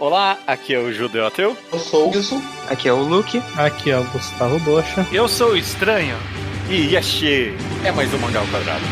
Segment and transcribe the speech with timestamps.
[0.00, 1.56] Olá, aqui é o Judeu Ateu.
[1.72, 2.42] Eu sou o Wilson.
[2.68, 3.40] Aqui é o Luke.
[3.56, 5.06] Aqui é o Gustavo Bocha.
[5.12, 6.16] Eu sou o Estranho.
[6.68, 7.54] E Yashi
[7.84, 8.84] é mais um Mangá ao Quadrado.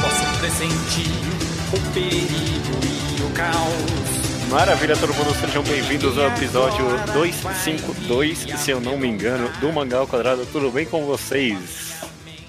[0.00, 1.12] Posso pressentir
[1.72, 2.80] o perigo
[3.18, 4.50] e o caos.
[4.50, 9.98] Maravilha, todo mundo, sejam bem-vindos ao episódio 252, se eu não me engano, do Mangá
[9.98, 10.46] ao Quadrado.
[10.46, 12.03] Tudo bem com vocês?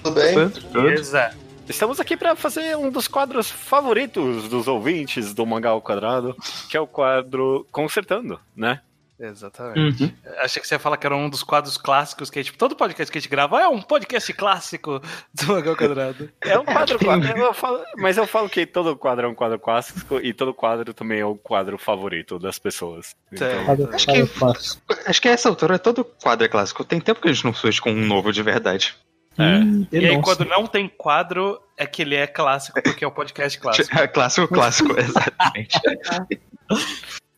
[0.06, 0.34] Tudo bem?
[0.72, 1.34] Beleza.
[1.68, 6.36] Estamos aqui para fazer um dos quadros favoritos dos ouvintes do Mangá ao Quadrado,
[6.70, 8.80] que é o quadro Consertando, né?
[9.18, 10.04] Exatamente.
[10.04, 10.12] Uhum.
[10.40, 13.10] Achei que você ia falar que era um dos quadros clássicos que, tipo, todo podcast
[13.10, 15.00] que a gente grava é um podcast clássico
[15.34, 16.28] do Mangá ao Quadrado.
[16.42, 16.98] É um quadro,
[17.36, 20.92] eu falo- mas eu falo que todo quadro é um quadro clássico e todo quadro
[20.94, 23.16] também é o quadro favorito das pessoas.
[23.32, 23.48] Então,
[23.92, 24.82] Acho que- clássico.
[25.06, 26.84] Acho que a essa altura todo quadro é clássico.
[26.84, 28.94] Tem tempo que a gente não surge com um novo de verdade.
[29.38, 29.58] É.
[29.58, 33.10] Hum, E aí, quando não tem quadro, é que ele é clássico, porque é o
[33.10, 33.88] podcast clássico.
[34.12, 35.78] clássico, clássico, exatamente.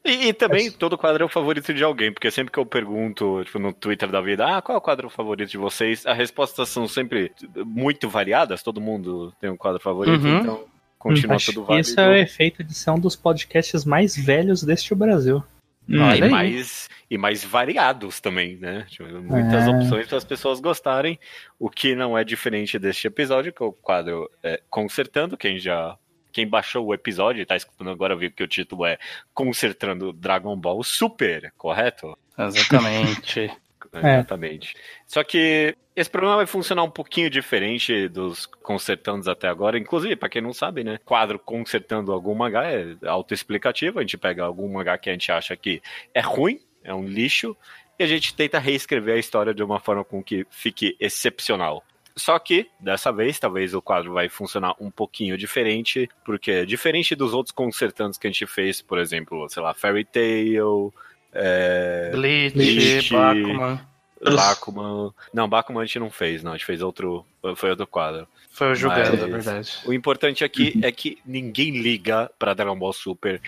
[0.04, 3.42] E, e também todo quadro é o favorito de alguém, porque sempre que eu pergunto,
[3.44, 6.06] tipo, no Twitter da vida, ah, qual é o quadro favorito de vocês?
[6.06, 7.30] As respostas são sempre
[7.66, 10.38] muito variadas, todo mundo tem um quadro favorito, Uhum.
[10.38, 10.64] então
[10.98, 11.88] continua Acho tudo que válido.
[11.88, 15.42] Isso é o efeito de ser um dos podcasts mais velhos deste Brasil.
[15.88, 16.30] E, Olha aí.
[16.30, 18.84] mais, e mais variados também, né?
[18.88, 19.70] Tipo, muitas É.
[19.70, 21.18] opções para as pessoas gostarem,
[21.58, 25.96] o que não é diferente deste episódio, que é o quadro é, Consertando, quem já.
[26.30, 28.98] Quem baixou o episódio e tá escutando agora viu que o título é
[29.34, 32.16] Consertando Dragon Ball Super, correto?
[32.38, 33.50] Exatamente.
[33.90, 34.16] É.
[34.16, 34.74] Exatamente.
[35.06, 39.76] Só que esse programa vai funcionar um pouquinho diferente dos consertandos até agora.
[39.76, 40.98] Inclusive, pra quem não sabe, né?
[41.04, 43.98] Quadro consertando algum mangá é autoexplicativo.
[43.98, 45.82] A gente pega algum mangá que a gente acha que
[46.14, 47.56] é ruim, é um lixo,
[47.98, 51.82] e a gente tenta reescrever a história de uma forma com que fique excepcional.
[52.14, 57.34] Só que, dessa vez, talvez o quadro vai funcionar um pouquinho diferente, porque diferente dos
[57.34, 60.94] outros consertantes que a gente fez, por exemplo, sei lá, Fairy Tail,
[61.32, 63.12] é, Bleach, Bleach.
[63.12, 63.87] Bakuman.
[64.24, 65.12] Bakuman.
[65.32, 66.52] Não, Bakuman a gente não fez, não.
[66.52, 67.24] A gente fez outro.
[67.56, 68.26] Foi outro quadro.
[68.50, 69.78] Foi o julgando, Mas- é verdade.
[69.86, 73.40] O importante aqui é que ninguém liga pra Dragon Ball Super.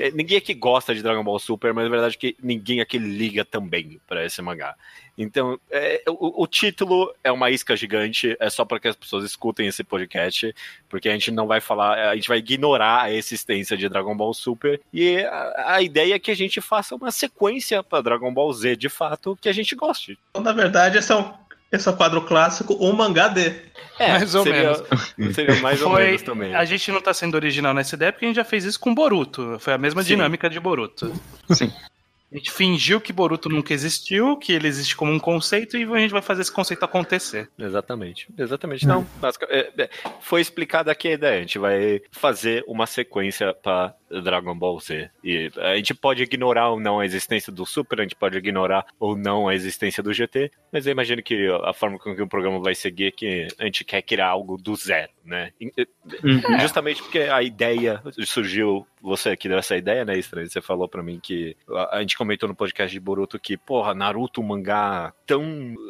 [0.00, 3.44] É, Ninguém aqui gosta de Dragon Ball Super, mas a verdade que ninguém aqui liga
[3.44, 4.74] também pra esse mangá.
[5.16, 9.24] Então, é, o, o título é uma isca gigante, é só para que as pessoas
[9.24, 10.54] escutem esse podcast,
[10.88, 14.32] porque a gente não vai falar, a gente vai ignorar a existência de Dragon Ball
[14.32, 14.80] Super.
[14.92, 18.76] E a, a ideia é que a gente faça uma sequência pra Dragon Ball Z
[18.76, 20.18] de fato que a gente goste.
[20.30, 21.12] Então, na verdade, esse
[21.72, 23.54] é, esse o quadro clássico, um mangá de.
[23.98, 24.82] É, Mais ou seria, menos.
[25.34, 26.54] Seria mais ou Foi- menos também.
[26.54, 28.94] A gente não tá sendo original nessa ideia porque a gente já fez isso com
[28.94, 29.58] Boruto.
[29.60, 30.08] Foi a mesma Sim.
[30.08, 31.12] dinâmica de Boruto.
[31.50, 31.70] Sim.
[32.32, 35.98] A gente fingiu que Boruto nunca existiu, que ele existe como um conceito, e a
[35.98, 37.50] gente vai fazer esse conceito acontecer.
[37.58, 38.86] Exatamente, exatamente.
[38.86, 41.38] Não, basica- é, é, foi explicada aqui a ideia.
[41.38, 45.10] A gente vai fazer uma sequência para Dragon Ball Z.
[45.22, 48.86] E a gente pode ignorar ou não a existência do Super, a gente pode ignorar
[48.98, 52.28] ou não a existência do GT, mas eu imagino que a forma com que o
[52.28, 55.52] programa vai seguir é que a gente quer criar algo do zero, né?
[55.60, 56.58] Uhum.
[56.60, 60.48] Justamente porque a ideia surgiu, você aqui deu essa ideia, né, Estranho?
[60.48, 61.56] Você falou pra mim que
[61.90, 65.44] a, gente comentou no podcast de Boruto que, porra, Naruto, um mangá tão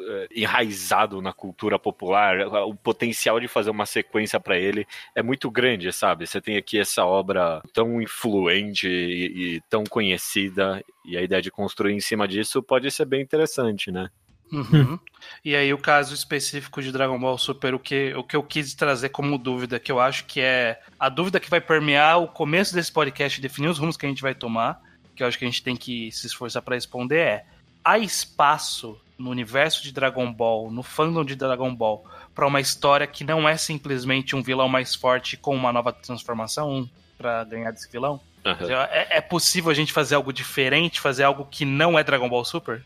[0.09, 5.51] eh, enraizado na cultura popular, o potencial de fazer uma sequência pra ele é muito
[5.51, 6.27] grande, sabe?
[6.27, 11.51] Você tem aqui essa obra tão influente e, e tão conhecida, e a ideia de
[11.51, 14.11] construir em cima disso pode ser bem interessante, né?
[14.53, 14.99] Uhum.
[15.45, 18.75] E aí, o caso específico de Dragon Ball Super, o que, o que eu quis
[18.75, 22.75] trazer como dúvida, que eu acho que é a dúvida que vai permear o começo
[22.75, 24.83] desse podcast definir os rumos que a gente vai tomar,
[25.15, 27.45] que eu acho que a gente tem que se esforçar para responder, é:
[27.85, 32.05] há espaço no universo de Dragon Ball, no fandom de Dragon Ball,
[32.35, 36.89] para uma história que não é simplesmente um vilão mais forte com uma nova transformação
[37.21, 38.19] para ganhar desse vilão?
[38.45, 38.89] Aham.
[38.91, 42.45] É, é possível a gente fazer algo diferente, fazer algo que não é Dragon Ball
[42.45, 42.83] Super?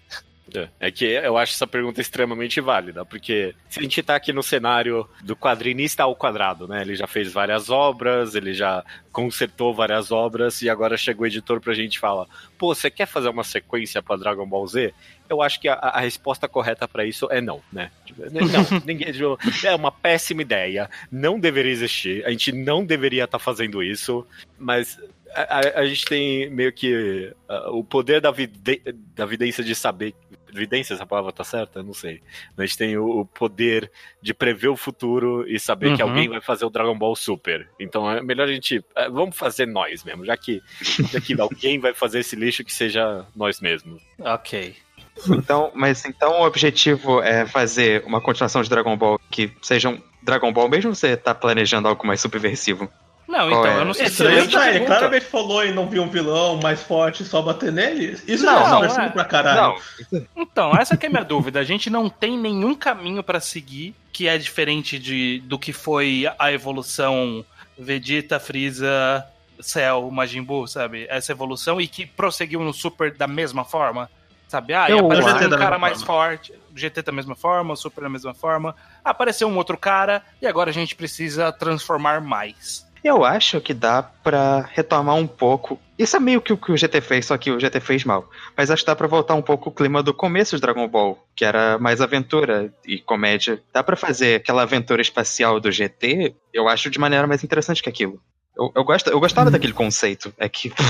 [0.54, 4.32] É, é que eu acho essa pergunta extremamente válida, porque se a gente tá aqui
[4.32, 6.82] no cenário do quadrinista ao quadrado, né?
[6.82, 11.60] Ele já fez várias obras, ele já consertou várias obras, e agora chega o editor
[11.60, 12.26] pra gente e fala:
[12.58, 14.94] pô, você quer fazer uma sequência pra Dragon Ball Z?
[15.28, 17.90] Eu acho que a, a resposta correta pra isso é não, né?
[18.04, 19.10] Tipo, Não, ninguém.
[19.12, 24.26] tipo, É uma péssima ideia, não deveria existir, a gente não deveria estar fazendo isso,
[24.58, 24.98] mas
[25.42, 28.80] a, a- gente tem meio que ah, o poder da, vide,
[29.14, 30.14] da vidência de saber.
[30.52, 31.82] Vidência, essa palavra tá certa?
[31.82, 32.20] Não sei.
[32.56, 33.90] A gente tem o, o poder
[34.22, 36.08] de prever o futuro e saber que Uhum.
[36.10, 37.68] alguém vai fazer o Dragon Ball Super.
[37.80, 38.84] Então é melhor a gente.
[38.94, 40.62] é, vamos fazer nós mesmo, já que,
[41.10, 44.00] já que alguém vai fazer esse lixo que seja nós mesmos.
[44.20, 44.76] Ok.
[45.28, 50.52] Então, mas então o objetivo é fazer uma continuação de Dragon Ball que sejam Dragon
[50.52, 52.88] Ball, mesmo você tá planejando algo mais subversivo?
[53.34, 53.80] Não, então, é?
[53.80, 54.68] eu não sei se gente tá?
[54.68, 54.86] Ele pergunta.
[54.86, 58.16] claramente falou e não viu um vilão mais forte e só bater nele.
[58.28, 59.10] Isso Não, não, é não, subversivo é.
[59.10, 59.80] pra caralho.
[60.12, 61.58] Não, Então, essa que é a minha dúvida.
[61.58, 66.24] A gente não tem nenhum caminho pra seguir que é diferente de, do que foi
[66.38, 67.44] a evolução
[67.76, 69.26] Vegeta, Freeza,
[69.60, 71.06] Cell, Majin Buu, sabe?
[71.10, 74.08] Essa evolução e que prosseguiu no Super da mesma forma,
[74.46, 74.72] sabe?
[74.72, 78.02] Ah, e Eu apareceu um cara mais forte, o GT da mesma forma, o Super
[78.02, 78.76] da mesma forma.
[79.04, 82.83] Apareceu um outro cara e agora a gente precisa transformar mais.
[83.04, 85.78] Eu acho que dá pra retomar um pouco.
[85.98, 88.30] Isso é meio que o que o GT fez, só que o GT fez mal.
[88.56, 91.22] Mas acho que dá pra voltar um pouco o clima do começo de Dragon Ball,
[91.36, 93.62] que era mais aventura e comédia.
[93.74, 97.90] Dá pra fazer aquela aventura espacial do GT, eu acho de maneira mais interessante que
[97.90, 98.18] aquilo.
[98.56, 100.32] Eu, eu, gosto, eu gostava daquele conceito.
[100.38, 100.72] É que.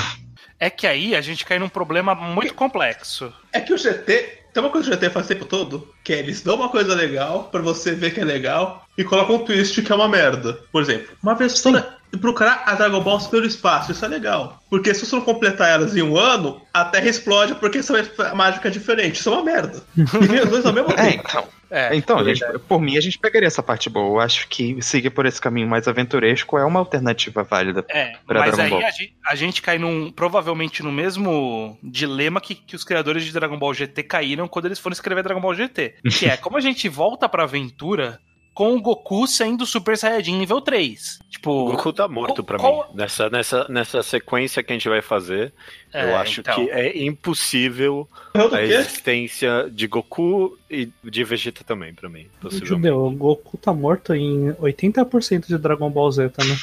[0.60, 3.30] É que aí a gente cai num problema muito complexo.
[3.52, 4.44] É que o GT.
[4.52, 6.68] Tem uma coisa que o GT faz o tempo todo, que é eles dão uma
[6.68, 10.08] coisa legal pra você ver que é legal e colocam um twist que é uma
[10.08, 10.60] merda.
[10.70, 14.60] Por exemplo, uma aventura e procurar a Dragon Ball pelo espaço, isso é legal.
[14.70, 17.96] Porque se você não completar elas em um ano, a Terra explode porque são
[18.34, 19.16] mágica diferente.
[19.20, 19.82] Isso é uma merda.
[19.96, 21.24] E vem os dois ao mesmo É, tempo.
[21.28, 21.44] então.
[21.70, 24.06] É, Então, a gente- por mim, a gente pegaria essa parte boa.
[24.16, 27.84] Eu acho que seguir por esse caminho mais aventuresco é uma alternativa válida.
[27.88, 28.88] É, pra mas Dragon aí Ball.
[28.88, 33.32] a gente, a gente cai num, provavelmente no mesmo dilema que, que os criadores de
[33.32, 35.94] Dragon Ball GT caíram quando eles foram escrever Dragon Ball GT.
[36.16, 38.20] Que é como a gente volta pra aventura
[38.54, 41.18] com o Goku sendo Super Saiyajin nível 3.
[41.28, 42.96] Tipo, O Goku tá morto pra qual- mim.
[42.96, 45.52] Nessa, nessa, nessa sequência que a gente vai fazer,
[45.92, 46.54] É, eu acho então.
[46.64, 48.08] que é impossível
[48.52, 52.26] a existência de Goku e de Vegeta também, pra mim.
[52.62, 56.56] Judeu, o Goku tá morto em 80% de Dragon Ball Z, tá, né?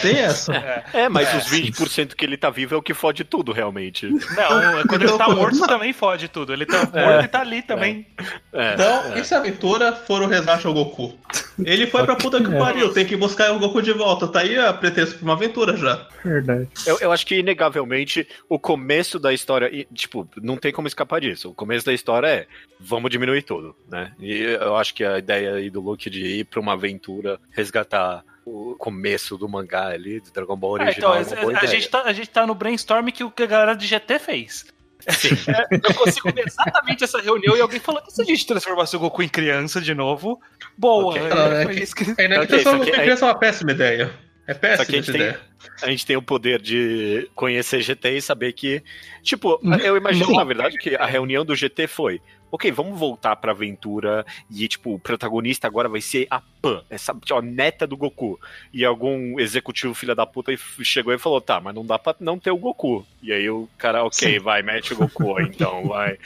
[0.00, 0.52] Tem essa.
[0.92, 1.36] É, mas É.
[1.38, 4.06] os 20% que ele tá vivo é o que fode tudo, realmente.
[4.08, 6.52] Não, é quando ele tá morto também fode tudo.
[6.52, 8.06] Ele tá morto e tá ali também.
[8.52, 9.18] É, Então, é.
[9.20, 11.18] e se a aventura for o resgate ao Goku?
[11.64, 12.58] Ele foi pra puta que É.
[12.58, 14.26] pariu, tem que buscar o Goku de volta.
[14.28, 16.06] Tá aí a pretexto pra uma aventura já.
[16.24, 16.68] Verdade.
[16.86, 19.68] Eu, eu acho que, inegavelmente, o começo da história.
[19.72, 21.50] e, Tipo, não tem como escapar disso.
[21.50, 22.46] O começo da história é
[22.78, 24.12] vamos diminuir tudo, né?
[24.20, 28.22] E eu acho que a ideia aí do Luke de ir pra uma aventura, resgatar
[28.44, 31.20] o começo do mangá ali, do Dragon Ball É, original.
[31.20, 31.80] então, é uma boa a, a ideia.
[31.80, 34.66] gente tá, a gente tá no brainstorm que o que a galera de GT fez.
[35.48, 38.94] É, eu consigo ver exatamente essa reunião e alguém falou: e se a gente transformasse
[38.94, 40.38] o Goku em criança de novo?
[40.76, 41.22] Boa, Ok.
[41.22, 42.40] é, é que- que- É, né?
[42.40, 44.12] Okay, só que é uma péssima ideia.
[44.46, 45.40] É Só que a péssima gente essa tem, ideia.
[45.82, 48.82] a gente tem o poder de conhecer GT e saber que.
[49.22, 52.20] Tipo, eu imagino, na verdade, que a reunião do GT foi.
[52.52, 57.16] Ok, vamos voltar pra aventura e, tipo, o protagonista agora vai ser a Pan, essa
[57.30, 58.38] ó, neta do Goku.
[58.72, 60.52] E algum executivo filha da puta
[60.82, 63.06] chegou e falou: tá, mas não dá pra não ter o Goku.
[63.22, 66.18] E aí o cara, ok, vai, mete o Goku então, vai.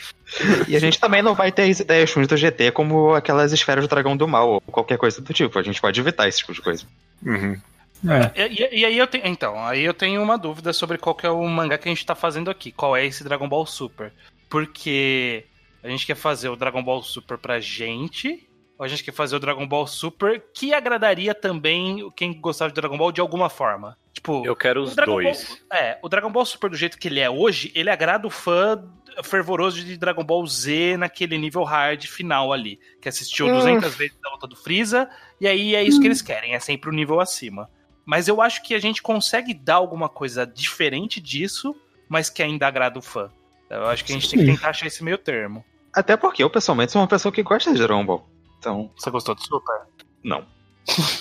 [0.66, 3.84] E a gente também não vai ter as ideias ruins do GT como aquelas esferas
[3.84, 5.58] do dragão do mal ou qualquer coisa do tipo.
[5.58, 6.86] A gente pode evitar esse tipo de coisa.
[7.26, 8.48] É.
[8.48, 9.26] E, e- e aí eu tenho.
[9.26, 12.04] Então, aí eu tenho uma dúvida sobre qual que é o mangá que a gente
[12.04, 12.70] tá fazendo aqui.
[12.72, 14.12] Qual é esse Dragon Ball Super?
[14.48, 15.44] Porque
[15.84, 18.48] a gente quer fazer o Dragon Ball Super pra gente.
[18.78, 22.74] Ou a gente quer fazer o Dragon Ball Super que agradaria também quem gostava de
[22.74, 23.96] Dragon Ball de alguma forma.
[24.12, 25.62] Tipo, Eu quero os dois.
[25.70, 28.30] Ball, é, o Dragon Ball Super do jeito que ele é hoje, ele agrada o
[28.30, 28.82] fã
[29.22, 34.30] fervoroso de Dragon Ball Z naquele nível hard final ali, que assistiu 200 vezes a
[34.30, 35.08] luta do Freeza,
[35.40, 37.70] e aí é isso que eles querem, é sempre o nível acima.
[38.04, 41.76] Mas eu acho que a gente consegue dar alguma coisa diferente disso,
[42.08, 43.30] mas que ainda agrada o fã.
[43.70, 45.64] Eu acho que a gente tem que tentar achar esse meio termo.
[45.94, 48.28] Até porque eu, pessoalmente, sou uma pessoa que gosta de Dragon Ball.
[48.58, 49.82] Então, Você gostou do Super?
[50.22, 50.44] não.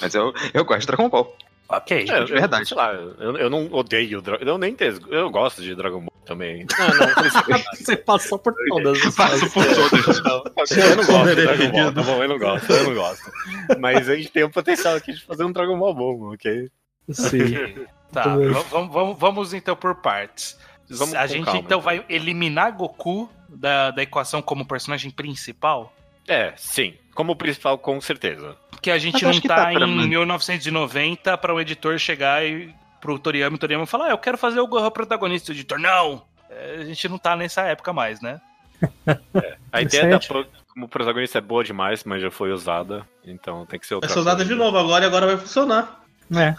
[0.02, 1.36] Mas eu, eu gosto de Dragon Ball.
[1.70, 2.06] Ok.
[2.10, 2.64] É, de verdade.
[2.64, 5.00] Eu, sei lá, eu, eu não odeio Dragon Eu nem tenho.
[5.10, 6.66] Eu gosto de Dragon Ball também.
[6.78, 10.22] Não, não, Você passou por todas as Passo por todas.
[10.72, 12.24] Eu não gosto de Dragon Ball, tá bom?
[12.24, 13.32] Eu não gosto, eu não gosto.
[13.80, 16.70] Mas a gente tem o potencial aqui de fazer um Dragon Ball bom, ok?
[17.10, 17.86] Sim.
[18.12, 20.58] Tá, vamos, vamos, vamos então por partes.
[20.90, 21.82] Vamos a gente calma, então então.
[21.82, 25.94] vai eliminar Goku da, da equação como personagem principal?
[26.28, 26.94] É, sim.
[27.14, 28.56] Como principal, com certeza.
[28.72, 30.08] Porque a gente Mas não tá, tá em mim.
[30.08, 34.38] 1990 para o editor chegar e pro Toriyama e o Toriyama falar, ah, eu quero
[34.38, 35.52] fazer o Gohan protagonista.
[35.52, 36.24] O editor, não!
[36.50, 38.40] É, A gente não tá nessa época mais, né?
[39.72, 43.08] A Isso ideia é da Pan como protagonista é boa demais, mas já foi usada.
[43.24, 44.52] Então tem que ser outra Vai ser usada coisa.
[44.52, 46.04] de novo agora e agora vai funcionar.
[46.32, 46.56] É.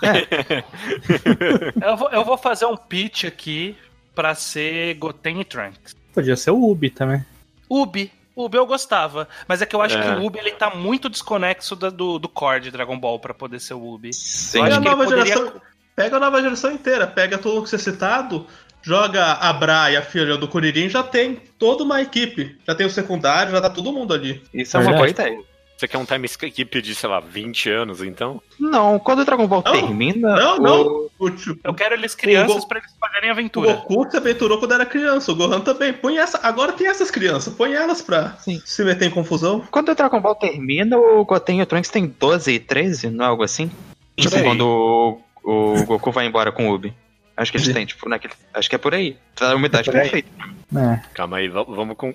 [1.85, 3.77] Eu vou, eu vou fazer um pitch aqui
[4.15, 5.97] pra ser Goten e Trunks.
[6.15, 7.25] Podia ser o Ubi também.
[7.69, 8.13] Ubi.
[8.37, 10.03] Ubi eu gostava, mas é que eu acho É.
[10.03, 13.33] que o Ubi ele tá muito desconexo da- do, do core de Dragon Ball pra
[13.33, 14.13] poder ser o Ubi.
[14.13, 14.63] Sim.
[14.63, 15.53] Pega a nova poderia- geração.
[15.95, 18.45] Pega a nova geração inteira, pega tudo que você citado,
[18.83, 22.59] joga a Bra e a filha do Kuririn, já tem toda uma equipe.
[22.67, 24.43] Já tem o secundário, já tá todo mundo ali.
[24.53, 25.39] Isso é uma boa ideia.
[25.85, 28.41] Você quer um time skip de, sei lá, 20 anos, então?
[28.59, 30.35] Não, quando o Dragon Ball Não, termina.
[30.35, 30.83] Não, o- não.
[31.19, 31.31] O,
[31.63, 33.75] Eu quero eles crianças O Go- pra eles fazerem o aventura.
[33.75, 35.93] Goku se aventurou quando era criança, o Gohan também.
[35.93, 36.39] Põe essa.
[36.43, 38.61] Agora tem essas crianças, põe elas pra Sim.
[38.65, 39.61] se meter em confusão.
[39.71, 43.25] Quando o Dragon Ball termina, o Goten e o Trunks tem 12 e 13, não
[43.27, 43.71] é algo assim?
[44.17, 46.95] Tipo, quando o, o Goku vai embora com o Ubi.
[47.37, 48.33] Acho que eles têm, tipo, naquele.
[48.55, 49.17] Acho que é por aí.
[49.41, 50.03] A umidade por aí.
[50.03, 50.29] perfeita.
[50.77, 51.01] É.
[51.15, 52.15] Calma aí, va- vamos com.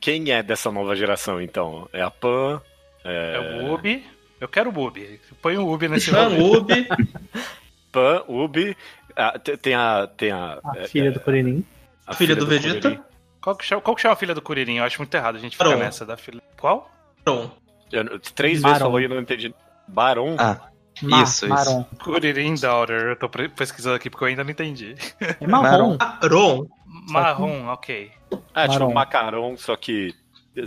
[0.00, 1.88] Quem é dessa nova geração, então?
[1.92, 2.62] É a Pan?
[3.04, 4.04] É o Ubi.
[4.40, 5.20] Eu quero o Ubi.
[5.42, 6.56] Põe o Ubi nesse Chan, rolê.
[6.58, 6.88] Ubi.
[7.92, 8.76] Pan, Ubi.
[9.14, 10.06] ah, te- tem a.
[10.06, 11.64] Tem a, A é, filha é, do Kuririn.
[12.06, 12.80] a filha do Vegeta.
[12.90, 13.02] Kuririn.
[13.40, 14.76] Qual que, chama, qual que chama a filha do Kuririn?
[14.78, 15.78] Eu acho muito errado a gente ficar Baron.
[15.80, 16.42] nessa da filha.
[16.58, 16.90] Qual?
[17.20, 17.52] Então,
[17.92, 18.72] Eu- Três Baron.
[18.72, 19.54] vezes falou e eu não entendi.
[19.86, 20.34] Baron?
[20.38, 20.58] Ah,
[21.02, 21.48] Ma- Isso, isso.
[21.48, 21.84] Marrom.
[22.02, 23.00] Kuririn Daughter.
[23.08, 24.94] Eu tô pesquisando aqui porque eu ainda não entendi.
[25.40, 25.98] É marrom.
[26.22, 26.66] Ron.
[27.10, 28.10] Marrom, ok.
[28.54, 28.92] ah, tipo Baron.
[28.94, 30.14] macarrão, só que.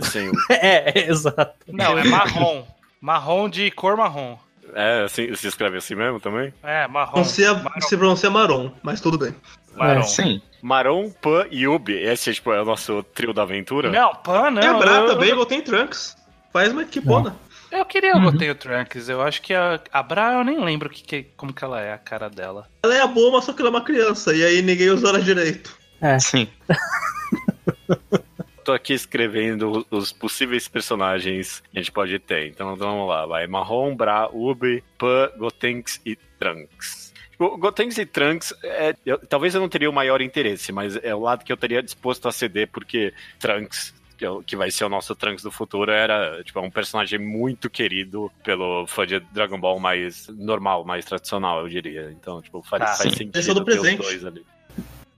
[0.02, 0.32] Sem o.
[0.50, 1.52] É, é, exato.
[1.66, 2.64] Não, é marrom.
[3.00, 4.36] Marrom de cor marrom.
[4.74, 6.52] É, assim, se escreve assim mesmo também?
[6.62, 7.12] É, marrom.
[7.12, 7.80] Pronuncia, Marrom.
[7.80, 9.34] se pronuncia Maron, mas tudo bem.
[9.74, 10.00] marrom.
[10.00, 10.42] É, sim.
[10.60, 11.94] Maron, Pan e Ubi.
[11.94, 13.90] Esse tipo, é o nosso trio da aventura?
[13.90, 14.60] Não, Pan não.
[14.60, 16.16] Quebrar eu, também, eu, Goten Trunks.
[16.52, 17.36] Faz uma equipona.
[17.70, 18.26] eu queria Uhum.
[18.26, 19.08] o Gotenho Trunks.
[19.08, 21.92] Eu acho que a, a Bra, eu nem lembro que, que- como que ela é,
[21.92, 22.66] a cara dela.
[22.82, 24.34] Ela é a boa, mas só que ela é uma criança.
[24.34, 25.78] E aí ninguém usou ela direito.
[26.00, 26.18] É.
[26.18, 26.48] Sim.
[28.68, 32.48] Tô aqui escrevendo os possíveis personagens que a gente pode ter.
[32.48, 33.46] Então vamos lá, vai.
[33.46, 37.14] Marrom, Bra, Ubi, Pan, Gotenks e Trunks.
[37.38, 41.20] Gotenks e Trunks, é, eu- talvez eu não teria o maior interesse, mas é o
[41.20, 44.84] lado que eu teria disposto a ceder, porque Trunks, que, é o- que vai ser
[44.84, 49.58] o nosso Trunks do futuro, era tipo, um personagem muito querido pelo fã de Dragon
[49.58, 52.10] Ball mais normal, mais tradicional, eu diria.
[52.10, 52.86] Então, tipo, faz, Tá.
[52.96, 54.02] faz sentido Esse é o do ter os presente.
[54.02, 54.44] dois ali.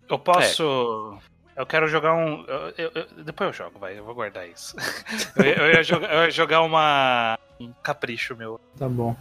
[0.08, 1.18] Eu posso.
[1.60, 2.44] Eu quero jogar um.
[2.46, 3.98] eu- eu- eu- depois eu jogo, vai.
[3.98, 4.74] Eu vou guardar isso.
[5.36, 7.38] eu, ia- eu ia jogar, eu ia jogar uma.
[7.60, 8.58] Um capricho meu.
[8.78, 9.14] Tá bom.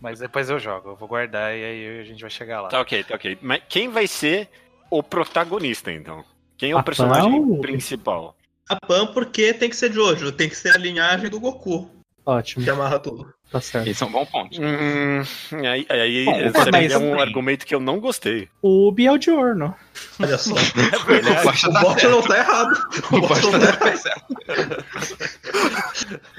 [0.00, 0.90] Mas depois eu jogo.
[0.90, 2.68] Eu vou guardar e aí a gente vai chegar lá.
[2.68, 3.38] Tá ok, tá ok.
[3.40, 4.48] Mas quem vai ser
[4.90, 6.24] o protagonista, então?
[6.56, 8.36] Quem é o A personagem Pan principal?
[8.68, 10.30] A Pan, porque tem que ser de hoje.
[10.32, 11.88] Tem que ser a linhagem do Goku,
[12.26, 12.64] Ótimo.
[12.64, 13.32] que amarra tudo.
[13.54, 13.86] Tá certo.
[13.88, 14.60] Esse é um bom ponto.
[14.60, 15.22] Hum,
[15.64, 16.40] aí aí Bom,
[16.72, 18.48] mas- um argumento que eu não gostei.
[18.60, 19.72] O Ubi é o Diorno.
[20.20, 20.54] Olha só.
[20.58, 22.10] O Bosta o tá Bosta certo.
[22.16, 22.88] não tá errado.
[23.12, 23.96] O O Bosta não tá tá errado.
[24.02, 24.26] certo.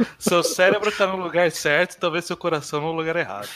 [0.19, 3.47] Seu cérebro tá no lugar certo, talvez seu coração no lugar errado.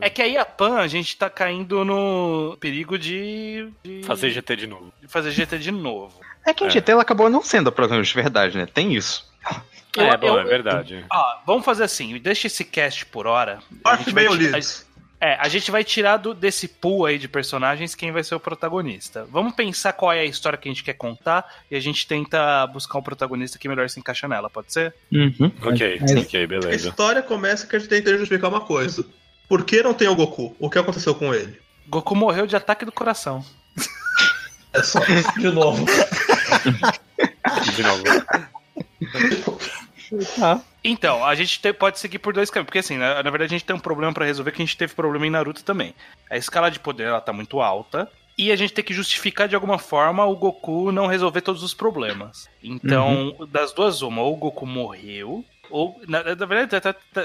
[0.00, 3.68] é que aí a Pan, a gente tá caindo no perigo de.
[3.84, 4.92] de Fazer GT de novo.
[5.00, 6.18] de fazer GT de novo.
[6.44, 6.70] É que em É.
[6.70, 8.66] GT ela acabou não sendo a protagonista de verdade, né?
[8.66, 9.24] Tem isso.
[9.96, 11.04] Eu- é, bom, eu- é verdade.
[11.10, 13.58] Ó, vamos fazer assim, deixa esse cast por hora.
[13.84, 14.86] A North gente vai Mail ti- Leads.
[15.18, 18.40] É, a gente vai tirar do, desse pool aí de personagens quem vai ser o
[18.40, 19.26] protagonista.
[19.30, 22.66] Vamos pensar qual é a história que a gente quer contar e a gente tenta
[22.66, 24.94] buscar um protagonista que melhor se encaixa nela, pode ser?
[25.10, 25.50] Uhum.
[25.62, 26.88] Ok, Mas- ok, A beleza.
[26.90, 29.06] história começa que a gente tem que justificar uma coisa.
[29.48, 30.54] Por que não tem o Goku?
[30.58, 31.58] O que aconteceu com ele?
[31.88, 33.42] Goku morreu de ataque do coração.
[34.74, 35.00] É só,
[35.38, 35.86] de novo.
[37.74, 38.02] De novo.
[40.38, 40.60] Tá.
[40.84, 43.58] Então, a gente te- pode seguir por dois caminhos, porque assim, na, na verdade a
[43.58, 45.94] gente tem um problema pra resolver que a gente teve problema em Naruto também.
[46.30, 49.54] A escala de poder ela tá muito alta e a gente tem que justificar de
[49.54, 52.48] alguma forma o Goku não resolver todos os problemas.
[52.62, 57.22] Então, das duas uma, ou o Goku morreu, ou na, na verdade tá- tá-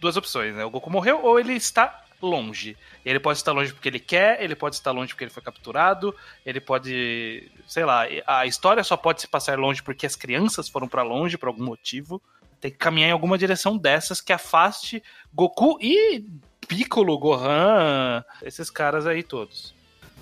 [0.00, 0.64] duas opções, né?
[0.64, 2.76] O Goku morreu ou ele está longe.
[3.04, 6.14] Ele pode estar longe porque ele quer, ele pode estar longe porque ele foi capturado,
[6.44, 10.88] ele pode, sei lá, a história só pode se passar longe porque as crianças foram
[10.88, 12.20] pra longe por algum motivo.
[12.60, 15.02] Tem que caminhar em alguma direção dessas que afaste
[15.34, 16.24] Goku e
[16.66, 19.74] Piccolo, Gohan, esses caras aí todos.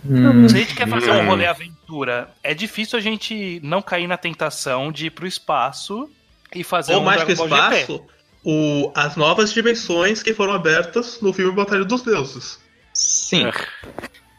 [0.05, 1.27] Hum, Se a gente quer fazer um Hum.
[1.27, 6.11] rolê aventura, é difícil a gente não cair na tentação de ir pro espaço
[6.55, 7.77] e fazer Ou um mais que Dragon Ball GT.
[7.81, 8.07] espaço,
[8.45, 12.59] o, as novas dimensões que foram abertas no filme Batalha dos Deuses.
[12.93, 13.47] Sim.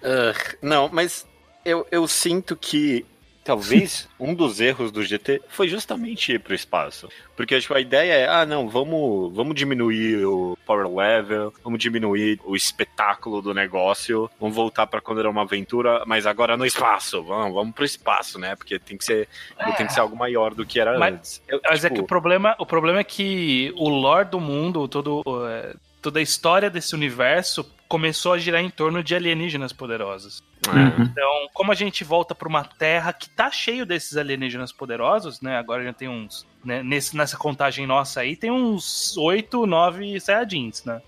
[0.03, 1.25] Ah, não, mas
[1.65, 3.05] eu, eu sinto que
[3.45, 7.07] talvez um dos erros do GT foi justamente ir pro espaço.
[7.37, 12.39] Porque tipo, a ideia é, ah, não, vamos, vamos diminuir o power level, vamos diminuir
[12.43, 17.23] o espetáculo do negócio, vamos voltar pra quando era uma aventura, mas agora no espaço,
[17.23, 18.55] vamos, vamos pro espaço, né?
[18.55, 19.29] Porque tem que ser,
[19.77, 21.41] tem que ser algo maior do que era Mas- antes.
[21.47, 24.87] Eu, Mas é tipo, que o problema, o problema é que o lore do mundo,
[24.87, 30.43] todo, é, toda a história desse universo começou a girar em torno de alienígenas poderosos.
[30.71, 35.41] É, Então, como a gente volta para uma terra que tá cheio desses alienígenas poderosos,
[35.41, 35.57] né?
[35.57, 36.45] Agora já tem uns.
[36.63, 41.01] né, nesse, nessa contagem nossa aí, tem uns 8, 9 Saiyajins, né?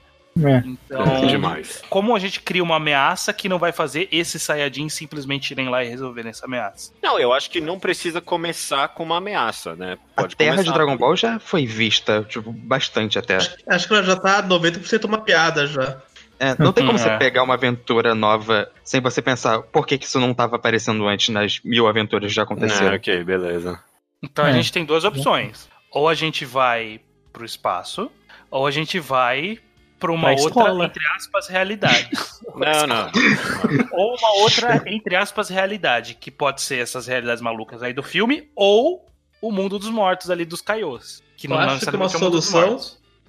[0.46, 0.64] É.
[0.66, 1.82] Então, Demais.
[1.90, 5.84] como a gente cria uma ameaça que não vai fazer esses Saiyajins simplesmente irem lá
[5.84, 6.92] e resolverem essa ameaça?
[7.02, 9.98] Não, eu acho que não precisa começar com uma ameaça, né?
[10.16, 13.38] A Terra de Dragon Ball já foi vista, tipo, bastante até.
[13.68, 15.98] Acho que ela já tá 90% uma piada já.
[16.40, 17.02] É, não tem como É.
[17.02, 21.08] você pegar uma aventura nova sem você pensar por que, que isso não estava aparecendo
[21.08, 22.96] antes nas mil aventuras que já É, aconteceram.
[22.96, 23.80] ok, beleza.
[24.24, 24.54] Então a É.
[24.54, 25.68] gente tem duas opções.
[25.92, 27.00] Ou a gente vai
[27.32, 28.12] pro espaço,
[28.52, 29.60] ou a gente vai
[30.00, 30.86] pra uma Pra outra, escola.
[30.86, 32.10] entre aspas, realidade.
[32.58, 33.12] Não, não.
[33.94, 38.50] ou uma outra, entre aspas, realidade, que pode ser essas realidades malucas aí do filme,
[38.56, 39.06] ou
[39.42, 41.22] o mundo dos mortos ali dos Kaiôs.
[41.36, 42.80] Que Eu não acho que uma é solução-.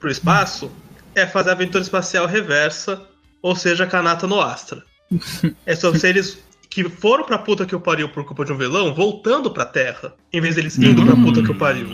[0.01, 0.71] Pro espaço
[1.19, 3.03] é fazer a aventura espacial reversa,
[3.43, 4.83] ou seja, Kanata no Astra.
[5.67, 6.39] é sobre seres
[6.71, 10.13] que foram pra puta que eu pariu por culpa de um vilão, voltando pra Terra,
[10.33, 11.89] em vez deles indo pra puta que eu pariu.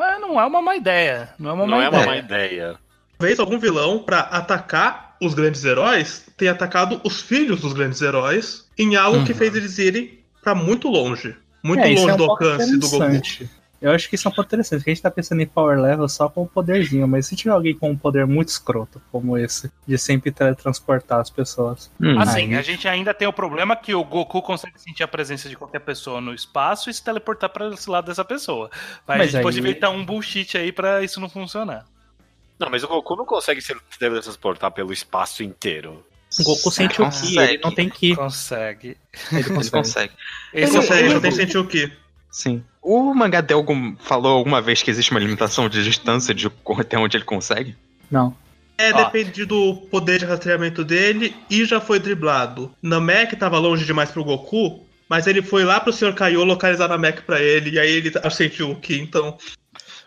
[0.00, 1.28] É, não é uma má ideia.
[1.38, 2.02] Não é uma má Não é ideia.
[2.02, 2.74] uma má ideia.
[3.18, 8.66] Talvez algum vilão, pra atacar os grandes heróis, tenha atacado os filhos dos grandes heróis
[8.78, 9.38] em algo que Uhum.
[9.38, 11.36] fez eles irem pra muito longe.
[11.62, 13.04] Muito É, longe é do alcance do Goku.
[13.84, 15.78] Eu acho que isso é um ponto interessante, porque a gente tá pensando em power
[15.78, 19.36] level só com o poderzinho, mas se tiver alguém com um poder muito escroto, como
[19.36, 21.90] esse, de sempre teletransportar as pessoas.
[22.00, 22.18] Hum.
[22.18, 25.48] Assim, Aí- a gente ainda tem o problema que o Goku consegue sentir a presença
[25.50, 28.70] de qualquer pessoa no espaço e se teleportar pra esse lado dessa pessoa.
[29.06, 31.84] Mas, Mas a gente pode aí- inventar um bullshit aí pra isso não funcionar.
[32.58, 36.02] Não, mas o Goku não consegue se teletransportar pelo espaço inteiro.
[36.40, 38.16] O Goku sente o Ki, ele não tem Ki.
[38.16, 38.96] Consegue.
[39.30, 40.12] Ele Ele consegue.
[40.52, 41.20] Ele é consegue, só problema.
[41.20, 41.92] tem que sentir o quê?
[42.34, 42.64] Sim.
[42.82, 46.50] O mangá deu algum, falou alguma vez que existe uma limitação de distância de
[46.80, 47.76] até onde ele consegue?
[48.10, 48.36] Não.
[48.76, 49.04] É, Ó.
[49.04, 52.74] depende do poder de rastreamento dele e já foi driblado.
[52.82, 56.12] Namek tava longe demais pro Goku, mas ele foi lá pro Sr.
[56.12, 59.38] Kaiô localizar Namek pra ele, e aí ele sentiu o Ki, então.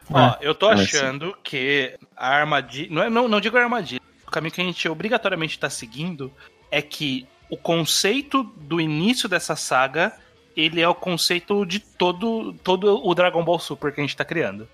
[0.09, 2.89] Ó, eu tô é, achando que a armadilha.
[2.91, 4.01] Não, é, não, não digo armadilha.
[4.27, 6.29] O caminho que a gente obrigatoriamente tá seguindo
[6.69, 10.11] é que o conceito do início dessa saga
[10.57, 14.25] ele é o conceito de todo, todo o Dragon Ball Super que a gente tá
[14.25, 14.67] criando.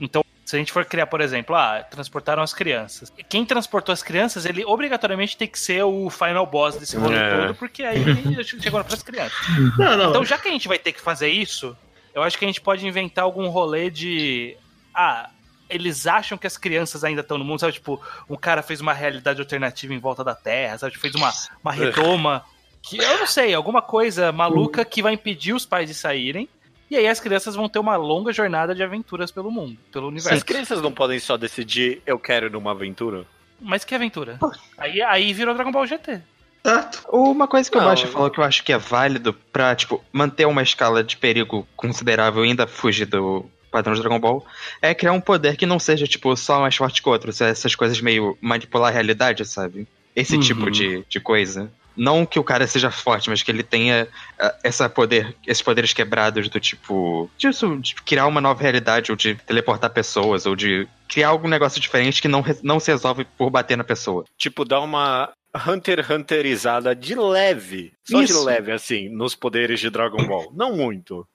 [0.00, 3.12] Então, se a gente for criar, por exemplo, ah, transportaram as crianças.
[3.28, 7.36] Quem transportou as crianças, ele obrigatoriamente tem que ser o final boss desse rolê É.
[7.46, 7.98] todo, porque aí
[8.44, 9.36] chegou pras crianças.
[9.76, 10.10] Não, não.
[10.10, 11.76] Então, já que a gente vai ter que fazer isso,
[12.14, 14.56] eu acho que a gente pode inventar algum rolê de.
[14.94, 15.28] Ah,
[15.68, 17.72] eles acham que as crianças ainda estão no mundo, sabe?
[17.74, 20.96] Tipo, um cara fez uma realidade alternativa em volta da Terra, sabe?
[20.96, 21.32] Fez uma,
[21.62, 22.44] uma redoma.
[22.88, 26.48] Que eu não sei, alguma coisa maluca que vai impedir os pais de saírem.
[26.90, 30.12] E aí as crianças vão ter uma longa jornada de aventuras pelo mundo, pelo As
[30.12, 30.44] universo.
[30.46, 33.24] crianças não podem só decidir eu quero ir numa aventura?
[33.60, 34.38] Mas que aventura?
[34.78, 36.20] Aí, aí virou Dragon Ball GT.
[36.64, 37.04] Exato.
[37.10, 39.74] Uma coisa que o Não, Baixo eu- falou que eu acho que é válido pra,
[39.74, 44.46] tipo, manter uma escala de perigo considerável e ainda fugir do padrão de Dragon Ball
[44.80, 47.30] é criar um poder que não seja, tipo, só mais forte que o outro.
[47.30, 49.88] Essas coisas meio manipular a realidade, sabe?
[50.14, 50.40] Esse Uhum.
[50.40, 51.70] tipo de, de coisa.
[51.96, 54.06] Não que o cara seja forte, mas que ele tenha
[54.38, 57.30] ah, essa poder, esses poderes quebrados do tipo.
[57.38, 61.80] Disso, de criar uma nova realidade, ou de teleportar pessoas, ou de criar algum negócio
[61.80, 64.24] diferente que não, não se resolve por bater na pessoa.
[64.36, 65.32] Tipo, dar uma
[65.66, 67.92] Hunter x Hunterizada de leve.
[68.04, 68.38] Só Isso.
[68.38, 70.52] de leve, assim, nos poderes de Dragon Ball.
[70.54, 71.26] Não muito.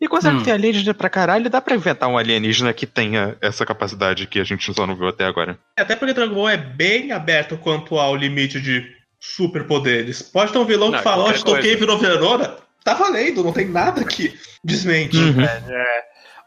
[0.00, 0.40] E considerando Hum.
[0.40, 4.38] que tem alienígena pra caralho, dá pra inventar um alienígena que tenha essa capacidade que
[4.38, 5.58] a gente só não viu até agora.
[5.78, 8.84] Até porque Dragon Ball é bem aberto quanto ao limite de
[9.24, 10.22] superpoderes.
[10.22, 11.76] Pode ter um vilão Não, que fala, ó, e coisa.
[11.76, 12.56] virou Verona.
[12.84, 15.16] Tá valendo, não tem nada que desmente.
[15.16, 15.42] Uhum.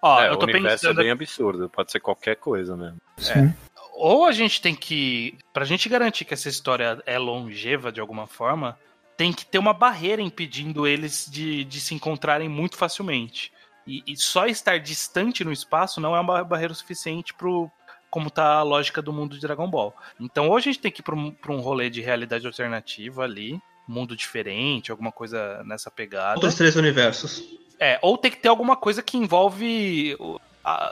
[0.02, 1.70] Ó, é, eu o tô universo pensando é bem absurdo.
[1.70, 2.98] Pode ser qualquer coisa mesmo.
[3.18, 3.52] Sim.
[3.94, 5.36] ou a gente tem que.
[5.52, 8.78] Pra gente garantir que essa história é longeva de alguma forma,
[9.18, 13.52] tem que ter uma barreira impedindo eles de, de se encontrarem muito facilmente.
[13.88, 17.72] E, e só estar distante no espaço não é uma barreira suficiente pro.
[18.18, 19.96] Como tá a lógica do mundo de Dragon Ball.
[20.20, 23.22] Então, ou a gente tem que ir pra um, pra um rolê de realidade alternativa
[23.22, 26.34] ali, mundo diferente, alguma coisa nessa pegada.
[26.34, 27.44] Outros três universos.
[27.80, 30.18] É, ou tem que ter alguma coisa que envolve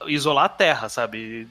[0.06, 1.48] isolar a Terra, sabe?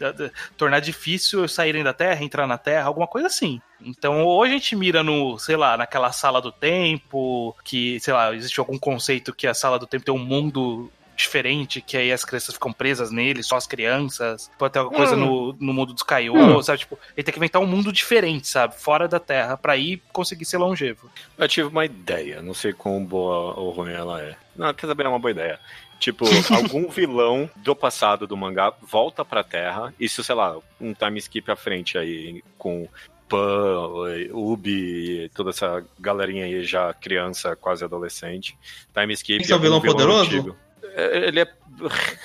[0.57, 3.61] Tornar difícil saírem da Terra, entrar na Terra, alguma coisa assim.
[3.81, 8.33] Então, ou a gente mira no, sei lá, naquela sala do tempo, que, sei lá,
[8.33, 12.25] existe algum conceito que a sala do tempo tem um mundo diferente, que aí as
[12.25, 14.51] crianças ficam presas nele, só as crianças.
[14.59, 16.63] Pode ter alguma coisa no, no mundo dos Kaiô, Hum.
[16.63, 16.81] sabe?
[16.81, 18.75] Tipo, ele tem que inventar um mundo diferente, sabe?
[18.79, 21.11] Fora da Terra, pra ir conseguir ser longevo.
[21.39, 24.37] Eu tive uma ideia, não sei quão boa ou ruim ela é.
[24.57, 25.59] Não, quer saber, é uma boa ideia.
[25.99, 26.25] Tipo,
[26.55, 31.51] algum vilão do passado do mangá volta pra Terra, isso, sei lá, um time skip
[31.51, 32.89] à frente aí, com
[33.27, 33.89] Pan,
[34.33, 38.57] Ubi, toda essa galerinha aí já criança, quase adolescente.
[38.93, 39.43] Time skip.
[39.43, 40.25] Esse é um algum vilão poderoso?
[40.25, 40.57] antigo.
[40.97, 41.49] Ele é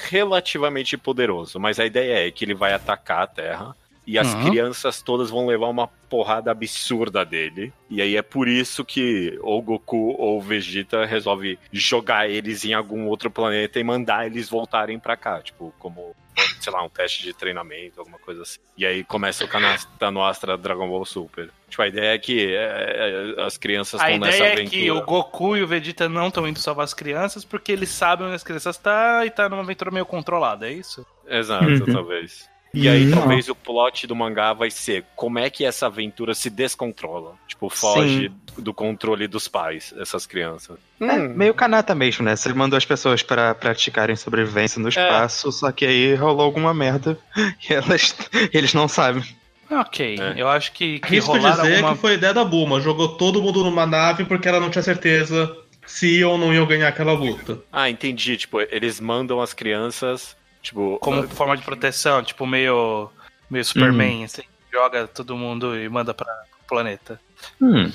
[0.09, 3.75] relativamente poderoso, mas a ideia é que ele vai atacar a Terra
[4.11, 4.49] E as Uhum.
[4.49, 7.71] crianças todas vão levar uma porrada absurda dele.
[7.89, 13.05] E aí é por isso que ou Goku ou Vegeta resolve jogar eles em algum
[13.05, 15.39] outro planeta e mandar eles voltarem pra cá.
[15.43, 16.15] Tipo, como,
[16.59, 18.57] sei lá, um teste de treinamento, alguma coisa assim.
[18.75, 21.51] E aí começa o Canasta Nostra Dragon Ball Super.
[21.69, 24.81] Tipo, a ideia é que é, é, as crianças A estão nessa ideia é aventura.
[24.81, 28.25] que o Goku e o Vegeta não estão indo salvar as crianças porque eles sabem
[28.25, 31.05] onde as crianças estão e tá numa aventura meio controlada, é isso?
[31.27, 31.85] Exato, Uhum.
[31.93, 32.49] talvez.
[32.73, 36.35] E aí, Hum, talvez o plot do mangá vai ser como é que essa aventura
[36.35, 37.33] se descontrola.
[37.47, 40.77] Tipo, foge do controle dos pais, essas crianças.
[41.01, 41.33] É, Hum.
[41.35, 42.35] meio canata mesmo, né?
[42.35, 44.89] Você mandou as pessoas pra praticarem sobrevivência no É.
[44.89, 47.17] espaço, só que aí rolou alguma merda
[47.69, 48.15] e elas,
[48.53, 49.23] eles não sabem.
[49.71, 50.33] Ok, É.
[50.41, 51.93] eu acho que, que rolar dizer alguma...
[51.95, 52.81] que foi ideia da Bulma.
[52.81, 55.55] Jogou todo mundo numa nave porque ela não tinha certeza
[55.85, 57.59] se iam ou não iam ganhar aquela luta.
[57.71, 58.37] Ah, entendi.
[58.37, 63.09] Tipo, eles mandam as crianças, tipo, como forma de proteção, tipo meio,
[63.49, 66.27] meio Superman, assim, joga todo mundo e manda pra
[66.67, 67.19] planeta.
[67.61, 67.91] Hum,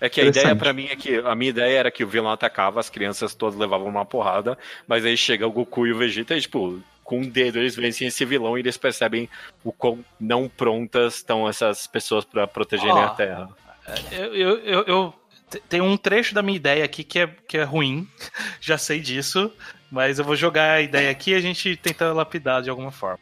[0.00, 2.30] É que a ideia pra mim é que a minha ideia era que o vilão
[2.30, 6.36] atacava, as crianças todas levavam uma porrada, mas aí chega o Goku e o Vegeta
[6.36, 9.28] e, tipo, com um dedo eles vencem esse vilão e eles percebem
[9.64, 13.04] o quão não prontas estão essas pessoas pra protegerem Ó.
[13.06, 13.48] a Terra.
[14.12, 15.14] Eu, eu, eu, eu-
[15.50, 18.06] te- tem um trecho da minha ideia aqui que é, que é ruim,
[18.60, 19.50] já sei disso,
[19.90, 23.20] mas eu vou jogar a ideia aqui e a gente tenta lapidar de alguma forma.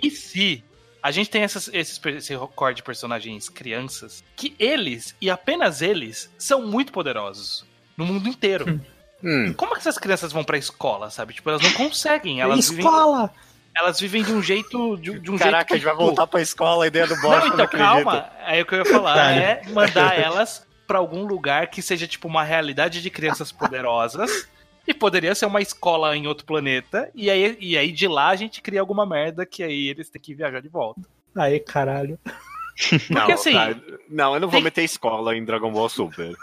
[0.00, 0.64] E se
[1.02, 6.30] a gente tem essas, esses, esse core de personagens crianças, que eles, e apenas eles,
[6.38, 7.66] são muito poderosos
[7.96, 8.80] no mundo inteiro.
[9.22, 11.34] Hum, Como que essas crianças vão pra escola, sabe?
[11.34, 12.40] Tipo, elas não conseguem.
[12.40, 13.32] Elas vivem, Escola!
[13.74, 14.96] elas vivem de um jeito.
[14.96, 17.48] De, de um Caraca, a jeito gente vai voltar pra escola, a ideia do bosta,
[17.48, 18.30] Não, então calma.
[18.44, 22.28] Aí o que eu ia falar é mandar elas pra algum lugar que seja tipo
[22.28, 24.48] uma realidade de crianças poderosas.
[24.86, 27.10] E poderia ser uma escola em outro planeta.
[27.14, 30.20] E aí, e aí de lá a gente cria alguma merda que aí eles têm
[30.20, 31.00] que viajar de volta.
[31.36, 32.18] Aí, caralho.
[33.10, 33.76] Não, assim, tá,
[34.08, 36.34] não, eu não vou tem- meter escola em Dragon Ball Super.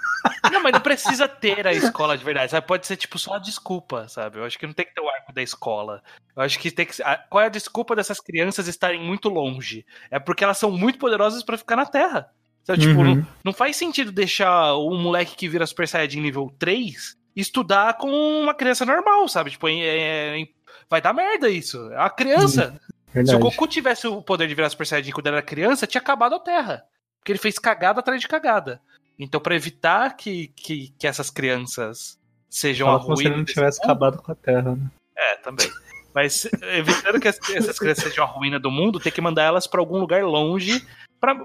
[0.52, 2.52] Não, mas não precisa ter a escola de verdade.
[2.52, 2.68] Sabe?
[2.68, 4.38] Pode ser tipo só a desculpa, sabe?
[4.38, 6.04] Eu acho que não tem que ter o arco da escola.
[6.36, 6.94] Eu acho que tem que.
[7.32, 9.84] Qual é a desculpa dessas crianças estarem muito longe?
[10.12, 12.30] É porque elas são muito poderosas pra ficar na Terra.
[12.64, 12.80] Sabe?
[12.82, 13.16] Tipo, Uhum.
[13.16, 18.10] não, não faz sentido deixar o moleque que vira Super Saiyajin nível 3 estudar com
[18.10, 19.52] uma criança normal, sabe?
[19.52, 20.48] Tipo, é- é-
[20.90, 21.92] vai dar merda isso.
[21.92, 22.80] É uma criança.
[23.26, 26.36] Se o Goku tivesse o poder de virar Super Saiyajin quando era criança, tinha acabado
[26.36, 26.84] a Terra.
[27.20, 28.82] Porque ele fez cagada atrás de cagada.
[29.18, 32.18] Então, pra evitar que, que, que essas crianças
[32.50, 34.90] sejam Fala a como se ruína ele não tivesse mundo- acabado com a Terra, né?
[35.18, 35.70] É, também.
[36.16, 39.68] Mas evitando que as- essas crianças sejam a ruína do mundo, tem que mandar elas
[39.68, 40.86] pra algum lugar longe
[41.20, 41.36] pra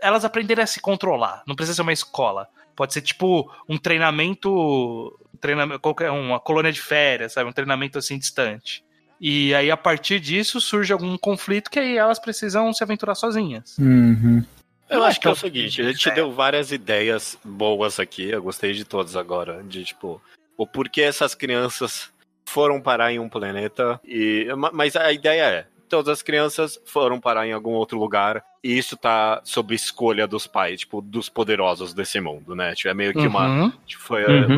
[0.00, 1.42] elas aprenderem a se controlar.
[1.46, 2.48] Não precisa ser uma escola.
[2.76, 8.18] Pode ser tipo um treinamento, treinamento qualquer uma colônia de férias, sabe, um treinamento assim
[8.18, 8.84] distante.
[9.20, 13.76] E aí a partir disso surge algum conflito que aí elas precisam se aventurar sozinhas.
[13.78, 14.44] Uhum.
[14.88, 18.42] Eu acho que é o que seguinte, a gente deu várias ideias boas aqui, eu
[18.42, 20.22] gostei de todas agora, de tipo,
[20.56, 22.08] o porquê essas crianças
[22.48, 27.20] foram parar em um planeta, e ma- mas a ideia é, todas as crianças foram
[27.20, 31.92] parar em algum outro lugar, e isso tá sob escolha dos pais, tipo, dos poderosos
[31.92, 32.72] desse mundo, né?
[32.74, 34.56] Tipo, é meio que uma, Uhum, tipo, foi Uhum.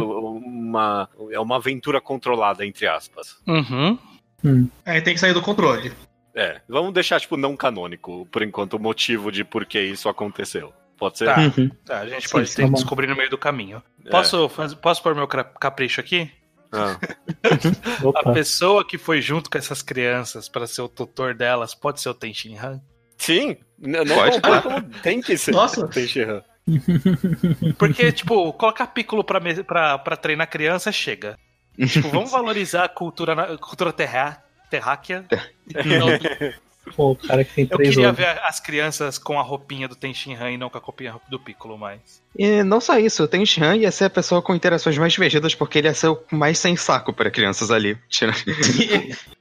[0.68, 3.37] Uma, é uma aventura controlada, entre aspas.
[3.46, 3.98] uhum.
[4.85, 5.92] Aí tem que sair do controle.
[6.35, 10.72] É, vamos deixar, tipo, não canônico, por enquanto, o motivo de por que isso aconteceu.
[10.96, 11.26] Pode ser?
[11.26, 11.40] Tá.
[11.40, 11.70] Uhum.
[11.85, 12.74] Tá, a gente Sim, pode tá ter que bom.
[12.74, 13.83] descobrir no meio do caminho.
[14.04, 14.11] É.
[14.11, 14.48] Posso,
[14.81, 16.31] posso pôr meu capricho aqui?
[16.70, 16.98] Ah.
[18.24, 22.11] A pessoa que foi junto com essas crianças para ser o tutor delas pode ser
[22.11, 22.81] o Tenshin Han?
[23.16, 24.40] Sim, não Pode.
[24.40, 25.50] como tem que ser.
[25.50, 25.88] Nossa.
[25.88, 26.42] Tenshinhan.
[27.78, 31.38] Porque, tipo, colocar Piccolo pra, me- pra, pra treinar criança chega.
[31.87, 35.24] Tipo, vamos valorizar a cultura, na- cultura terra, terráquea.
[35.74, 36.59] Eu,
[36.96, 38.16] Pô, o cara que tem eu três queria olhos.
[38.18, 41.38] ver as crianças com a roupinha do Tenshin Han e não com a roupinha do
[41.38, 42.22] Piccolo mais.
[42.37, 45.76] E não só isso, o Tenshinhan ia ser a pessoa com interações mais divertidas porque
[45.78, 47.98] ele ia ser o mais sem saco para crianças ali.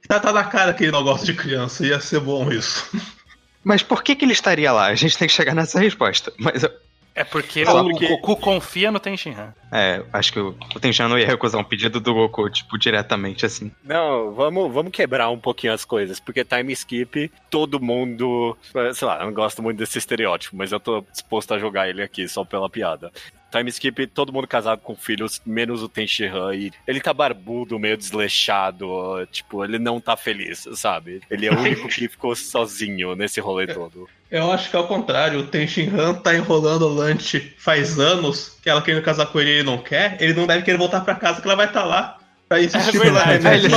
[0.06, 2.90] Tá, tá na cara que ele não gosta de criança, ia ser bom isso.
[3.64, 4.86] Mas por que, que ele estaria lá?
[4.86, 6.32] A gente tem que chegar nessa resposta.
[6.38, 6.70] Mas eu-
[7.20, 9.52] É porque o porque- Goku confia no Tenshin Han.
[9.72, 13.44] é, acho que o, o Tenshinhan não ia recusar um pedido do Goku, tipo, diretamente
[13.44, 13.72] assim.
[13.84, 18.56] Não, vamos, vamos quebrar um pouquinho as coisas, porque time skip, todo mundo.
[18.94, 22.02] Sei lá, eu não gosto muito desse estereótipo, mas eu tô disposto a jogar ele
[22.02, 23.10] aqui só pela piada.
[23.50, 26.54] Time skip, todo mundo casado com filhos, menos o Tenshinhan.
[26.54, 29.26] E ele tá barbudo, meio desleixado.
[29.32, 31.20] Tipo, ele não tá feliz, sabe?
[31.30, 34.06] Ele é o único que ficou sozinho nesse rolê todo.
[34.30, 35.40] Eu acho que é o contrário.
[35.40, 39.50] O Tenshin Han tá enrolando o Lunch faz anos, que ela querendo casar com ele
[39.50, 40.16] e ele não quer.
[40.20, 42.18] Ele não deve querer voltar pra casa, que ela vai estar lá.
[42.48, 43.44] Pra insistir verdade.
[43.44, 43.50] lá.
[43.50, 43.68] Aí ele.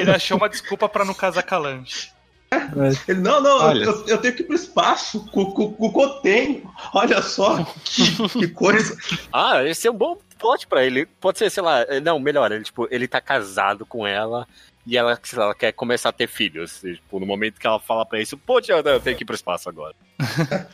[0.00, 2.10] Ele achou uma desculpa pra não casar com a Lanche.
[3.08, 3.84] Ele, não, não, Olha.
[3.84, 6.70] eu, eu tenho que ir pro espaço eu tenho.
[6.92, 8.96] Olha só, que, que coisa.
[9.32, 11.06] Ah, esse é um bom plot pra ele.
[11.20, 14.46] Pode ser, sei lá, não, melhor, ele, tipo, ele tá casado com ela
[14.86, 16.82] e ela, lá, quer começar a ter filhos.
[16.84, 19.26] E, tipo, no momento que ela fala pra isso, pô, tia, eu tenho que ir
[19.26, 19.94] pro espaço agora.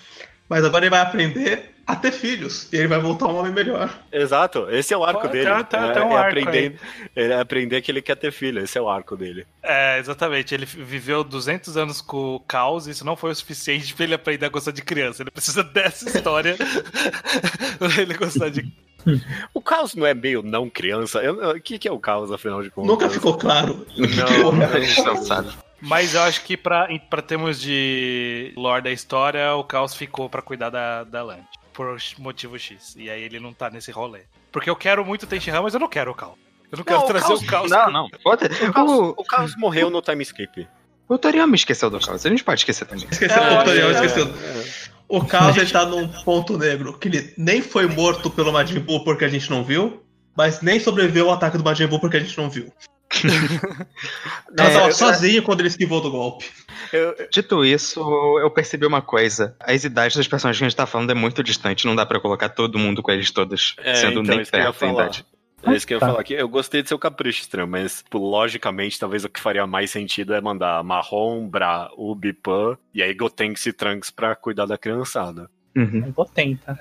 [0.48, 2.68] Mas agora ele vai aprender a ter filhos.
[2.72, 3.90] E ele vai voltar um homem melhor.
[4.12, 5.44] Exato, esse é o arco Pô, dele.
[5.44, 6.80] tá- tá- é, tá um é arco aprender,
[7.16, 9.46] é aprender que ele quer ter filho, esse é o arco dele.
[9.62, 10.54] É, exatamente.
[10.54, 14.14] Ele viveu 200 anos com o caos e isso não foi o suficiente pra ele
[14.14, 15.22] aprender a gostar de criança.
[15.22, 16.56] Ele precisa dessa história
[17.78, 18.70] pra ele gostar de.
[19.54, 21.20] O caos não é meio não criança?
[21.56, 22.90] O que, que é o caos, afinal de contas?
[22.90, 23.86] Nunca ficou claro.
[23.96, 25.48] Não, A gente não sabe.
[25.80, 26.86] Mas eu acho que pra,
[27.26, 31.42] termos de lore da história, o caos ficou pra cuidar da, da Land.
[31.72, 32.94] Por motivo X.
[32.96, 34.22] E aí ele não tá nesse rolê.
[34.52, 36.34] Porque eu quero muito o Tenshinhan, mas eu não quero o caos.
[36.70, 37.70] Eu não quero Não, trazer Caos- o caos.
[37.70, 38.08] Não, não.
[38.22, 40.68] Pode- O caos, O, o caos morreu no time skip.
[41.08, 42.24] o Toriyama esqueceu do caos.
[42.24, 43.06] A gente pode esquecer também.
[43.10, 44.26] Esqueceu É, o tutorial, é, esqueceu.
[45.08, 49.02] O caos ele tá num ponto negro, que ele nem foi morto pelo Majin Buu
[49.02, 50.04] porque a gente não viu,
[50.36, 52.72] mas nem sobreviveu ao ataque do Majin Buu porque a gente não viu.
[54.56, 56.46] Ela É, tava eu- sozinha quando ele esquivou do golpe.
[56.92, 58.00] Eu- Dito isso,
[58.40, 59.54] eu percebi uma coisa.
[59.60, 61.86] As idades das personagens que a gente tá falando é muito distante.
[61.86, 64.92] Não dá pra colocar todo mundo com eles todos É, sendo então, nem perto da
[64.92, 65.24] idade.
[65.62, 66.06] É isso que eu ia Tá.
[66.06, 66.32] falar aqui.
[66.32, 70.32] Eu gostei do seu capricho, Stram, mas tipo, logicamente, talvez o que faria mais sentido
[70.34, 75.50] é mandar Marrom, Bra, Ubi, Pan e aí Gotenks e Trunks pra cuidar da criançada.
[75.76, 76.10] Uhum.
[76.16, 76.78] Vou tentar.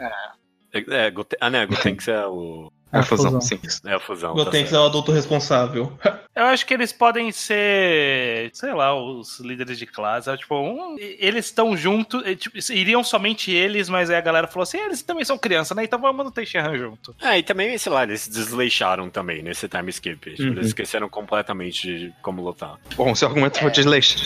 [0.74, 1.38] É, é, Goten...
[1.42, 2.72] Ah, né, Gotenks é o...
[2.92, 3.42] A fusão, fusão.
[3.42, 3.60] sim.
[3.86, 4.36] É a fusão.
[4.38, 4.82] Eu tá tenho que certo.
[4.82, 5.94] ser o adulto responsável.
[6.36, 10.30] Eu acho que eles podem ser, sei lá, os líderes de classe.
[10.30, 14.64] é, Tipo, um- eles estão juntos, tipo, iriam somente eles, mas aí a galera falou
[14.64, 15.84] assim: eles também são criança, né?
[15.84, 17.14] Então vamos no Tenshinhan junto.
[17.22, 20.30] Ah, e também, sei lá, eles desleixaram também nesse time skip.
[20.32, 20.50] Tipo, Uhum.
[20.54, 22.76] Eles esqueceram completamente de como lutar.
[22.96, 24.18] Bom, seu argumento foi desleixo.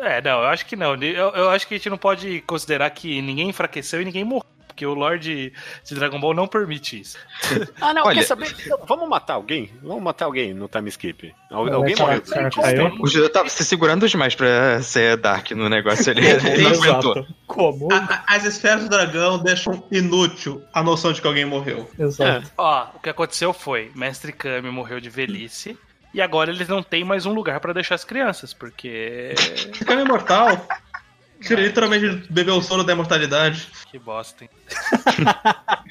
[0.00, 0.94] É, não, eu acho que não.
[0.94, 4.44] Eu, eu acho que a gente não pode considerar que ninguém enfraqueceu e ninguém morreu.
[4.76, 5.54] Porque o Lorde
[5.86, 7.16] de Dragon Ball não permite isso.
[7.80, 8.54] Ah, não, Olha- quer saber?
[8.66, 9.70] Não, Vamos matar alguém?
[9.82, 11.34] Vamos matar alguém no time skip.
[11.50, 12.50] Al- Vai alguém falar morreu.
[12.50, 12.94] que caiu?
[13.00, 16.20] O Judeu tava se segurando demais pra ser Dark no negócio ali.
[16.28, 17.26] Ele não aguentou.
[17.46, 17.88] Como?
[17.90, 17.96] A-
[18.28, 21.88] a- as esferas do dragão deixam inútil a noção de que alguém morreu.
[21.98, 22.50] Exato.
[22.58, 25.78] Ó, o que aconteceu foi: Mestre Kami morreu de velhice.
[26.14, 29.34] E agora eles não têm mais um lugar pra deixar as crianças, porque.
[29.36, 30.66] Esse cara é imortal.
[31.48, 33.68] Ele literalmente bebeu o sono da imortalidade.
[33.90, 34.50] Que bosta, hein?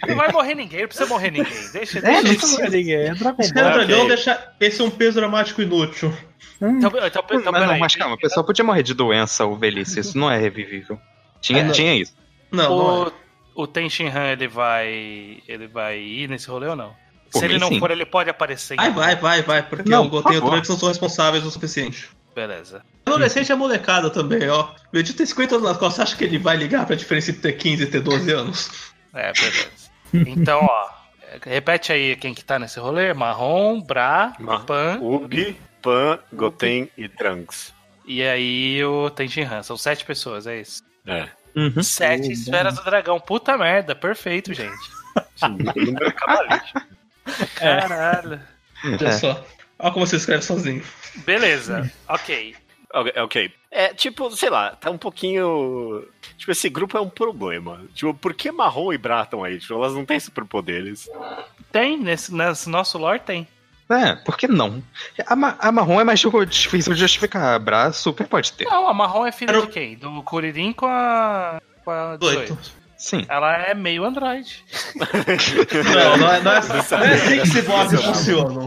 [0.08, 1.72] não vai morrer ninguém, não precisa morrer ninguém.
[1.72, 2.94] Deixa, É, deixa não ninguém.
[2.96, 3.86] É Dragon Esfera do Ball.
[3.86, 4.08] dragão ok.
[4.16, 6.14] deixa esse um peso dramático inútil.
[6.62, 10.00] Então, então, então, Mas, não, mas calma, a pessoa podia morrer de doença ou velhice.
[10.00, 11.00] Isso não é revivível.
[11.42, 11.72] Tinha, não.
[11.72, 12.14] tinha isso.
[12.52, 13.12] Não, não é.
[13.56, 15.42] O, o Ten Shinhan, ele vai.
[15.48, 16.96] Ele vai ir nesse rolê ou não?
[17.32, 17.80] Por Se ele não sim.
[17.80, 18.76] for, ele pode aparecer.
[18.76, 21.52] em Vai, vai, vai, vai, porque Não, o Goten e o não são responsáveis o
[21.52, 22.10] suficiente.
[22.34, 22.82] Beleza.
[23.06, 24.64] Adolescente é molecada também, ó.
[24.72, 27.32] O Vegeta tem 50 anos nas costas, você acha que ele vai ligar pra diferença
[27.32, 28.72] entre ter 15 e ter 12 anos?
[29.14, 29.68] É, beleza.
[30.14, 30.90] Então, ó.
[31.46, 37.10] Repete aí quem que tá nesse rolê: Marrom, Bra, Ma- Pan Ubi, Pan, Goten e
[37.10, 37.74] Trunks.
[38.06, 39.62] e aí o Ten Shinhan.
[39.64, 40.82] São sete pessoas, é isso.
[41.06, 41.28] É.
[41.56, 41.84] Uhum.
[41.84, 43.20] Sete Uh, esferas do dragão.
[43.20, 44.78] Puta merda, perfeito, gente.
[47.60, 47.82] É.
[47.82, 48.40] Caralho.
[48.84, 49.46] Olha só.
[49.80, 50.84] Olha como você escreve sozinho.
[51.26, 52.56] Beleza, ok.
[53.24, 53.52] Ok.
[53.70, 56.08] É, tipo, sei lá, tá um pouquinho.
[56.38, 57.82] Tipo, esse grupo é um problema.
[57.94, 59.60] Tipo, por que Marrom e Bra estão aí?
[59.60, 61.10] Tipo, elas não têm superpoderes.
[61.72, 63.48] Tem, nesse, nesse nosso lore tem.
[63.90, 64.82] É, por que não?
[65.28, 67.54] A, ma- a marrom é mais difícil de justificar.
[67.56, 68.64] A Bra super pode ter.
[68.66, 69.96] Não, a marrom é filha Era de quem?
[69.96, 71.62] Do Kuririn com a.
[71.84, 72.54] com a 18.
[72.54, 72.85] 18.
[73.06, 73.24] Sim.
[73.30, 74.66] Ela é meio Android.
[74.96, 78.66] Não, não é, não é, não é assim que ciborgues funcionam.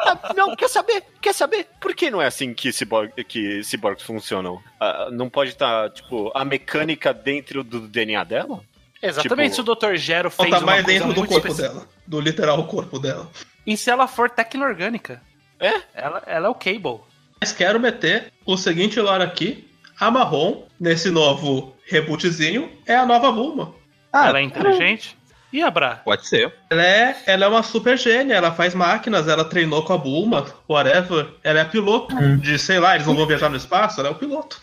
[0.00, 1.02] Ah, não, quer saber?
[1.22, 1.68] Quer saber?
[1.80, 4.60] Por que não é assim que, cyborg, que cyborgs funcionam?
[4.78, 8.60] Ah, não pode estar, tipo, a mecânica dentro do DNA dela?
[9.02, 9.96] Exatamente, Tipo- se o Dr.
[9.96, 11.68] Gero fez tá uma mais coisa dentro do corpo específica.
[11.74, 11.88] dela.
[12.06, 13.30] Do literal corpo dela.
[13.66, 15.22] E se ela for tecno-orgânica?
[15.58, 15.80] É?
[15.94, 17.00] Ela, ela é o Cable.
[17.40, 19.66] Mas quero meter o seguinte lore aqui.
[19.98, 23.74] A Marrom, nesse novo rebootzinho, é a nova Bulma.
[24.12, 25.16] Ah, ela é inteligente.
[25.52, 26.00] E a Bra?
[26.04, 26.52] Pode ser.
[26.68, 30.44] Ela é, ela é uma super gênia, ela faz máquinas, ela treinou com a Bulma,
[30.68, 31.28] whatever.
[31.42, 34.16] Ela é piloto de, sei lá, eles não vão viajar no espaço, ela é o
[34.16, 34.60] piloto.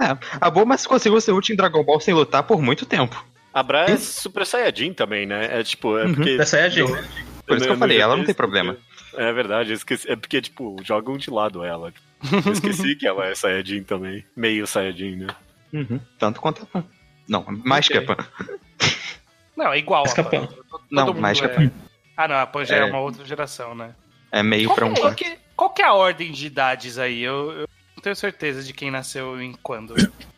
[0.00, 3.24] É, a Bulma conseguiu ser útil em Dragon Ball sem lutar por muito tempo.
[3.52, 5.60] A Bra é Super Saiyajin também, né?
[5.60, 6.14] É tipo, é Uhum.
[6.14, 6.36] porque.
[6.40, 7.02] Essa é a gênia.
[7.46, 8.76] Por isso que eu falei, ela não tem problema.
[9.16, 10.08] É verdade, eu esqueci.
[10.08, 11.92] É porque, tipo, jogam de lado ela.
[12.46, 14.24] Eu esqueci que ela é Saiyajin também.
[14.36, 15.26] Meio Saiyajin, né?
[15.72, 16.00] Uhum.
[16.18, 16.84] Tanto quanto a Pan.
[17.28, 17.98] Não, mais Ok.
[18.00, 18.24] que a Pan.
[19.56, 20.30] Não, é igual Mas a Pan.
[20.46, 20.46] Pan.
[20.70, 21.70] Todo Não, mundo mais que a é- Pan.
[22.16, 22.84] Ah, não, a Pan já é, É.
[22.84, 23.94] uma outra geração, né?
[24.32, 27.20] É meio Qual, pra um qual, que, qual que é a ordem de idades aí?
[27.22, 29.94] Eu, eu Não tenho certeza de quem nasceu em quando.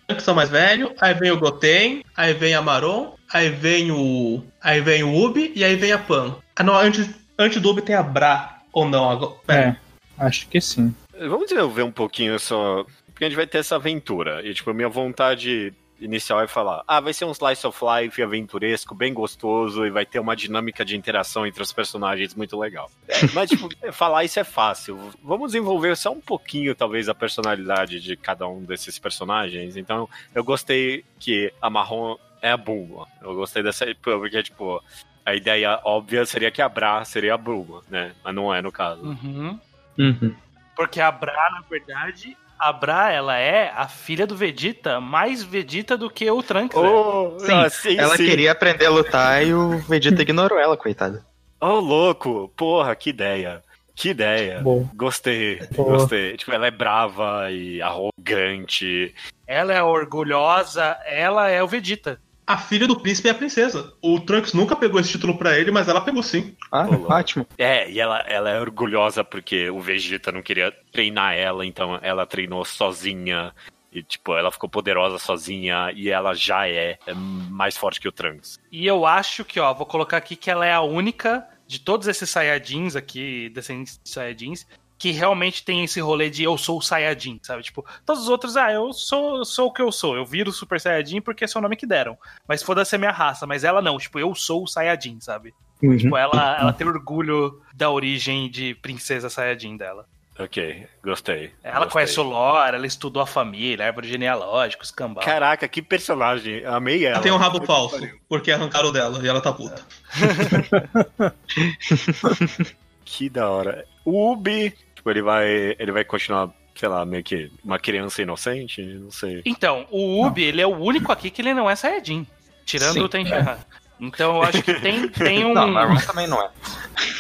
[0.08, 4.42] que são mais velho, aí vem o Goten, aí vem a Maron, aí vem o.
[4.60, 6.36] Aí vem o Ubi e aí vem a Pan.
[6.56, 9.10] Ah não, antes, antes do Ubi tem a Bra, ou não?
[9.10, 9.36] Agora.
[9.48, 9.76] É,
[10.18, 10.94] acho que sim.
[11.18, 12.84] Vamos desenvolver um pouquinho só.
[13.22, 14.44] Porque a gente vai ter essa aventura.
[14.44, 18.20] E, tipo, a minha vontade inicial é falar: ah, vai ser um slice of life
[18.20, 22.90] aventuresco, bem gostoso, e vai ter uma dinâmica de interação entre os personagens muito legal.
[23.06, 24.98] É, mas, tipo, falar isso é fácil.
[25.22, 29.76] Vamos desenvolver só um pouquinho, talvez, a personalidade de cada um desses personagens.
[29.76, 33.06] Então, eu gostei que a Marrom é a Bulma.
[33.20, 33.86] Eu gostei dessa.
[34.02, 34.82] Porque, tipo.
[35.24, 38.12] A ideia óbvia seria que a Bra seria a Bulma, né?
[38.24, 39.04] Mas não é no caso.
[39.04, 39.56] Uhum.
[39.96, 40.34] Uhum.
[40.74, 42.36] Porque a Bra, na verdade,
[42.68, 46.76] a Bra, ela é a filha do Vegeta, mais Vegeta do que o Trunks.
[46.80, 46.88] né?
[46.88, 48.24] Oh, Sim, ah, sim, ela sim.
[48.24, 51.24] queria aprender a lutar e o Vegeta ignorou ela, coitada.
[51.60, 52.52] Oh, louco!
[52.56, 53.62] Porra, que ideia!
[53.94, 54.60] Que ideia!
[54.62, 54.88] Bom.
[54.94, 55.98] Gostei, Boa.
[55.98, 56.36] gostei.
[56.36, 59.14] Tipo, ela é brava e arrogante.
[59.46, 62.18] Ela é orgulhosa, ela é o Vegeta.
[62.46, 63.92] A filha do príncipe é a princesa.
[64.02, 66.56] O Trunks nunca pegou esse título pra ele, mas ela pegou sim.
[66.70, 67.18] Ah, Olá.
[67.18, 67.46] ótimo.
[67.56, 72.26] É, e ela, ela é orgulhosa porque o Vegeta não queria treinar ela, então ela
[72.26, 73.54] treinou sozinha.
[73.92, 78.12] E, tipo, ela ficou poderosa sozinha e ela já é, é mais forte que o
[78.12, 78.58] Trunks.
[78.72, 82.08] E eu acho que, ó, vou colocar aqui que ela é a única de todos
[82.08, 84.66] esses Saiyajins aqui, descendentes de Saiyajins,
[85.02, 87.64] que realmente tem esse rolê de eu sou o Saiyajin, sabe?
[87.64, 90.52] Tipo, todos os outros, ah, eu sou, eu sou o que eu sou, eu viro
[90.52, 92.16] Super Saiyajin porque esse é o nome que deram.
[92.46, 95.52] Mas foda-se a minha raça, mas ela não, tipo, eu sou o Saiyajin, sabe?
[95.82, 95.96] Uhum.
[95.96, 100.06] Tipo, ela, ela tem orgulho da origem de princesa Saiyajin dela.
[100.38, 101.50] Ok, gostei.
[101.64, 101.92] Ela gostei.
[101.92, 105.24] conhece o lore, ela estudou a família, a árvore genealógica, os cambal.
[105.24, 106.64] Caraca, que personagem.
[106.64, 107.16] Amei ela.
[107.16, 109.82] Ela tem um rabo falso, porque arrancaram dela e ela tá puta.
[113.04, 113.84] Que da hora.
[114.06, 119.10] Ubi, tipo, ele vai, ele vai continuar, sei lá, meio que uma criança inocente, não
[119.10, 119.42] sei.
[119.44, 122.26] Então, o Ubi, ele é o único aqui que ele não é Saiyajin.
[122.64, 123.00] Tirando Sim.
[123.00, 123.58] o Tenshinhan.
[124.00, 125.52] Então eu acho que tem, tem um.
[125.52, 126.50] Não, Marron também não é.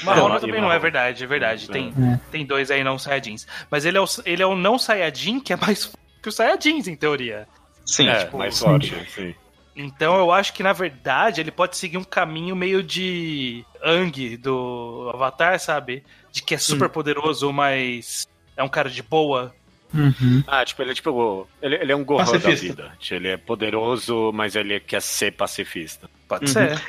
[0.04, 0.80] Marrona Não, também não, é Marrom.
[0.80, 1.68] verdade, é verdade.
[1.68, 2.20] Tem, É.
[2.30, 3.46] tem dois aí não Saiyajins.
[3.70, 6.34] Mas ele é, o, ele é o não Saiyajin que é mais forte que os
[6.36, 7.46] Saiyajins, em teoria.
[7.84, 8.64] Sim, é, tipo, mais sim.
[8.64, 9.34] forte, sim.
[9.74, 15.10] Então eu acho que, na verdade, ele pode seguir um caminho meio de Ang do
[15.14, 16.04] Avatar, sabe?
[16.30, 19.54] De que é super poderoso, mas é um cara de boa.
[19.94, 20.42] Uhum.
[20.46, 21.46] Ah, tipo, ele é tipo.
[21.60, 22.66] Ele, ele é um Gohan da Pacifista.
[22.66, 22.92] vida.
[22.98, 26.08] Tipo, Ele é poderoso, mas ele quer ser pacifista.
[26.26, 26.50] Pode Uhum.
[26.50, 26.80] ser.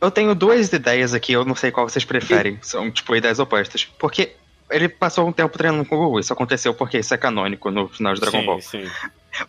[0.00, 2.58] Eu tenho duas ideias aqui, eu não sei qual vocês preferem.
[2.60, 3.84] São, tipo, ideias opostas.
[3.96, 4.34] Porque
[4.68, 6.18] ele passou um tempo treinando com o Goku.
[6.18, 8.60] Isso aconteceu porque isso é canônico no final de Dragon sim, Ball.
[8.60, 8.90] sim.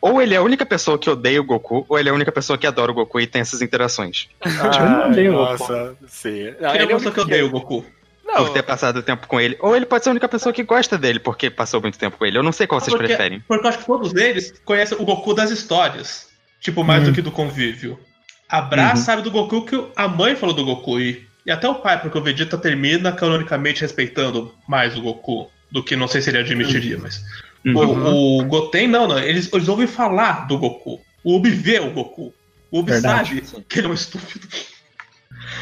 [0.02, 2.32] Ou ele é a única pessoa que odeia o Goku, ou ele é a única
[2.32, 4.30] pessoa que adora o Goku e tem essas interações.
[4.46, 4.52] Eu
[4.90, 6.46] não odeio o nossa, sim.
[6.60, 7.86] Não, Quem é ele a pessoa que odeia o Goku?
[8.26, 9.58] Não, Por ter passado tempo com ele.
[9.60, 12.26] Ou ele pode ser a única pessoa que gosta dele, porque passou muito tempo com
[12.26, 12.38] ele.
[12.38, 13.42] Eu não sei qual vocês Porque- preferem.
[13.48, 16.30] Porque eu acho que todos eles conhecem o Goku das histórias.
[16.60, 17.08] Tipo, mais Hum.
[17.08, 18.00] do que do convívio.
[18.50, 18.96] A Bra Uhum.
[18.96, 21.00] sabe do Goku que a mãe falou do Goku.
[21.00, 25.52] E, e até o pai, porque o Vegeta termina canonicamente respeitando mais o Goku.
[25.70, 27.22] Do que não sei se ele admitiria, mas.
[27.66, 27.76] Uhum.
[27.78, 29.18] O, o Goten, não, não.
[29.20, 31.00] Eles, eles ouvem falar do Goku.
[31.24, 32.34] O Ubi vê o Goku.
[32.72, 33.46] O Ubi Verdade.
[33.46, 34.48] sabe que ele é um estúpido.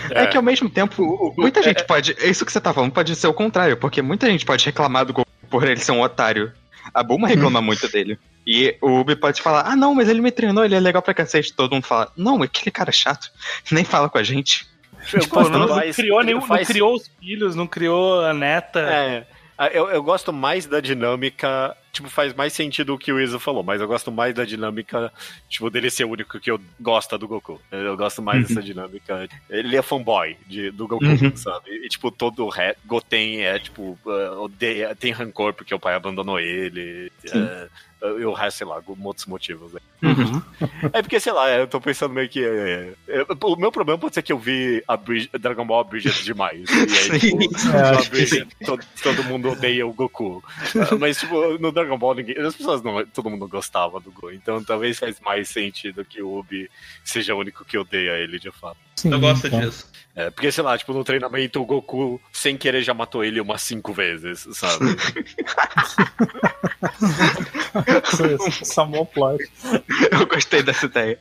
[0.09, 2.15] É que ao mesmo tempo, muita gente pode.
[2.19, 5.13] Isso que você tá falando pode ser o contrário, porque muita gente pode reclamar do
[5.13, 6.51] Goku por ele ser um otário.
[6.93, 8.17] A Bulma reclama muito dele.
[8.47, 11.13] E o Ubi pode falar: ah, não, mas ele me treinou, ele é legal pra
[11.13, 11.53] cacete.
[11.53, 13.29] Todo mundo fala: não, aquele cara é chato,
[13.71, 14.65] nem fala com a gente.
[15.13, 18.23] Eu Tipo, gosto não, não mais- criou nenhum, faz- não criou os filhos, não criou
[18.25, 18.79] a neta.
[18.81, 19.25] É.
[19.63, 21.77] Ah, Eu, eu gosto mais da dinâmica.
[21.91, 25.11] Tipo, faz mais sentido o que o Iso falou, mas eu gosto mais da dinâmica,
[25.49, 27.61] tipo, dele ser o único que eu gosta do Goku.
[27.69, 28.47] Eu gosto mais Uhum.
[28.47, 29.27] dessa dinâmica.
[29.49, 31.35] Ele é fanboy de, do Goku, Uhum.
[31.35, 31.69] sabe?
[31.69, 32.75] E, tipo, todo o re...
[32.85, 37.11] Goten é, tipo, ah, odeia, tem rancor porque o pai abandonou ele.
[37.31, 37.67] ah,
[38.03, 39.71] e o resto, sei lá, outros motivos.
[39.73, 39.79] né?
[40.03, 40.41] Uhum.
[40.93, 42.43] É porque, sei lá, eu tô pensando meio que.
[42.43, 46.23] é, é, o meu problema pode ser que eu vi a Brid- Dragon Ball Bridget
[46.23, 46.67] demais.
[46.69, 46.73] E
[47.13, 47.37] aí, tipo.
[47.75, 50.43] É, a Bridget, todo, todo mundo odeia o Goku.
[50.75, 53.05] Ah, Mas, tipo, no Dragon Ball, ninguém, as pessoas não.
[53.07, 54.31] Todo mundo gostava do Goku.
[54.31, 56.69] Então talvez faz mais sentido que o Ubi
[57.03, 58.77] seja o único que odeia ele de fato.
[59.01, 59.59] Sim, Eu gosto então.
[59.59, 59.89] disso.
[60.15, 63.63] É, porque, sei lá, tipo, no treinamento o Goku, sem querer, já matou ele umas
[63.63, 64.85] cinco vezes, sabe?
[68.91, 69.43] Bom plot.
[70.11, 71.17] Eu gostei dessa ideia.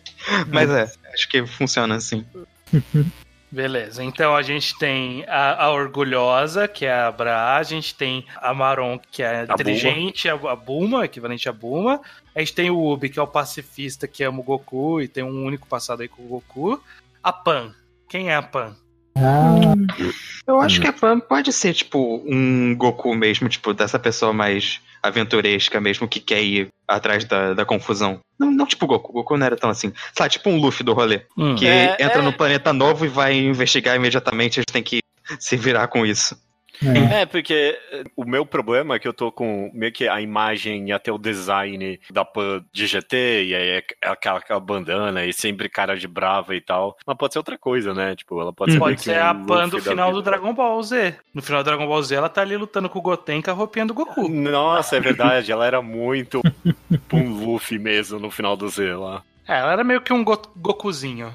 [0.48, 2.26] Mas é, acho que funciona assim.
[3.52, 8.24] Beleza, então a gente tem a, a Orgulhosa, que é a Bra, a gente tem
[8.36, 12.00] a Maron, que é A inteligente, a, a Bulma, equivalente a Bulma,
[12.32, 15.24] a gente tem o Ubi, que é o pacifista, que ama o Goku e tem
[15.24, 16.80] um único passado aí com o Goku,
[17.22, 17.74] a Pan.
[18.08, 18.74] Quem é a Pan?
[19.16, 19.74] Ah,
[20.46, 24.80] Eu acho que a Pan pode ser, tipo, um Goku mesmo, tipo, dessa pessoa mais
[25.02, 28.20] aventuresca mesmo, que quer ir atrás da, da confusão.
[28.38, 29.92] Não, não tipo Goku, Goku não era tão assim.
[30.16, 31.22] Sabe, tipo um Luffy do rolê.
[31.36, 31.54] Hum.
[31.54, 32.22] Que É, entra é.
[32.22, 35.00] no planeta novo e vai investigar imediatamente, eles têm que
[35.38, 36.36] se virar com isso.
[36.84, 37.22] É.
[37.22, 40.88] É, porque eh, o meu problema é que eu tô com meio que a imagem
[40.88, 45.32] e até o design da Pan de GT, e aí é aquela, aquela bandana e
[45.32, 46.96] sempre cara de brava e tal.
[47.06, 48.14] Mas pode ser outra coisa, né?
[48.16, 50.22] Tipo, ela pode ser meio Pode ser a Pan do final do.
[50.22, 51.14] Dragon Ball Z.
[51.34, 53.54] No final do Dragon Ball Z, ela tá ali lutando com o Goten com a
[53.54, 54.28] roupinha do Goku.
[54.28, 56.40] Nossa, é verdade, ela era muito
[57.12, 59.22] um Luffy mesmo no final do Z lá.
[59.46, 61.34] É, ela era meio que um Go Gokuzinho.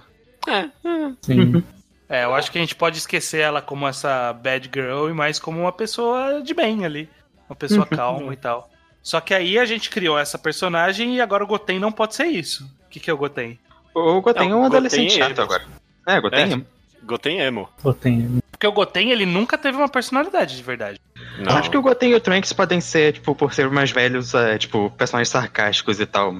[1.21, 1.63] Sim.
[2.07, 5.39] É, eu acho que a gente pode esquecer ela como essa bad girl e mais
[5.39, 7.09] como uma pessoa de bem ali.
[7.49, 8.69] Uma pessoa calma e tal.
[9.01, 12.25] Só que aí a gente criou essa personagem e agora o Goten não pode ser
[12.25, 12.63] isso.
[12.85, 13.59] O que, que é o Goten?
[13.93, 15.41] O Goten é Não, um Goten adolescente é chato emo.
[15.41, 15.63] agora.
[16.07, 16.53] É, Goten É.
[16.55, 16.61] é.
[17.03, 17.69] Goten Emo.
[17.83, 20.99] Pô, tem- Porque o Goten, ele nunca teve uma personalidade de verdade.
[21.37, 21.51] Não.
[21.51, 24.33] Eu acho que o Goten e o Trunks podem ser, tipo, por ser mais velhos,
[24.33, 26.33] é, tipo, personagens sarcásticos e tal,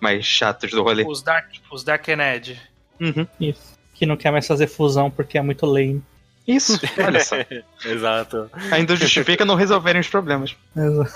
[0.00, 1.04] mais chatos do rolê.
[1.06, 2.60] Os Dark, os Dark Edge.
[3.00, 3.26] Uhum.
[3.38, 3.77] Isso.
[3.98, 6.02] Que não quer mais fazer fusão porque é muito lame.
[6.46, 7.36] Isso, olha só.
[7.84, 8.50] Exato.
[8.70, 10.56] Ainda justifica não resolverem os problemas.
[10.74, 11.12] Exato.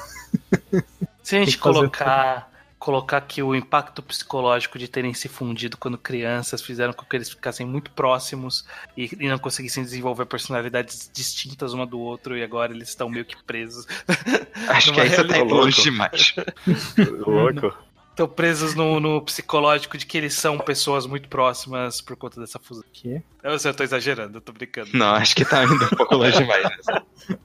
[1.22, 6.60] Se a gente colocar, colocar que o impacto psicológico de terem se fundido quando crianças
[6.60, 8.66] fizeram com que eles ficassem muito próximos
[8.96, 13.24] e, e não conseguissem desenvolver personalidades distintas uma do outro e agora eles estão meio
[13.24, 13.86] que presos.
[14.68, 16.34] Acho que aí você tá longe demais.
[17.24, 17.72] Louco.
[18.12, 22.58] Estão presos no, no psicológico de que eles são pessoas muito próximas por conta dessa
[22.58, 22.84] fusão.
[22.92, 23.22] Que?
[23.42, 24.90] Eu eu tô exagerando, eu tô brincando.
[24.92, 26.68] Não, acho que tá indo um pouco longe demais.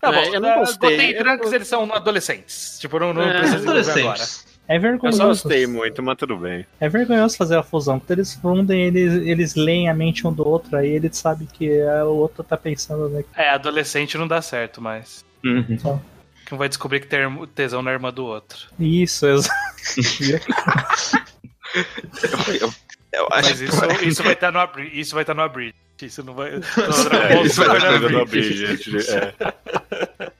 [0.00, 0.98] Tá bom, É, eu não eh, gostei.
[1.10, 2.78] E Eu não- eles são adolescentes.
[2.80, 4.22] Tipo, não, não É, precisa agora.
[4.68, 5.18] É Eu vergonhoso.
[5.18, 6.64] só gostei muito, mas tudo bem.
[6.78, 7.98] É vergonhoso fazer a fusão.
[7.98, 11.68] Quando eles fundem, eles, eles leem a mente um do outro, aí eles sabem que
[11.70, 13.24] é, o outro tá pensando, né?
[13.36, 15.24] É, adolescente não dá certo, mas.
[15.44, 16.00] Uhum.
[16.48, 17.20] Que um vai descobrir que tem
[17.54, 18.68] tesão na irmã do outro.
[18.80, 19.54] Isso, exato.
[22.48, 22.74] Eu, eu-
[23.12, 24.98] eu acho Mas que isso, isso vai estar no abridge.
[25.00, 25.74] Isso vai estar no abridge.
[26.00, 26.52] Isso não vai.
[26.56, 26.60] No
[27.18, 28.64] É, isso vai no estar no abridge.
[28.64, 29.34] abridge, é.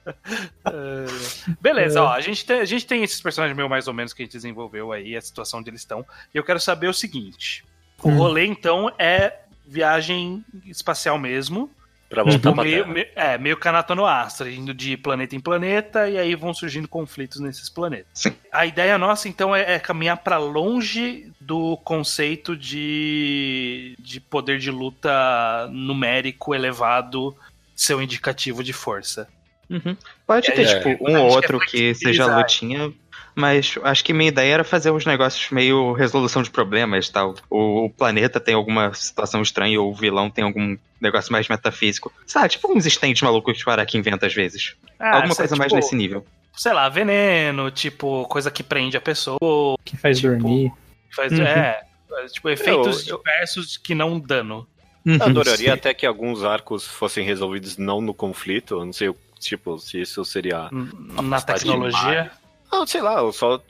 [0.65, 1.53] É.
[1.61, 4.21] Beleza, ó, a gente, tem, a gente tem esses personagens meio mais ou menos que
[4.21, 6.05] a gente desenvolveu aí, a situação onde eles estão.
[6.33, 7.63] E eu quero saber o seguinte:
[8.03, 8.17] o Hum.
[8.17, 11.69] rolê, então, é viagem espacial mesmo.
[12.09, 12.93] Pra voltar Tipo, pra meio, Terra.
[12.93, 16.87] me- é, meio Kanata no Astra, indo de planeta em planeta, e aí vão surgindo
[16.87, 18.07] conflitos nesses planetas.
[18.15, 18.33] Sim.
[18.51, 24.71] A ideia nossa, então, é, é caminhar para longe do conceito de, de poder de
[24.71, 27.35] luta numérico elevado
[27.75, 29.27] ser um indicativo de força.
[29.69, 29.95] Uhum.
[30.25, 30.79] Pode É, ter, é.
[30.79, 32.91] tipo, um ou quer outro que seja lutinha,
[33.35, 37.35] mas acho que minha ideia era fazer uns negócios meio resolução de problemas e tal.
[37.49, 42.11] O, o planeta tem alguma situação estranha, ou o vilão tem algum negócio mais metafísico.
[42.25, 44.75] Sabe, tipo uns stands malucos que o Araki inventa às vezes.
[44.99, 46.25] Ah, alguma coisa mais tipo, nesse nível.
[46.53, 50.71] Sei lá, veneno, tipo, coisa que prende a pessoa, Que faz Tipo, dormir.
[51.15, 51.41] faz, Uhum.
[51.43, 51.81] é,
[52.33, 54.67] tipo, efeitos Eu- eu- diversos que não dano.
[55.05, 55.73] Eu adoraria Sim.
[55.73, 58.75] até que alguns arcos fossem resolvidos não no conflito.
[58.75, 59.09] Eu não sei,
[59.39, 60.69] tipo, se isso seria.
[61.23, 62.29] Na tecnologia.
[62.71, 63.61] Ah, sei lá, ou só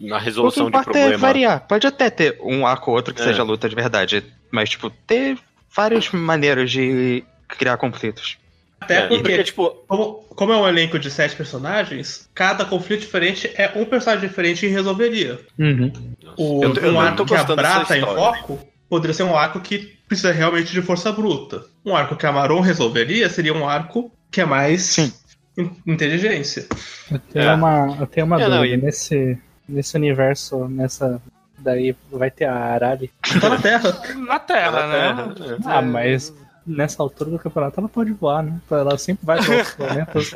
[0.00, 1.18] na resolução de é problema.
[1.18, 1.66] variar.
[1.66, 3.24] Pode até ter um arco ou outro que É.
[3.24, 5.38] seja luta de verdade, mas, tipo, ter
[5.74, 8.38] várias maneiras de criar conflitos.
[8.80, 13.00] Até É, porque, porque, tipo, como, como é um elenco de sete personagens, cada conflito
[13.00, 15.40] diferente é um personagem diferente que resolveria.
[15.58, 15.92] Uhum.
[16.36, 18.58] O, Eu tô- eu um não arco que a gostando Bra dessa tá em foco
[18.88, 21.64] poderia ser um arco que precisa realmente de força bruta.
[21.84, 25.12] Um arco que a Maron resolveria seria um arco que é mais Sim.
[25.56, 26.66] In- inteligência.
[27.10, 27.54] Eu tenho É.
[27.54, 28.74] uma, eu tenho uma É, não, dúvida.
[28.74, 29.38] e- Nesse,
[29.68, 31.20] nesse universo, nessa.
[31.58, 33.10] Daí vai ter a Arali.
[33.40, 34.02] Tá na Terra.
[34.26, 35.58] Na Terra, né?
[35.64, 36.32] Ah, mas
[36.66, 38.60] nessa altura do campeonato ela pode voar, né?
[38.70, 40.34] Ela sempre vai para outros planetas.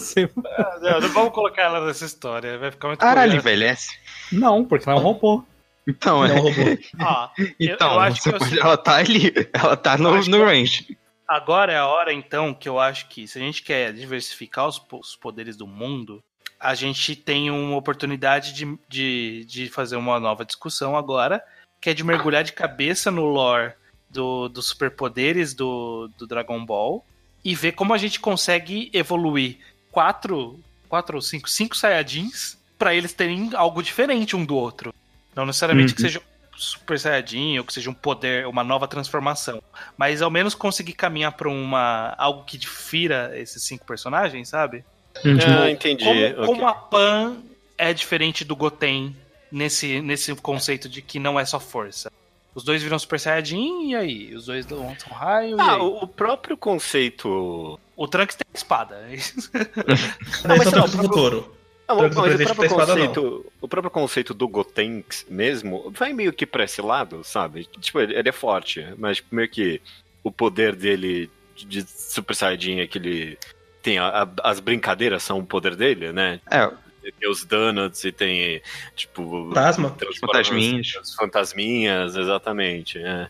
[0.00, 0.42] Sempre-
[0.80, 3.48] Não, não vamos colocar ela nessa história, vai ficar muito Arali curioso.
[3.48, 3.88] envelhece.
[4.32, 5.42] Não, porque ela é um robô.
[5.88, 6.38] Então, Não, é.
[6.38, 6.60] robô.
[7.00, 10.14] Ó, eu- Então, eu acho você que eu- pode- ela tá ali, ela tá no,
[10.14, 10.96] acho no range.
[11.28, 14.80] Agora é a hora, então, que eu acho que se a gente quer diversificar os,
[14.92, 16.22] os poderes do mundo,
[16.58, 21.42] a gente tem uma oportunidade de, de, de fazer uma nova discussão agora,
[21.80, 23.72] que é de mergulhar de cabeça no lore
[24.08, 27.04] do, dos superpoderes do, do Dragon Ball
[27.44, 29.58] e ver como a gente consegue evoluir
[29.90, 30.58] quatro,
[30.88, 34.94] quatro ou cinco, cinco Saiyajins para eles terem algo diferente um do outro.
[35.34, 36.08] Não necessariamente que Uhum.
[36.08, 39.62] seja um Super Saiyajin ou que seja um poder, uma nova transformação
[39.96, 44.84] mas ao menos conseguir caminhar pra uma algo que difira esses cinco personagens, sabe?
[45.24, 46.04] Ah, entendi.
[46.34, 47.36] Como, como a Pan
[47.78, 49.16] é diferente do Goten
[49.50, 52.10] nesse, nesse conceito de que não é só força.
[52.54, 54.34] Os dois viram Super Saiyajin e aí?
[54.34, 57.78] Os dois lançam raio e Ah, o, o próprio conceito.
[57.94, 58.96] O Trunks tem espada.
[59.00, 59.18] Daí
[60.46, 61.56] mas são sei lá, todos do Toro.
[61.88, 62.78] Não, mas o próprio, não.
[62.86, 67.64] conceito, o próprio conceito do Gotenks mesmo vai meio que pra esse lado, sabe?
[67.80, 69.80] Tipo, ele, ele é forte, mas tipo, meio que
[70.24, 73.38] o poder dele de Super Saiyajin é que ele
[73.82, 76.40] tem a- a- as brincadeiras são o poder dele, né?
[76.50, 76.68] É,
[77.12, 78.62] Tem os donuts e tem,
[78.94, 79.48] tipo...
[79.48, 79.96] Fantasma.
[80.20, 80.94] Fantasminhas.
[81.02, 82.98] Os fantasminhas, exatamente.
[82.98, 83.28] É.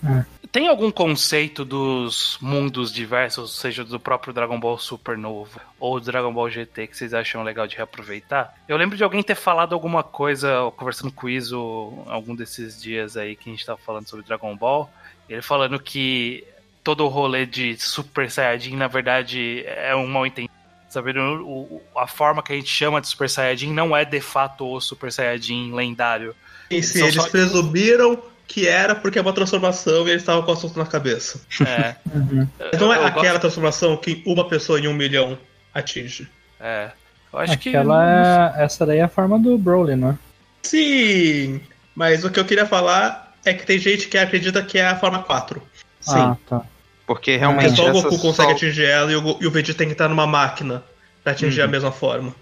[0.50, 6.06] Tem algum conceito dos mundos diversos, seja do próprio Dragon Ball Super novo ou do
[6.06, 8.54] Dragon Ball GT, que vocês acham legal de reaproveitar?
[8.66, 13.16] Eu lembro de alguém ter falado alguma coisa, conversando com o Iso algum desses dias
[13.16, 14.90] aí que a gente tava falando sobre Dragon Ball,
[15.28, 16.42] ele falando que
[16.82, 20.55] todo o rolê de Super Saiyajin, na verdade, é um mal entendido.
[20.96, 24.18] Sabe, o- o- a forma que a gente chama de Super Saiyajin não é de
[24.20, 26.34] fato o Super Saiyajin lendário.
[26.70, 28.18] E se eles só- presumiram
[28.48, 31.40] que era porque é uma transformação e eles estavam com o assunto na cabeça.
[31.66, 32.48] É, Uhum.
[32.80, 35.36] Não é Eu- eu gosto- aquela transformação que uma pessoa em um milhão
[35.74, 36.26] atinge.
[36.58, 36.90] É.
[37.32, 37.68] Eu acho que.
[37.68, 40.18] Aquela, essa daí é a forma do Broly, não é?
[40.62, 41.60] Sim,
[41.94, 44.96] mas o que eu queria falar é que tem gente que acredita que é a
[44.96, 45.62] forma 4.
[46.00, 46.12] sim.
[46.14, 46.62] Ah, tá.
[47.06, 49.50] Porque Porque realmente só o essa Goku consegue só- atingir ela e o, e o
[49.50, 50.82] Vegeta tem que estar numa máquina
[51.22, 52.34] pra atingir a mesma forma.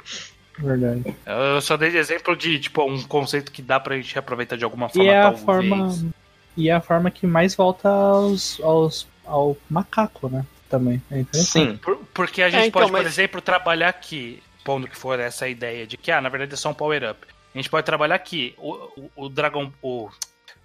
[0.59, 1.17] Verdade.
[1.27, 4.89] Eu só dei exemplo de, tipo, um conceito que dá pra gente aproveitar de alguma
[4.89, 5.45] forma, E é a talvez.
[5.45, 6.13] forma.
[6.57, 10.47] E é a forma que mais volta aos, aos, ao macaco, né?
[10.71, 11.03] Também.
[11.11, 11.71] É interessante.
[11.73, 14.97] Sim, Por- porque a gente É, então, pode, por mas- exemplo, trabalhar aqui, pondo que
[14.97, 17.27] for essa ideia de que, ah, na verdade é só um power-up.
[17.55, 19.71] A gente pode trabalhar aqui o, o, o Dragon.
[19.83, 20.09] O,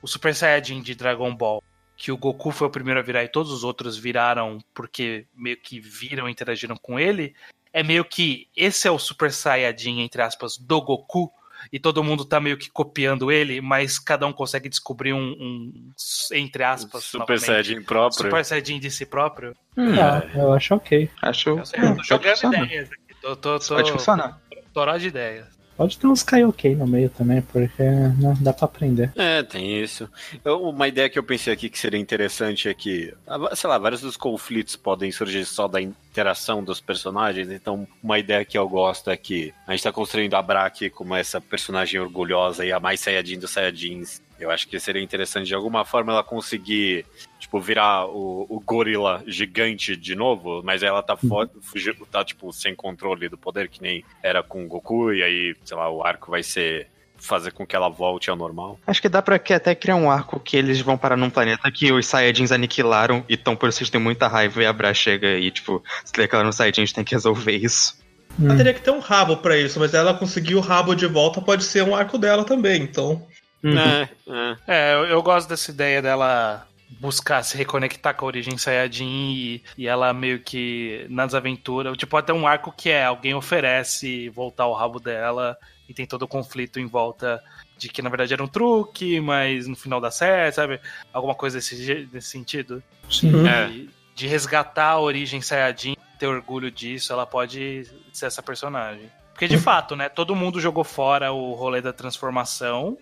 [0.02, 1.62] o Super Saiyajin de Dragon Ball,
[2.00, 5.58] que o Goku foi o primeiro a virar e todos os outros viraram porque meio
[5.58, 7.36] que viram e interagiram com ele.
[7.74, 11.30] É meio que esse é o Super Saiyajin, entre aspas, do Goku.
[11.74, 15.92] E todo mundo tá meio que copiando ele, mas cada um consegue descobrir um, um
[16.32, 18.24] entre aspas, Super novamente, Saiyajin próprio.
[18.24, 19.54] Super Saiyajin de si próprio.
[19.76, 21.12] Hum, Ah, eu acho ok.
[21.22, 23.16] acho Eu sei, eu tô jogando ideias aqui.
[23.22, 24.42] Tô, tô, tô, Pode funcionar.
[24.74, 25.59] toró de ideias.
[25.80, 29.14] Pode ter uns Kaioken no meio também, porque né, dá pra aprender.
[29.16, 30.10] É, tem isso.
[30.44, 33.78] Eu- uma ideia que eu pensei aqui que seria interessante é que, ah, sei lá,
[33.78, 37.50] vários dos conflitos podem surgir só da interação dos personagens.
[37.50, 41.16] Então, uma ideia que eu gosto é que a gente tá construindo a Braki como
[41.16, 44.22] essa personagem orgulhosa e a mais Saiyajin dos Saiyajins.
[44.40, 47.06] Eu acho que seria interessante de alguma forma ela conseguir,
[47.40, 52.52] tipo, virar o, o gorila gigante de novo, mas ela tá, fo- fugi- tá, tipo,
[52.54, 56.04] sem controle do poder, que nem era com o Goku, e aí, sei lá, o
[56.04, 56.88] arco vai ser
[57.22, 58.80] fazer com que ela volte ao normal.
[58.88, 61.70] Acho que dá pra que até criar um arco que eles vão parar num planeta
[61.70, 65.38] que os Saiyajins aniquilaram, então por isso eles têm muita raiva e a Bra chega
[65.38, 68.00] e, tipo, se declara no Saiyajin, a gente tem que resolver isso.
[68.42, 68.58] Ela Hum.
[68.58, 71.66] teria que ter um rabo pra isso, mas ela conseguir o rabo de volta pode
[71.66, 73.28] ser um arco dela também, então.
[73.64, 73.78] Uhum.
[73.78, 74.58] É, é.
[74.68, 76.66] É, eu, eu gosto dessa ideia dela
[77.00, 81.96] buscar se reconectar com a origem Saiyajin e, e ela meio que nas aventuras.
[81.98, 85.58] Tipo, até um arco que é alguém oferece voltar o rabo dela
[85.88, 87.44] e tem todo o conflito em volta
[87.78, 90.80] de que na verdade era um truque, mas no final dá certo, sabe?
[91.14, 92.84] Alguma coisa desse, desse sentido.
[93.10, 93.48] Sim.
[93.48, 93.68] É.
[93.68, 99.10] De, de resgatar a origem Saiyajin, ter orgulho disso, ela pode ser essa personagem.
[99.32, 100.10] Porque de fato, né?
[100.10, 102.98] Todo mundo jogou fora o rolê da transformação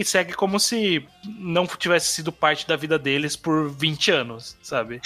[0.00, 1.04] e segue como se
[1.38, 5.00] não tivesse sido parte da vida deles por 20 anos, sabe?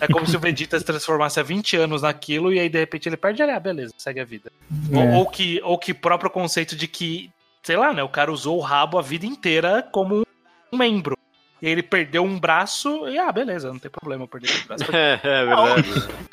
[0.00, 3.08] É, como se o Vegeta se transformasse há 20 anos naquilo e aí de repente
[3.08, 4.50] ele perde, ah, beleza, segue a vida.
[4.92, 5.16] Ou, É.
[5.16, 7.30] ou que, ou que próprio conceito de que,
[7.62, 8.02] sei lá, né?
[8.02, 10.22] O cara usou o rabo a vida inteira como
[10.72, 11.16] um membro.
[11.62, 14.66] E aí ele perdeu um braço e, ah, beleza, não tem problema eu perder esse
[14.66, 14.84] braço.
[14.92, 15.82] É, é verdade.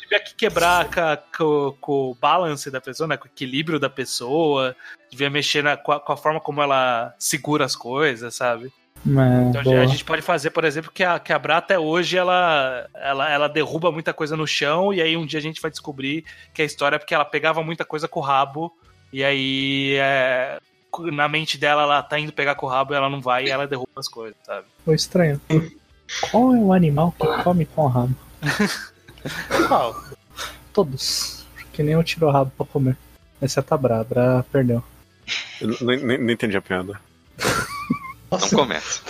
[0.02, 3.16] Devia que quebrar com, a- com- com o balance da pessoa, né?
[3.16, 4.76] Com o equilíbrio da pessoa.
[5.12, 8.74] Devia mexer na- com, a, com a forma como ela segura as coisas, sabe?
[9.08, 9.82] É, Então boa.
[9.82, 13.30] a gente pode fazer, por exemplo, que a, que a Bra até hoje ela, ela,
[13.32, 16.62] ela derruba muita coisa no chão e aí um dia a gente vai descobrir que
[16.62, 18.76] a história é porque ela pegava muita coisa com o rabo
[19.14, 20.60] e aí é,
[21.12, 23.50] na mente dela ela tá indo pegar com o rabo e ela não vai e
[23.50, 24.66] ela derruba as coisas, sabe?
[24.84, 25.40] Foi estranho.
[26.32, 28.16] Qual é o animal que come com o rabo?
[29.68, 29.96] Qual?
[30.74, 31.46] Todos.
[31.72, 32.98] Que nem eu tiro o rabo pra comer.
[33.42, 34.02] Exceto a Bra.
[34.02, 34.84] A Bra perdeu.
[35.62, 37.00] Eu nem, entendi a piada.
[38.32, 39.02] Não Nossa, começa.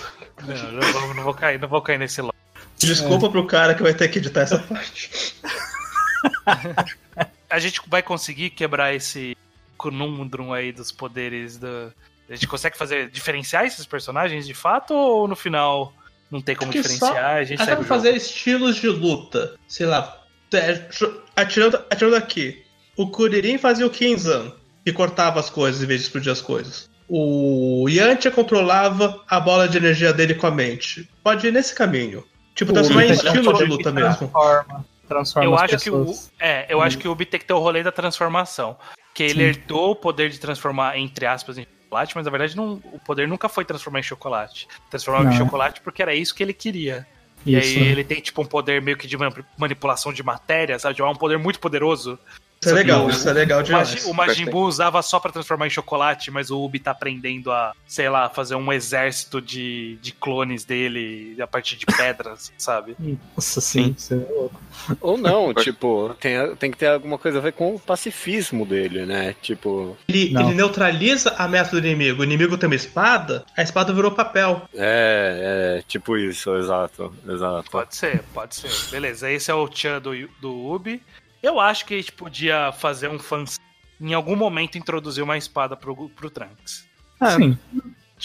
[0.42, 2.34] Não, não vou, não vou cair, não vou cair nesse logo.
[2.78, 5.34] desculpa pro cara que vai ter que editar essa parte.
[7.50, 9.36] A gente vai conseguir quebrar esse
[9.80, 11.92] conundrum aí dos poderes do.
[12.28, 15.92] A gente consegue fazer diferenciar esses personagens de fato ou no final
[16.30, 17.36] não tem como diferenciar?
[17.36, 17.82] A gente jogo?
[17.84, 19.54] fazer estilos de luta.
[19.66, 20.22] Sei lá.
[20.52, 20.88] é,
[21.34, 22.62] Atirando, atirando aqui.
[22.96, 24.52] O Kuririn fazia o Kinzan,
[24.84, 26.88] que cortava as coisas em vez de explodir as coisas.
[27.08, 31.08] o Yantia controlava a bola de energia dele com a mente.
[31.24, 32.22] Pode ir nesse caminho.
[32.54, 34.16] Tipo, transformar em Ubi tem um estilo de luta mesmo.
[34.16, 36.30] Transforma, transforma Eu as acho que o, pessoas.
[36.38, 38.76] é, eu acho que o Ubi tem que ter o rolê da transformação.
[39.20, 39.60] Que ele Sim.
[39.60, 43.28] herdou o poder de transformar, entre aspas, em chocolate, mas na verdade não, o poder
[43.28, 44.66] nunca foi transformar em chocolate.
[44.88, 47.06] Transformar em chocolate porque era isso que ele queria.
[47.44, 47.78] E Isso.
[47.78, 50.94] aí ele tem, tipo, um poder meio que de mani- manipulação de matéria, sabe?
[50.94, 52.18] Tipo, é um poder muito poderoso.
[52.62, 54.04] Isso é legal, isso é legal demais.
[54.04, 57.72] O Majin Buu usava só pra transformar em chocolate, mas o Ubi tá aprendendo a,
[57.86, 62.94] sei lá, fazer um exército de, de clones dele a partir de pedras, sabe?
[63.34, 64.60] Nossa, sim, você é louco.
[65.00, 69.06] Ou não, tipo, tem, tem que ter alguma coisa a ver com o pacifismo dele,
[69.06, 69.34] né?
[69.40, 72.20] Tipo, Ele, ele neutraliza a ameaça do inimigo.
[72.20, 74.68] O inimigo tem uma espada, a espada virou papel.
[74.74, 77.70] é, é, tipo isso, exato, exato.
[77.70, 78.90] Pode ser, pode ser.
[78.90, 81.02] Beleza, esse é o Chan do, do Ubi.
[81.42, 83.44] Eu acho que a gente podia fazer um fan
[84.00, 86.86] em algum momento introduzir uma espada pro, pro Trunks.
[87.20, 87.58] Ah, Sim.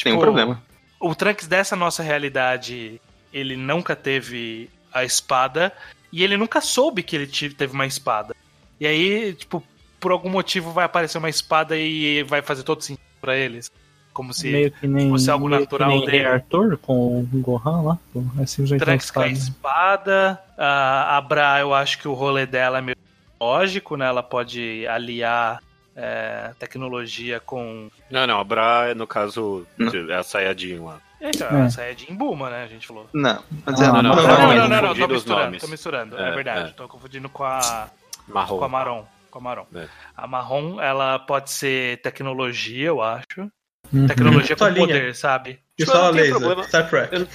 [0.04, 0.64] Tem um problema.
[1.00, 3.02] O Trunks dessa nossa realidade,
[3.34, 5.74] ele nunca teve a espada
[6.12, 8.34] e ele nunca soube que ele teve uma espada.
[8.80, 9.64] E aí, tipo,
[10.00, 13.72] por algum motivo vai aparecer uma espada e vai fazer todo sentido pra eles.
[14.14, 16.26] Como se meio que nem, fosse algo meio natural que nem dele.
[16.26, 18.00] Arthur com o Gohan lá.
[18.16, 18.46] É uma
[18.80, 19.28] Trunks com a espada.
[19.28, 20.42] espada.
[20.58, 22.96] A, a Bra, eu acho que o rolê dela é meio
[23.40, 24.06] lógico, né?
[24.08, 25.62] Ela pode aliar
[25.96, 27.90] é, tecnologia com.
[28.10, 29.92] Não, não, a Bra, no caso, Não.
[30.12, 31.00] é a Sayajin lá.
[31.22, 31.66] Então, É.
[31.66, 32.64] essa é de Buma, né?
[32.64, 33.10] A gente falou.
[33.14, 35.44] Não, mas Ah, é, não, Não, não, não, não, não, não, não, não, tô misturando,
[35.46, 35.62] nomes.
[35.62, 36.18] tô misturando.
[36.20, 36.74] É, É, verdade, é.
[36.74, 37.90] tô confundindo com a,
[38.28, 38.58] Marrom.
[38.60, 39.06] com a Marrom.
[39.32, 39.66] Com a Marrom.
[39.76, 39.88] É.
[40.16, 43.50] A Marrom, ela pode ser tecnologia, eu acho.
[43.94, 44.06] Uhum.
[44.08, 44.88] Tecnologia com Só linha.
[44.88, 45.60] poder, sabe?
[45.78, 46.32] E Tipo, só a não laser.
[46.38, 46.64] problema.
[46.64, 47.16] Star Trek.
[47.16, 47.28] Eu-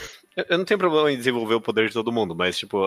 [0.48, 2.86] Eu não tenho problema em desenvolver o poder de todo mundo, mas, tipo.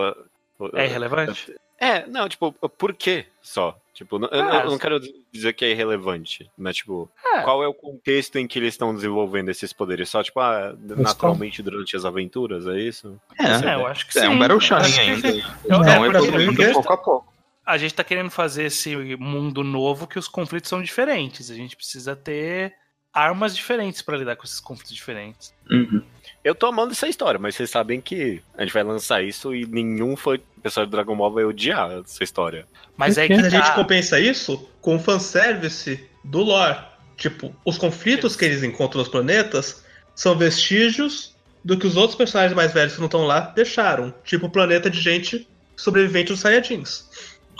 [0.74, 1.54] É irrelevante?
[1.78, 3.76] É, não, tipo, por quê só?
[3.92, 4.98] Tipo, eu, eu- Ah, eu não quero
[5.32, 7.42] dizer que é irrelevante, mas, tipo, É.
[7.42, 10.08] qual é o contexto em que eles estão desenvolvendo esses poderes?
[10.08, 13.20] Só, tipo, ah, naturalmente durante as aventuras, é isso?
[13.38, 14.28] é, É, eu acho que é sim.
[14.28, 15.32] um Battle Shonen ainda.
[15.32, 15.42] sim.
[15.64, 17.34] Então É, é, evoluindo pouco a pouco.
[17.64, 21.50] a gente tá querendo fazer esse mundo novo que os conflitos são diferentes.
[21.50, 22.74] A gente precisa ter
[23.14, 25.54] armas diferentes pra lidar com esses conflitos diferentes.
[25.70, 26.02] Uhum.
[26.42, 29.64] Eu tô amando essa história, mas vocês sabem que a gente vai lançar isso e
[29.64, 32.66] nenhum fã pessoal do Dragon Ball vai odiar essa história.
[32.96, 33.74] Mas é que a gente tá...
[33.74, 36.78] compensa isso com o fanservice do lore.
[37.16, 39.84] Tipo, os conflitos que eles encontram nos planetas
[40.14, 41.34] são vestígios
[41.64, 44.12] do que os outros personagens mais velhos que não estão lá deixaram.
[44.24, 47.08] Tipo, o planeta de gente sobrevivente dos Saiyajins.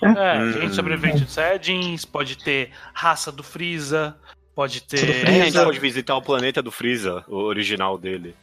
[0.03, 0.53] É, Hum.
[0.53, 4.15] gente sobrevivente do Saiyajins, pode ter raça do Freeza,
[4.55, 5.27] pode ter...
[5.27, 8.35] É, a gente pode visitar o planeta do Freeza, o original dele.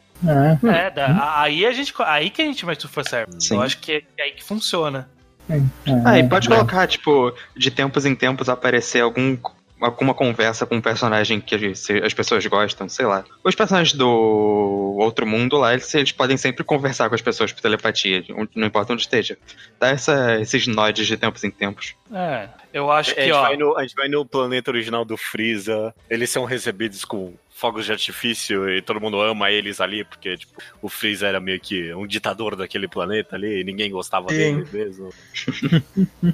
[0.64, 3.42] É, É, da- aí a gente, aí que a gente vai for certo.
[3.42, 3.56] Sim.
[3.56, 5.10] Eu acho que é, é aí que funciona.
[5.50, 5.60] é,
[6.06, 9.36] Ah, e pode colocar, tipo, de tempos em tempos aparecer algum,
[9.82, 13.24] alguma conversa com um personagem que as as pessoas gostam, sei lá.
[13.44, 17.62] Os personagens do outro mundo lá, eles, eles podem sempre conversar com as pessoas por
[17.62, 18.24] telepatia,
[18.56, 19.38] não importa onde esteja.
[19.80, 21.96] Dá essa, esses nodes de tempos em tempos.
[22.14, 23.42] É, eu acho a, que, gente ó...
[23.42, 27.86] vai no, a gente vai no planeta original do Freeza, eles são recebidos com fogos
[27.86, 31.94] de artifício e todo mundo ama eles ali, porque tipo, o Freeza era meio que
[31.94, 34.36] um ditador daquele planeta ali e ninguém gostava Sim.
[34.36, 35.10] dele mesmo.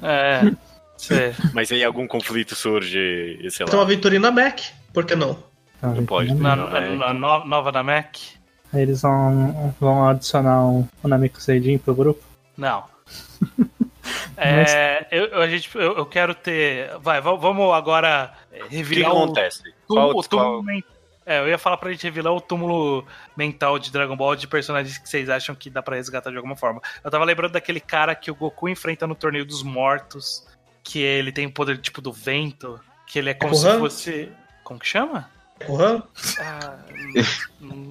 [0.02, 0.50] É,
[0.98, 1.34] sei.
[1.54, 2.98] Mas aí algum conflito surge
[3.40, 3.84] e sei Tem uma lá.
[3.84, 4.60] aventurinha na Mac,
[4.92, 5.34] por que não?
[5.80, 6.30] Tá, Não pode.
[6.32, 6.94] então, Na, é.
[6.96, 8.16] na- na nova da Mac?
[8.72, 12.22] Aí eles vão, vão adicionar um, um Namiko Seijin pro grupo.
[12.56, 12.84] Não.
[14.36, 16.96] É, eu, eu- a gente, eu, eu quero ter.
[17.00, 19.62] Vai, va- vamos agora é, O que revelar o, acontece?
[19.86, 20.82] túmulo- Qual, o túmulo qual-
[21.26, 23.04] É, eu ia falar pra gente revelar o túmulo
[23.36, 26.56] mental de Dragon Ball de personagens que vocês acham que dá pra resgatar de alguma
[26.56, 26.80] forma.
[27.04, 30.46] Eu tava lembrando daquele cara que o Goku enfrenta no Torneio dos Mortos,
[30.82, 33.78] que ele tem o poder tipo do vento, que ele é como se Gohan?
[33.78, 34.32] fosse.
[34.64, 35.28] Como que chama?
[35.66, 36.02] Gohan?
[36.38, 36.76] Ah,
[37.60, 37.90] não, não-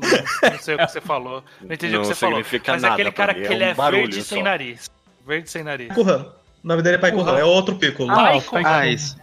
[0.51, 1.43] não sei o que você falou.
[1.61, 2.41] Não entendi Não o que você falou.
[2.67, 4.43] Mas nada aquele cara que é ele um é verde sem só.
[4.43, 4.89] nariz.
[5.25, 5.93] Verde sem nariz.
[5.93, 6.31] Gohan.
[6.63, 7.25] O nome dele é Pai Gohan.
[7.25, 8.11] Gohan, é outro Piccolo.
[8.11, 8.61] Ah, Pai Gohan.
[8.65, 9.17] Ah, isso.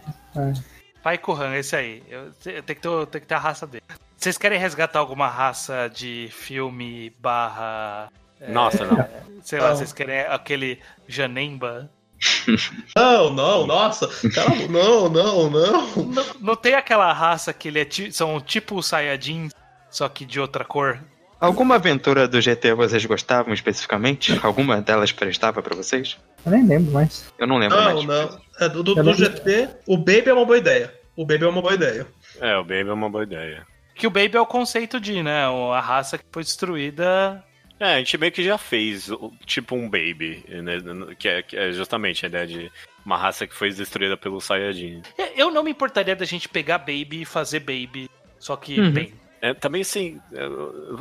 [1.01, 2.03] Pai Kohan, esse aí.
[2.09, 3.83] Eu, eu tenho que ter, o- tenho que ter a raça dele.
[4.17, 8.11] Vocês querem resgatar alguma raça de filme barra.
[8.39, 9.07] é, Nossa, não.
[9.43, 9.75] Sei lá, Não.
[9.75, 11.89] vocês querem aquele Janemba?
[12.95, 14.07] Não, não, nossa.
[14.33, 15.87] Cala, não, não, não.
[16.05, 19.51] Não, não tem aquela raça que ele é ti- são tipo os Saiyajins,
[19.89, 20.99] só que de outra cor?
[21.39, 24.39] Alguma aventura do GT vocês gostavam especificamente?
[24.41, 26.17] Alguma delas prestava pra vocês?
[26.45, 27.31] Eu nem lembro mais.
[27.37, 28.05] Eu não lembro Não, mais.
[28.05, 28.39] não.
[28.59, 30.93] É, do, do, do não- GT, o Baby é uma boa ideia.
[31.15, 32.07] O Baby é uma boa ideia.
[32.39, 33.67] É, o Baby é uma boa ideia.
[33.93, 35.45] Que o Baby é o conceito de, né?
[35.73, 37.43] A raça que foi destruída.
[37.79, 39.09] É, a gente meio que já fez
[39.45, 40.77] tipo um Baby, né?
[41.19, 42.71] Que é, que é justamente a ideia de
[43.05, 45.01] uma raça que foi destruída pelo Saiyajin.
[45.35, 48.09] Eu não me importaria da gente pegar Baby e fazer Baby
[48.39, 48.91] Só que Uhum.
[48.91, 49.13] bem.
[49.41, 50.47] É, também assim, é,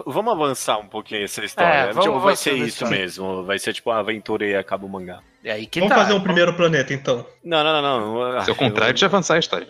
[0.04, 1.68] vamos avançar um pouquinho essa história.
[1.72, 2.98] É, vamos tipo, vai ser isso história.
[2.98, 3.44] mesmo.
[3.44, 5.20] Vai ser tipo a aventura e acaba o mangá.
[5.42, 6.02] É aí que Vamos tá.
[6.02, 7.26] fazer um primeiro planeta, então.
[7.42, 8.40] Não, não, não, não.
[8.42, 9.68] Se é o contrário de avançar a história.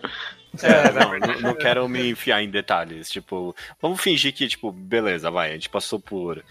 [0.61, 3.09] É, não, não, não quero me enfiar em detalhes.
[3.09, 5.51] Tipo, vamos fingir que, tipo, beleza, vai.
[5.51, 6.43] A gente passou por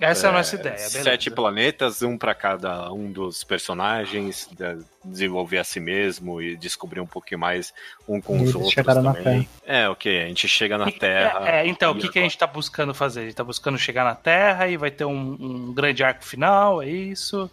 [0.00, 1.02] Essa é a é, nossa ideia, beleza.
[1.02, 7.00] sete planetas, um pra cada um dos personagens, de- desenvolver a si mesmo e descobrir
[7.00, 7.72] um pouquinho mais
[8.08, 9.48] um com E os outros chegaram na também.
[9.64, 11.48] É, ok, a gente chega na E- Terra.
[11.48, 13.20] É, é, então, o que, que a gente tá buscando fazer?
[13.20, 16.82] A gente tá buscando chegar na Terra e vai ter um, um grande arco final,
[16.82, 17.50] é isso?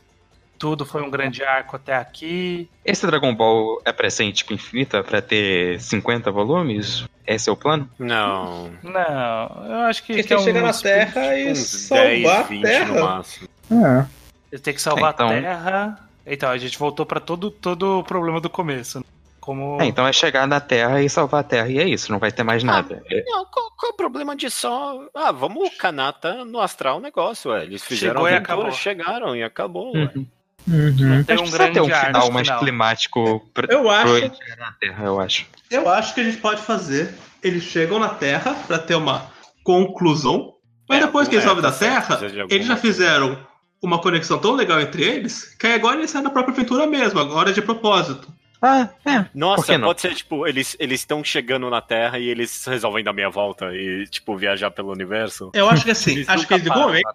[0.58, 2.70] Tudo foi um grande arco até aqui.
[2.84, 4.98] Esse Dragon Ball é pra ser em tipo infinito?
[4.98, 7.06] É pra ter 50 volumes?
[7.26, 7.90] Esse é o plano?
[8.00, 10.14] Não, Não, eu acho que.
[10.14, 13.04] Têm é que chegar na Terra e salvar 10, a 20 no Terra.
[13.18, 13.48] máximo.
[13.72, 14.06] É.
[14.52, 16.00] Ele tem que salvar Então- a Terra.
[16.26, 19.00] Então, a gente voltou pra todo, todo o problema do começo.
[19.00, 19.06] né?
[19.40, 19.82] Como.
[19.82, 22.34] É, então é chegar na Terra e salvar a Terra e é isso, não vai
[22.34, 23.02] ter mais nada.
[23.10, 25.00] É- Não, qual, qual é o problema de só.
[25.16, 27.64] Ah, vamos Kanata no astral o negócio, ué.
[27.64, 28.72] Eles fizeram Chegou a e aventura, acabou.
[28.74, 30.12] chegaram e acabou, ué.
[30.16, 30.26] Uhum.
[30.68, 31.24] Uhum.
[31.24, 32.60] Tem um precisa ter um grande arco final mais final.
[32.60, 34.20] climático pra, Eu acho,
[34.58, 35.46] na Terra, eu acho.
[35.72, 37.14] eu acho que a gente pode fazer.
[37.42, 39.32] Eles chegam na Terra pra ter uma
[39.64, 40.54] conclusão,
[40.90, 43.38] mas É, depois que eles é, sobem da Terra, eles já fizeram
[43.82, 47.52] uma conexão tão legal entre eles que agora eles saem da própria aventura mesmo, agora
[47.52, 48.28] é de propósito.
[48.62, 49.26] Ah, é.
[49.36, 53.68] Nossa, pode ser, tipo, eles estão chegando na Terra e eles resolvem dar meia volta
[53.72, 55.52] e, tipo, viajar pelo universo.
[55.54, 57.10] Eu acho que assim, acho que em algum momento,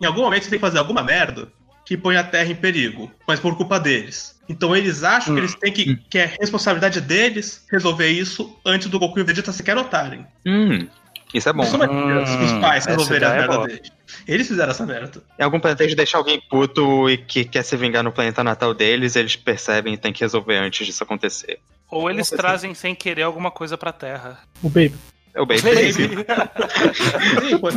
[0.00, 1.48] em algum momento você tem que fazer alguma merda
[1.90, 4.38] que põe a Terra em perigo, mas por culpa deles.
[4.48, 8.96] Então eles acham que eles têm que, que é responsabilidade deles resolver isso antes do
[8.96, 10.24] Goku e o Vegeta sequer notarem.
[10.46, 10.86] Hum,
[11.34, 11.64] isso é bom.
[11.64, 13.66] Isso é Hum, os pais resolverem a é merda boa.
[13.66, 13.90] deles.
[14.24, 15.20] Eles fizeram essa merda.
[15.36, 18.72] Em algum planeta eles deixam alguém puto e que quer se vingar no planeta natal
[18.72, 21.58] deles, eles percebem e tem que resolver antes disso acontecer.
[21.90, 24.38] Ou eles trazem sem querer alguma coisa pra Terra.
[24.62, 24.94] O Baby.
[25.34, 25.92] É o Baby.
[25.92, 27.68] Sim, pô.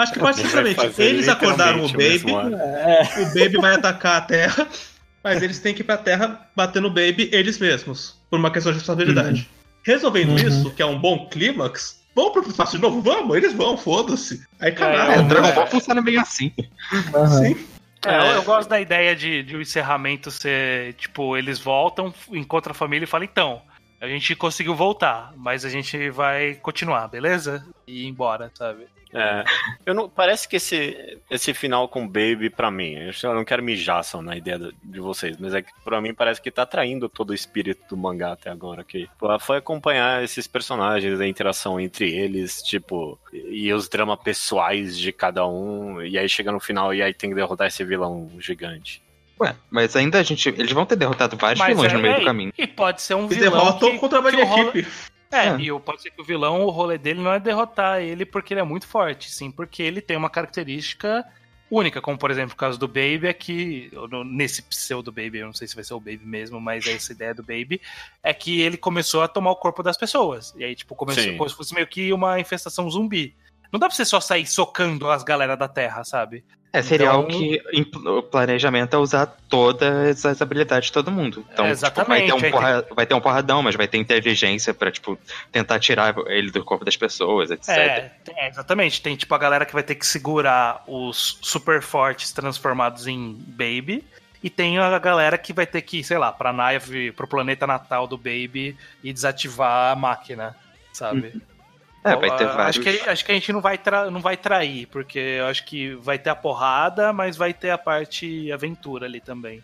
[0.00, 2.32] Acho que pode fazer Eles acordaram o Baby.
[2.32, 3.22] É.
[3.22, 4.66] o Baby vai atacar a Terra,
[5.22, 8.72] mas eles têm que ir pra Terra bater no Baby eles mesmos, por uma questão
[8.72, 9.48] de responsabilidade.
[9.82, 10.36] Resolvendo Uhum.
[10.36, 13.00] isso, que é um bom clímax, vamos pro espaço de novo?
[13.00, 14.42] Vamos, eles vão, foda-se.
[14.60, 15.22] Aí É, caralho.
[15.26, 16.52] Dragon Ball funciona meio assim.
[17.38, 17.56] Sim.
[18.06, 22.70] É, eu, eu gosto da ideia de, de o encerramento ser, tipo, eles voltam, encontram
[22.72, 23.62] a família e falam, então,
[24.00, 27.64] a gente conseguiu voltar, mas a gente vai continuar, beleza?
[27.86, 28.86] E ir embora, sabe?
[29.12, 29.44] É.
[29.84, 34.04] Eu não, parece que esse, esse final com Baby, pra mim, eu não quero mijar
[34.04, 37.08] só na ideia de, de vocês, mas é que pra mim parece que tá traindo
[37.08, 38.84] todo o espírito do mangá até agora.
[38.84, 44.96] Que pô, foi acompanhar esses personagens, a interação entre eles, tipo, e os dramas pessoais
[44.96, 48.30] de cada um, e aí chega no final e aí tem que derrotar esse vilão
[48.38, 49.02] gigante.
[49.40, 50.48] Ué, mas ainda a gente.
[50.50, 52.52] Eles vão ter derrotado vários vilões é- no meio é, do caminho.
[52.58, 54.88] E pode ser um Eles vilão derrotam que, com o trabalho de o rolo- equipe.
[55.32, 55.56] É, É.
[55.60, 58.60] e pode ser que o vilão, o rolê dele não é derrotar ele porque ele
[58.60, 61.24] é muito forte, sim, porque ele tem uma característica
[61.70, 63.92] única, como por exemplo o caso do Baby, é que,
[64.26, 67.12] nesse pseudo Baby, eu não sei se vai ser o Baby mesmo, mas é essa
[67.12, 67.80] ideia do Baby,
[68.24, 70.52] é que ele começou a tomar o corpo das pessoas.
[70.58, 71.36] E aí, tipo, começou Sim.
[71.36, 73.32] como se fosse meio que uma infestação zumbi.
[73.72, 76.44] Não dá pra você só sair socando as galera da Terra, sabe?
[76.72, 77.60] É, seria Então- algo que
[78.06, 81.44] o planejamento é usar todas as habilidades de todo mundo.
[81.52, 84.72] Então, É, tipo, vai, ter um porra- vai ter um porradão, mas vai ter inteligência
[84.72, 85.18] pra, tipo,
[85.50, 87.68] tentar tirar ele do corpo das pessoas, etc.
[87.70, 89.02] É, é, exatamente.
[89.02, 94.04] Tem tipo a galera que vai ter que segurar os super fortes transformados em Baby.
[94.42, 98.06] E tem a galera que vai ter que, sei lá, pra nave, pro planeta natal
[98.06, 100.56] do Baby e desativar a máquina,
[100.92, 101.42] sabe?
[102.02, 102.78] É, vai ter vários.
[102.78, 105.64] Acho que, acho que a gente não vai, tra não vai trair, porque eu acho
[105.66, 109.62] que vai ter a porrada, mas vai ter a parte aventura ali também.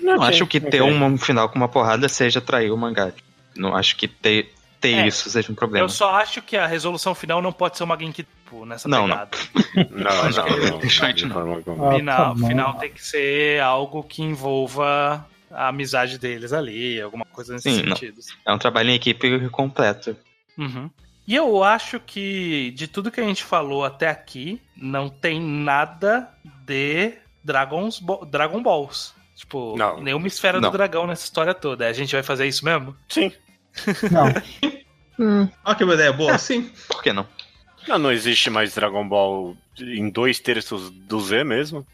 [0.00, 0.92] Não acho que ter ok.
[0.92, 3.12] um, um final com uma porrada seja trair o mangá.
[3.56, 5.84] Não acho que ter, ter É, isso seja um problema.
[5.84, 9.16] Eu só acho que a resolução final não pode ser uma Genkipu nessa Não, não.
[9.16, 9.38] pegada.
[9.90, 10.78] Não, não, não.
[10.78, 11.34] deixa eu de te não.
[11.34, 11.88] forma alguma.
[11.88, 17.24] Ah, final, tá final tem que ser algo que envolva a amizade deles ali, alguma
[17.24, 17.96] coisa nesse Sim, não.
[17.96, 18.20] sentido.
[18.44, 20.16] É um trabalho em equipe completo.
[20.58, 20.90] Uhum.
[21.30, 26.28] E eu acho que de tudo que a gente falou até aqui, não tem nada
[26.66, 27.12] de
[27.44, 29.14] Dragons Bo- Dragon Balls.
[29.36, 30.02] Tipo, Não.
[30.02, 30.72] nenhuma esfera Não.
[30.72, 31.86] do dragão nessa história toda.
[31.86, 32.96] A gente vai fazer isso mesmo?
[33.08, 33.30] Sim.
[34.10, 35.46] Não.
[35.64, 36.68] Olha que uma ideia boa, sim.
[36.88, 37.24] Por que não?
[37.86, 41.86] Não, não existe mais Dragon Ball em dois terços do Z mesmo.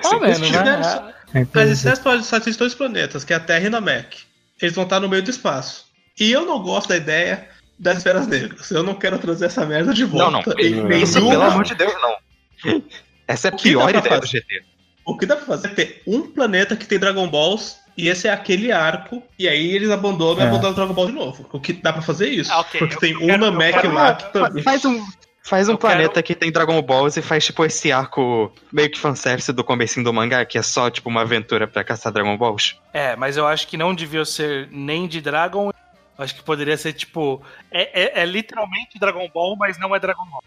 [0.00, 1.12] Pelo menos, né?
[1.34, 4.22] É, Mas exceto só só existem dois planetas, que é a Terra e Namek.
[4.62, 5.84] Eles vão estar no meio do espaço.
[6.18, 7.52] E eu não gosto da ideia
[7.84, 8.70] das esferas negras.
[8.70, 10.30] Eu não quero trazer essa merda de volta.
[10.30, 10.90] Não, não.
[10.96, 11.02] Em.
[11.02, 12.82] Isso, pelo amor de Deus, não.
[13.28, 14.38] Essa é a pior ideia do fazer?
[14.38, 14.62] GT.
[15.04, 18.26] O que dá pra fazer é ter um planeta que tem Dragon Balls e esse
[18.26, 20.46] é aquele arco, e aí eles abandonam É.
[20.46, 21.46] e abandonam o Dragon Ball de novo.
[21.52, 22.50] O que dá pra fazer isso.
[22.50, 22.80] Ah, ok.
[22.80, 24.62] Porque Eu- tem quero- uma Mac quero- lá que também.
[24.62, 25.04] Faz um,
[25.44, 28.90] faz um Eu planeta quero- que tem Dragon Balls e faz tipo esse arco meio
[28.90, 32.36] que fanservice do comecinho do mangá, que é só tipo uma aventura pra caçar Dragon
[32.38, 32.76] Balls.
[32.94, 35.70] É, mas eu acho que não devia ser nem de Dragon.
[36.18, 37.42] Acho que poderia ser tipo.
[37.70, 40.42] É, é- é literalmente Dragon Ball, mas não é Dragon Ball.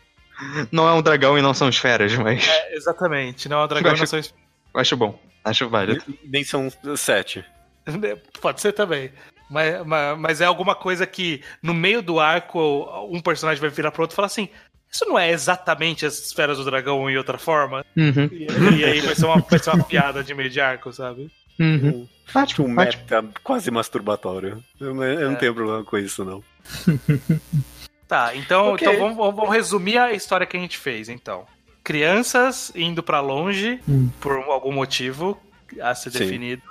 [0.71, 3.99] Não é um dragão e não são esferas, mas É, exatamente, não é Dragon, acho-
[4.01, 5.19] não são eu acho bom.
[5.43, 6.03] Acho válido.
[6.23, 7.43] Nem são sete.
[8.41, 9.11] Pode ser também.
[9.49, 12.59] Mas, mas, mas é alguma coisa que no meio do arco
[13.09, 14.49] um personagem vai virar pro outro e falar assim:
[14.91, 17.83] Isso não é exatamente as esferas do dragão em outra forma?
[17.95, 18.29] Uhum.
[18.31, 18.47] E,
[18.79, 21.31] e aí vai ser, uma, vai ser uma piada de meio de arco, sabe?
[21.59, 22.07] Uhum.
[22.35, 22.67] Um ótimo.
[22.67, 24.63] meta quase masturbatório.
[24.79, 25.29] Eu, não- eu É.
[25.29, 26.43] não tenho problema com isso, não.
[28.07, 28.87] Tá, então, Ok.
[28.87, 31.45] então vamos, vamos- vamos resumir a história que a gente fez, então.
[31.83, 34.09] Crianças indo pra longe Hum.
[34.21, 35.37] por algum motivo
[35.81, 36.19] a ser Sim.
[36.19, 36.61] definido.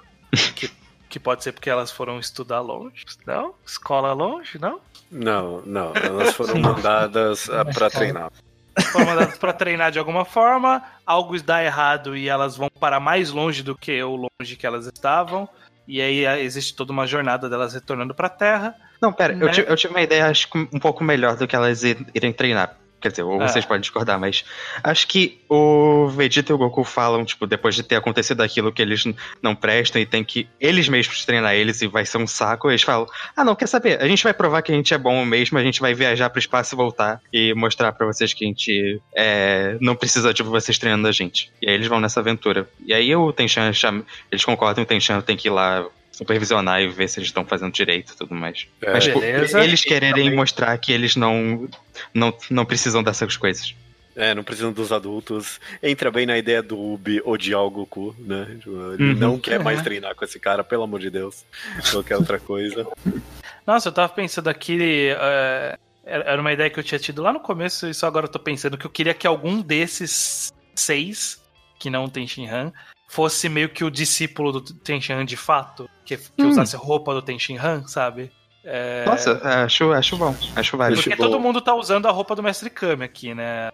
[0.54, 0.70] Que,
[1.08, 3.04] que pode ser porque elas foram estudar longe.
[3.26, 3.54] Não?
[3.66, 4.80] Escola longe, não?
[5.10, 5.92] Não, não.
[5.94, 8.30] Elas foram mandadas ah, pra treinar.
[8.92, 13.30] Foram mandadas pra treinar de alguma forma, algo dá errado e elas vão para mais
[13.30, 15.48] longe do que o longe que elas estavam.
[15.88, 18.74] E aí ah, existe toda uma jornada delas retornando pra Terra.
[19.00, 19.52] Não, pera, eu, Né?
[19.52, 22.74] ti- eu tive uma ideia, acho um pouco melhor do que elas ir- irem treinar.
[23.00, 23.48] Quer dizer, ou Ah.
[23.48, 24.44] vocês podem discordar, mas
[24.82, 28.80] acho que o Vegeta e o Goku falam, tipo, depois de ter acontecido aquilo que
[28.80, 29.04] eles
[29.42, 32.82] não prestam e tem que eles mesmos treinar eles e vai ser um saco, eles
[32.82, 34.00] falam: Ah, não, quer saber?
[34.02, 36.38] A gente vai provar que a gente é bom mesmo, a gente vai viajar pro
[36.38, 40.78] espaço e voltar e mostrar pra vocês que a gente é, não precisa de vocês
[40.78, 41.52] treinando a gente.
[41.60, 42.68] E aí eles vão nessa aventura.
[42.84, 43.70] E aí o Tenchan
[44.30, 45.86] eles concordam o Tenchan tem que ir lá
[46.16, 48.66] supervisionar e ver se eles estão fazendo direito e tudo mais.
[48.80, 51.68] É, Mas, tipo, eles quererem também- mostrar que eles não,
[52.14, 53.74] não, não precisam dessas coisas.
[54.16, 55.60] É, não precisam dos adultos.
[55.82, 58.46] Entra bem na ideia do Ubi odiar o Goku, né?
[58.58, 59.14] Tipo, Ele Uhum.
[59.18, 59.84] não quer mais Uhum.
[59.84, 61.44] treinar com esse cara, pelo amor de Deus.
[61.90, 62.86] Qualquer outra coisa.
[63.66, 65.10] Nossa, eu tava pensando aqui.
[65.10, 68.24] é, era era uma ideia que eu tinha tido lá no começo, e só agora
[68.24, 71.42] eu tô pensando que eu queria que algum desses seis,
[71.78, 72.72] que não tem Shinhan,
[73.08, 76.48] fosse meio que o discípulo do Tenshinhan de fato, que, que Hum.
[76.48, 78.30] usasse roupa do Tenshinhan, sabe?
[78.64, 80.34] É, Nossa, acho, acho bom.
[80.56, 81.00] Acho válido.
[81.00, 83.70] Porque Tipo- todo mundo tá usando a roupa do Mestre Kami aqui, né?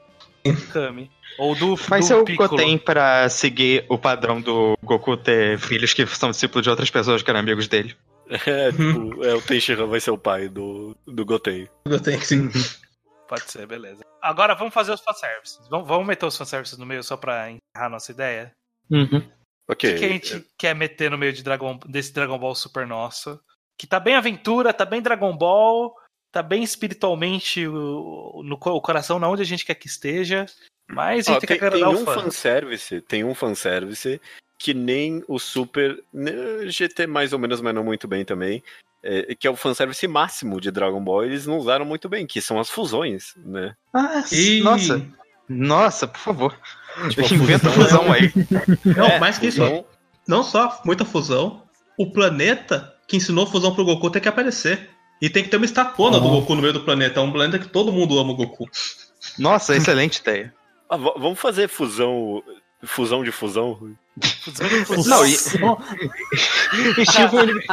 [0.72, 1.10] Kami.
[1.38, 2.24] Ou do, Vai do ser o.
[2.24, 7.22] Goten pra seguir o padrão do Goku ter filhos que são discípulos de outras pessoas
[7.22, 7.96] que eram amigos dele.
[8.46, 11.68] É, tipo, é, o Tenshinhan vai ser o pai do, do Goten.
[12.02, 12.48] Que sim.
[13.28, 14.02] Pode ser, beleza.
[14.22, 15.58] Agora vamos fazer os fanservices.
[15.70, 18.52] Vamos, vamos meter os fanservices no meio só pra encerrar nossa ideia?
[18.92, 19.18] Uhum.
[19.68, 19.92] O Ok.
[19.92, 23.40] que, que a gente quer meter no meio de Dragon, desse Dragon Ball Super nosso?
[23.78, 25.94] Que tá bem aventura, tá bem Dragon Ball,
[26.30, 30.46] tá bem espiritualmente o, no, co- o coração na onde a gente quer que esteja.
[30.88, 32.20] Mas a gente tem, tem, que tem agradar um o fã.
[32.22, 34.20] fanservice, tem um fanservice
[34.58, 36.02] que nem o Super.
[36.12, 36.32] né,
[36.66, 38.62] GT mais ou menos, mas não muito bem também.
[39.02, 42.40] é, que é o fanservice máximo de Dragon Ball, eles não usaram muito bem, que
[42.40, 43.74] são as fusões, né?
[43.92, 45.04] Ah, E- nossa.
[45.48, 46.56] Nossa, por favor.
[47.10, 48.32] Tipo, Inventa fusão fusão aí.
[48.84, 49.60] Não, É, mais que isso.
[49.62, 49.84] fusão-
[50.26, 51.62] Não só muita fusão,
[51.98, 54.90] o planeta que ensinou fusão pro Goku tem que aparecer.
[55.20, 56.30] E tem que ter uma estátua do Oh.
[56.40, 57.20] Goku no meio do planeta.
[57.20, 58.68] É um planeta que todo mundo ama o Goku.
[59.38, 60.52] Nossa, excelente ideia.
[60.90, 62.42] Ah, vamos fazer fusão.
[62.84, 63.78] Fusão de fusão?
[64.40, 65.18] Fusão de fusão.
[65.18, 65.36] Não, e-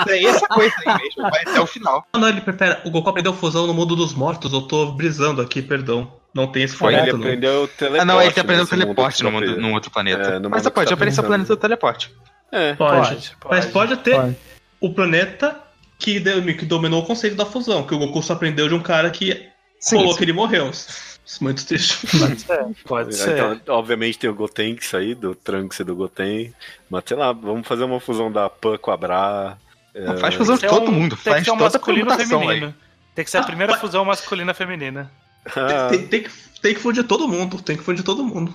[0.08, 2.06] é essa coisa aí mesmo, vai até o final.
[2.14, 4.54] Ah, não, ele pera, o Goku aprendeu fusão no mundo dos mortos.
[4.54, 6.19] Eu tô brisando aqui, perdão.
[6.34, 7.26] Não tem esse Foi, Ele formato, não.
[7.26, 8.02] aprendeu teleporte.
[8.02, 9.62] Ah, não, ele nesse mundo teleporte que mundo, aprendendo.
[9.62, 10.22] num outro planeta.
[10.30, 12.14] É, no Mas você que pode tá aparecer o planeta do teleporte.
[12.52, 12.74] É.
[12.76, 13.10] Pode.
[13.10, 14.36] Pode, Mas pode ter Pode.
[14.80, 15.56] o planeta
[15.98, 17.84] que, deu- que dominou o conceito da fusão.
[17.86, 19.48] Que o Goku só aprendeu de um cara que
[19.80, 20.18] Sim, falou sim.
[20.20, 20.70] que ele morreu.
[20.70, 22.06] Isso é muito triste.
[22.18, 22.66] Pode ser.
[22.86, 23.54] Pode ser.
[23.58, 26.54] Então, obviamente tem o Gotenks aí, do Trunks e do Goten.
[26.90, 29.58] Mas sei lá, vamos fazer uma fusão da Pan com a Bra.
[29.96, 31.16] Não, faz fusão de que ser todo um- mundo.
[31.16, 32.68] Tem que Faz ser um toda a masculino computação feminino.
[32.68, 32.74] aí.
[33.16, 35.12] Tem que ser a Ah, primeira mas- fusão masculina feminina.
[35.56, 36.30] Ah, Tem, tem que,
[36.62, 37.62] tem que fundir todo mundo.
[37.62, 38.54] Tem que fundir todo mundo.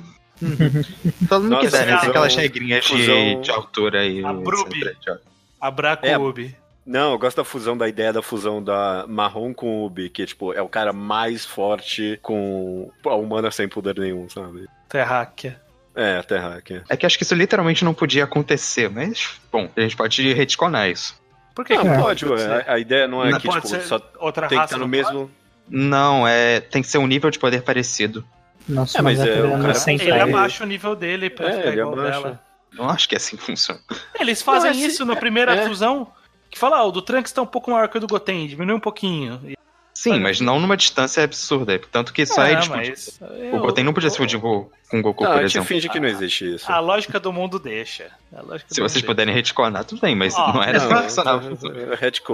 [1.29, 1.97] Todo mundo Nossa, quiser, né?
[1.99, 4.25] Tem aquelas regrinhas de, de altura e.
[4.25, 4.81] A Brubi.
[5.61, 5.73] A
[6.03, 6.19] É.
[6.19, 6.57] Ubi.
[6.87, 10.27] Não, eu gosto da fusão, da ideia da fusão da Marrom com o Ubi, que
[10.27, 14.67] tipo, é o cara mais forte com a humana sem poder nenhum, sabe?
[14.89, 15.59] Terráquea.
[15.97, 16.83] É, a Terra aqui.
[16.89, 20.91] É que acho que isso literalmente não podia acontecer, mas, bom, a gente pode retconar
[20.91, 21.15] isso.
[21.55, 21.99] Por que Não, que É.
[21.99, 22.43] pode, pode?
[22.43, 24.75] A, a ideia não é Não que pode tipo, ser só outra tem que raça
[24.75, 25.31] estar no não mesmo.
[25.69, 26.61] Não, é.
[26.61, 28.25] Tem que ser um nível de poder parecido.
[28.69, 31.49] Nossa, É, mas mas, é, é, o cara- Ele Ele- abaixa o nível dele pra
[31.49, 32.21] É, ficar ele igual abaixa.
[32.23, 32.41] dela.
[32.73, 33.81] Não acho que é assim que funciona.
[34.19, 35.67] Eles fazem Não, é assim- isso na primeira é.
[35.69, 36.09] fusão.
[36.51, 38.75] Que fala, ah, o do Trunks tá um pouco maior que o do Goten, diminui
[38.77, 39.41] um pouquinho.
[39.45, 39.57] E
[39.97, 41.81] Sim, mas não numa distância absurda.
[41.91, 44.69] Tanto que só É, é, tipo, mas o eu- Goten não podia se fundir com,
[44.93, 45.69] o Goku, Não, por a gente exemplo.
[45.69, 46.71] finge que não existe isso.
[46.71, 48.09] A lógica do mundo deixa.
[48.37, 51.01] A lógica Se vocês mundo puderem retconar, tudo bem, mas Ó, não era é é
[51.01, 51.23] deixa.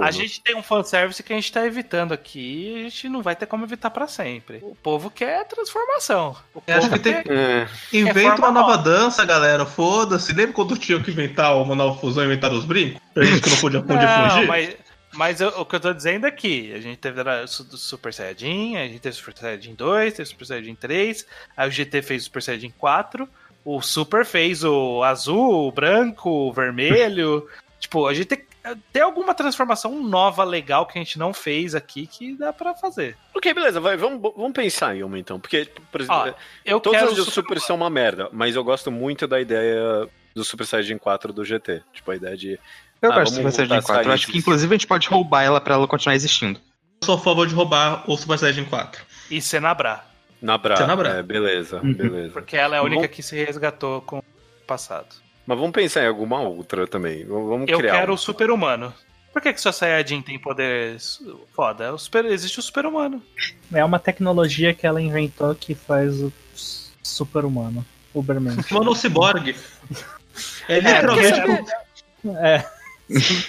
[0.01, 3.21] A gente tem um fanservice que a gente tá evitando aqui e a gente não
[3.21, 4.57] vai ter como evitar pra sempre.
[4.63, 6.35] O povo quer transformação.
[6.55, 7.23] O Eu acho povo que tem-.
[7.37, 8.77] É, Inventa uma nova nova.
[8.77, 9.65] dança, galera.
[9.65, 10.33] Foda-se.
[10.33, 12.99] Lembra quando tinham que inventar uma nova fusão e inventar os brincos?
[13.13, 14.47] Pra gente que não podia, podia Não, fugir?
[14.47, 14.75] mas,
[15.13, 18.99] mas eu- o que eu tô dizendo aqui, a gente teve Super Saiyajin, a gente
[18.99, 22.73] teve Super Saiyajin 2, teve Super Saiyajin 3, aí o GT fez o Super Saiyajin
[22.77, 23.29] 4,
[23.65, 27.47] o Super fez o azul, o branco, o vermelho.
[27.79, 28.43] tipo, a gente tem,
[28.93, 33.17] tem alguma transformação nova, legal que a gente não fez aqui que dá pra fazer.
[33.35, 35.39] Ok, beleza, vai, vamos, vamos pensar em uma então.
[35.39, 36.33] Porque, por exemplo, Ó,
[36.91, 40.43] quero os do o Super são uma merda, mas eu gosto muito da ideia do
[40.43, 41.81] Super Saiyajin 4 do GT.
[41.93, 42.59] Tipo, a ideia de.
[43.01, 44.09] Eu Ah, gosto do Super Saiyajin voltar às 4.
[44.09, 46.59] Eu acho que inclusive a gente pode roubar ela pra ela continuar existindo.
[47.01, 49.01] Eu sou a favor de roubar o Super Saiyajin 4.
[49.31, 50.03] E Senabra,
[50.41, 50.75] Na Bra.
[50.75, 51.09] Você na Bra.
[51.17, 51.93] É, beleza, Uhum.
[51.93, 52.31] beleza.
[52.33, 54.23] porque ela é a única que se resgatou com o
[54.67, 55.07] passado.
[55.45, 57.25] Mas vamos pensar em alguma outra também.
[57.25, 57.93] Vamos Eu criar.
[57.93, 58.15] quero uma.
[58.15, 58.93] o super-humano.
[59.33, 61.19] Por que, que só Saiyajin tem poderes
[61.55, 61.93] foda?
[61.93, 63.23] O super, existe o super-humano.
[63.73, 66.31] É uma tecnologia que ela inventou que faz o
[67.01, 67.85] super-humano.
[68.13, 68.71] Ubermente.
[68.73, 69.55] Mano, o Cyborg.
[70.67, 71.41] É É, literalmente.
[71.41, 72.65] porque- É.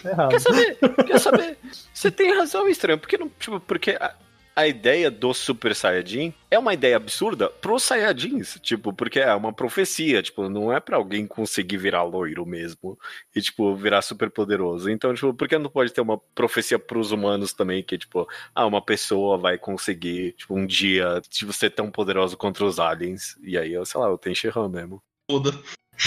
[0.02, 0.28] Tá.
[0.28, 0.78] Quer saber?
[1.06, 1.58] Quer saber?
[1.92, 2.98] Você tem razão, estranho.
[2.98, 4.14] Porque, não, tipo, porque a,
[4.54, 8.58] a ideia do Super Saiyajin é uma ideia absurda pros Saiyajins.
[8.62, 10.22] Tipo, porque é uma profecia.
[10.22, 12.98] Tipo, não é pra alguém conseguir virar loiro mesmo.
[13.34, 14.90] E, tipo, virar super poderoso.
[14.90, 17.82] Então, tipo, por que não pode ter uma profecia pros humanos também?
[17.82, 22.64] Que, tipo, ah, uma pessoa vai conseguir, tipo, um dia, tipo, ser tão poderoso contra
[22.64, 23.36] os aliens.
[23.42, 25.02] E aí, eu sei lá, eu tenho Shenron mesmo.
[25.30, 25.52] Foda.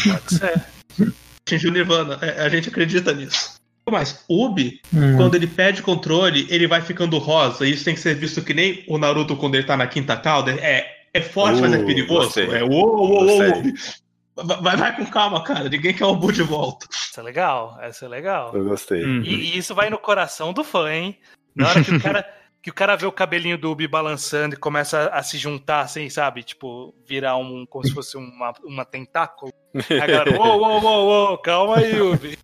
[0.03, 0.65] Pode ser.
[1.47, 2.17] Atingiu Nirvana.
[2.21, 3.59] É, a gente acredita nisso.
[3.87, 5.15] Mas Ubi, Hum.
[5.15, 7.67] quando ele perde controle, ele vai ficando rosa.
[7.67, 10.17] E isso tem que ser visto que nem o Naruto quando ele tá na quinta
[10.17, 10.51] cauda.
[10.53, 12.39] É, é forte, mas é Uh, perigoso.
[12.39, 13.63] É uou, uou, uou.
[14.61, 15.69] Vai, vai com calma, cara.
[15.69, 16.87] Ninguém quer o Bu de volta.
[16.91, 17.77] Isso é legal.
[17.79, 18.51] Essa é legal.
[18.55, 19.05] Eu gostei.
[19.05, 19.21] Hum.
[19.23, 21.17] E, e isso vai no coração do fã, hein?
[21.55, 22.27] Na hora que o cara,
[22.65, 25.81] que o cara vê o cabelinho do Ubi balançando e começa a, a se juntar,
[25.81, 26.41] assim, sabe?
[26.41, 27.63] Tipo, virar um.
[27.63, 29.53] como se fosse uma, uma tentáculo.
[29.87, 32.39] Aí a galera, uou, uou, uou, uou, calma aí, Ubi.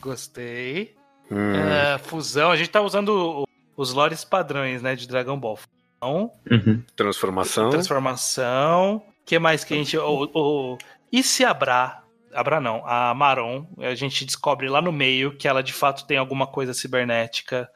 [0.00, 0.94] Gostei.
[1.30, 1.52] Hum.
[1.54, 3.44] É, fusão, a gente tá usando
[3.76, 5.56] os lores padrões, né, de Dragon Ball.
[5.56, 6.82] Fusão, Uhum.
[6.96, 7.68] Transformação.
[7.68, 8.96] transformação.
[8.96, 9.96] O que mais que a gente.
[9.98, 10.78] O, o-
[11.12, 12.02] e se a Bra.
[12.34, 16.06] A Bra não, a Maron, a gente descobre lá no meio que ela de fato
[16.06, 17.68] tem alguma coisa cibernética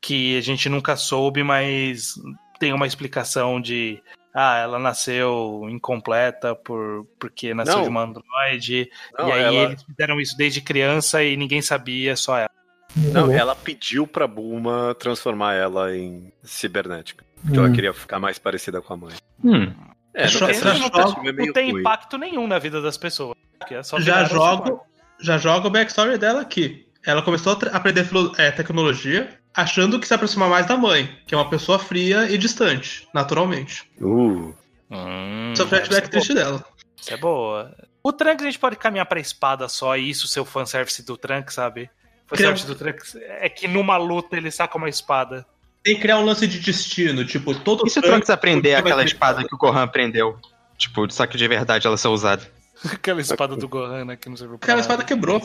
[0.00, 2.14] que a gente nunca soube, mas
[2.58, 4.00] tem uma explicação de.
[4.34, 7.82] Ah, ela nasceu incompleta por, porque nasceu Não.
[7.84, 8.88] de uma androide.
[9.18, 12.50] Não, e aí ela- eles fizeram isso desde criança e ninguém sabia, só ela.
[12.96, 17.24] Não, ela pediu pra Bulma transformar ela em cibernética.
[17.42, 17.72] Porque ela Hum.
[17.72, 19.14] queria ficar mais parecida com a mãe.
[19.44, 19.72] Hum.
[20.14, 20.86] É, não, essa não,
[21.26, 21.80] é não tem ruim.
[21.80, 23.36] impacto nenhum na vida das pessoas.
[23.70, 24.80] é só Já jogo,
[25.20, 26.86] já jogo o backstory dela aqui.
[27.04, 28.08] Ela começou a aprender
[28.38, 29.28] é, tecnologia
[29.60, 33.84] achando que se aproximar mais da mãe, que é uma pessoa fria e distante, naturalmente.
[34.00, 34.54] Uh,
[34.90, 36.64] Hum, é deve flashback ser triste dela.
[36.96, 37.76] Isso é boa.
[38.02, 41.14] O Trunks a gente pode caminhar pra espada só, e isso ser o fanservice do
[41.16, 41.90] Trunks, sabe?
[42.24, 45.44] O fanservice do Trunks é que numa luta ele saca uma espada.
[45.84, 49.04] Tem que criar um lance de destino, tipo, todo E se o Trunks- aprender aquela
[49.04, 50.38] espada que o Gohan aprendeu?
[50.78, 52.50] Tipo, só que de verdade ela ser usada.
[52.90, 54.92] Aquela espada do Gohan, né, que não serviu pra Aquela nada.
[54.92, 55.42] espada quebrou.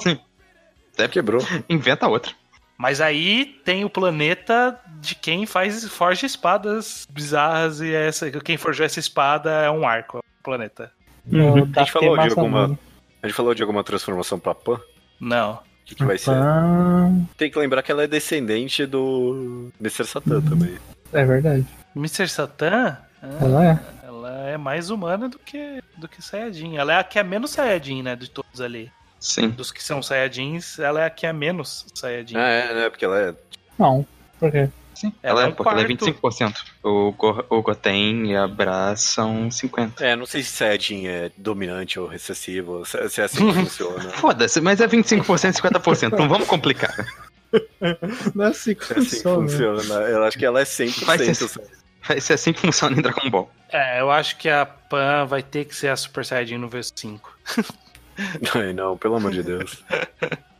[0.94, 1.42] até quebrou.
[1.68, 2.32] Inventa outra.
[2.84, 8.86] Mas aí tem o planeta de quem faz forja espadas bizarras e essa quem forjou
[8.86, 10.92] essa espada é um arco, é um planeta.
[11.26, 12.78] No A gente falou de alguma.
[13.22, 14.74] A gente falou de alguma transformação pra Pan?
[14.74, 14.80] O
[15.22, 15.62] Não.
[15.86, 16.34] que, que vai ser?
[17.38, 20.04] Tem que lembrar que ela é descendente do Mr.
[20.06, 20.78] Satan também.
[21.14, 21.66] é verdade.
[21.96, 22.28] Mr.
[22.28, 23.80] Satan, ah, Ela é.
[24.06, 26.76] ela é mais humana do que do que Saiyajin.
[26.76, 28.92] Ela é a que é menos Saiyajin, né, de todos ali.
[29.24, 29.50] Sim.
[29.52, 32.36] Dos que são Saiyajins, ela é a que é menos Saiyajin.
[32.36, 32.90] Ah, é, né?
[32.90, 33.34] Porque ela é.
[33.80, 34.06] Não.
[34.38, 34.68] Por quê?
[34.94, 35.14] Sim.
[35.24, 36.06] Ela Ela, é é, um porque ela é quarto.
[36.22, 36.56] 25%.
[36.84, 40.02] O, Go, o Goten e a Bra são 50%.
[40.02, 44.10] É, não sei se Saiyajin é dominante ou recessivo, se se é assim que funciona.
[44.12, 45.20] Foda-se, mas é 25%
[45.50, 46.18] e 50%.
[46.18, 46.94] Não vamos complicar.
[48.36, 49.94] Não é assim que é assim que funciona.
[50.10, 51.06] Eu acho que ela é 100%.
[51.06, 51.62] Vai ser-
[52.06, 53.50] Vai ser assim que funciona em Dragon Ball.
[53.72, 57.20] É, eu acho que a Pan vai ter que ser a Super Saiyajin no V5.
[58.56, 59.84] Ai, não, pelo amor de Deus.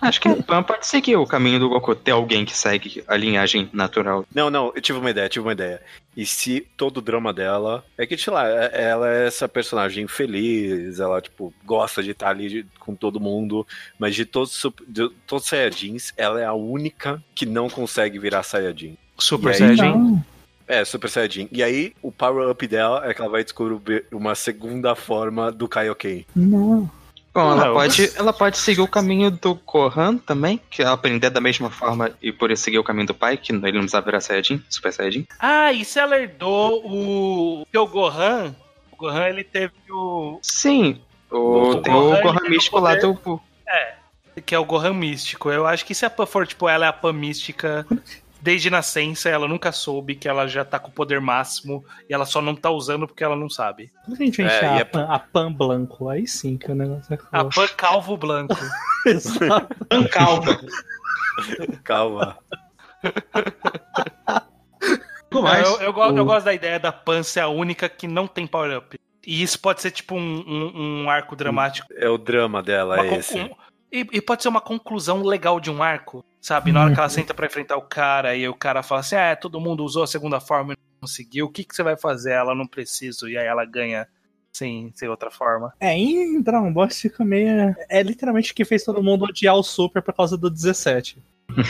[0.00, 3.16] Acho que a Pan pode seguir o caminho do Goku, ter alguém que segue a
[3.16, 4.24] linhagem natural.
[4.34, 5.82] Não, não, eu tive uma ideia, tive uma ideia.
[6.16, 10.06] E se todo o drama dela é que, sei lá, é- ela é essa personagem
[10.08, 13.66] feliz, ela, tipo, gosta de estar ali com todo mundo,
[13.98, 18.42] mas de todos, de todos os Saiyajins, ela é a única que não consegue virar
[18.42, 18.96] Saiyajin.
[19.18, 19.98] Super E aí, Saiyajin.
[19.98, 20.24] Não.
[20.70, 21.48] É, Super Saiyajin.
[21.50, 26.24] E aí, o power-up dela é que ela vai descobrir uma segunda forma do Kaioken.
[26.36, 26.88] Não.
[27.34, 31.30] Bom, ela Não, pode, ela pode seguir o caminho do Gohan também, que é aprender
[31.30, 34.06] da mesma forma e por isso seguir o caminho do pai, que ele não precisava
[34.06, 35.26] virar Saiyajin, Super Saiyajin.
[35.40, 37.64] Ah, e se ela herdou o.
[37.64, 38.54] Porque o Gohan.
[38.92, 40.38] O Gohan ele teve o.
[40.40, 41.00] Sim,
[41.30, 43.40] o, O tem Gohan, o Gohan o místico lá do...
[44.46, 45.50] Que é o Gohan místico.
[45.50, 47.84] Eu acho que se a Pan for, tipo, ela é a Pan mística
[48.42, 52.24] desde nascença, ela nunca soube que ela já tá com o poder máximo e ela
[52.24, 53.90] só não tá usando porque ela não sabe.
[54.04, 56.70] Quando a gente É, encher e a, é- pan, a pan blanco, aí sim que
[56.70, 57.44] o negócio é A.
[57.44, 58.56] Pan calvo branco.
[59.06, 59.68] Exato.
[60.10, 60.60] Calma.
[61.84, 62.36] Calma.
[65.30, 65.66] Digo mais.
[65.68, 68.46] eu, eu, gosto, eu gosto da ideia da Pan ser a única que não tem
[68.46, 68.98] power-up.
[69.26, 71.86] E isso pode ser tipo um, um, um arco dramático.
[71.94, 73.38] É o drama dela, Uma é esse.
[73.38, 73.50] um-
[73.92, 76.72] e, e pode ser uma conclusão legal de um arco, sabe?
[76.72, 79.36] Na hora que ela senta pra enfrentar o cara e o cara fala assim: ah,
[79.36, 82.32] todo mundo usou a segunda forma e não conseguiu, o que, que você vai fazer?
[82.32, 84.06] Ela não precisa, e aí ela ganha
[84.52, 85.72] sem, sem outra forma.
[85.80, 87.74] É, em Dragon Ball fica meio.
[87.88, 91.22] É literalmente o que fez todo mundo odiar o Super por causa do 17.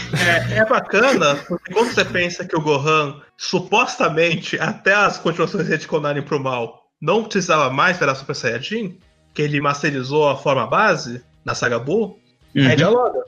[0.52, 6.22] É, é bacana, porque quando você pensa que o Gohan, supostamente, até as continuações reticonarem
[6.22, 8.98] pro mal, não precisava mais virar Super Saiyajin,
[9.32, 12.18] que ele masterizou a forma base na saga Buu,
[12.54, 12.66] Uhum.
[12.68, 13.24] aí dialoga.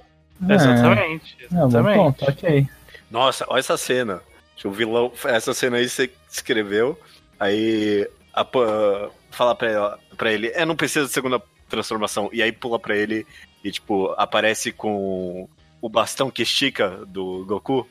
[0.48, 1.36] Exatamente.
[1.44, 1.96] É, bom exatamente.
[1.96, 2.66] ponto, ok.
[3.10, 4.20] Nossa, olha essa cena.
[4.64, 6.98] O vilão, essa cena aí você escreveu,
[7.38, 12.40] aí a Pan fala pra, ela, pra ele, é, não precisa de segunda transformação, e
[12.42, 13.26] aí pula pra ele
[13.64, 15.48] e, tipo, aparece com
[15.80, 17.88] o bastão que estica do Goku.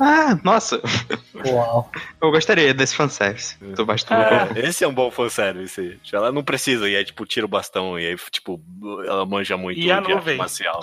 [0.00, 0.80] Ah, nossa,
[1.46, 1.90] Uau.
[2.20, 4.48] eu gostaria desse fanservice do bastão do Ah.
[4.56, 5.98] Esse é um bom fanservice.
[6.12, 8.60] Ela não precisa, e aí, tipo, tira o bastão, e aí, tipo,
[9.06, 10.36] ela manja muito E a de arte nuvem?
[10.36, 10.80] marcial.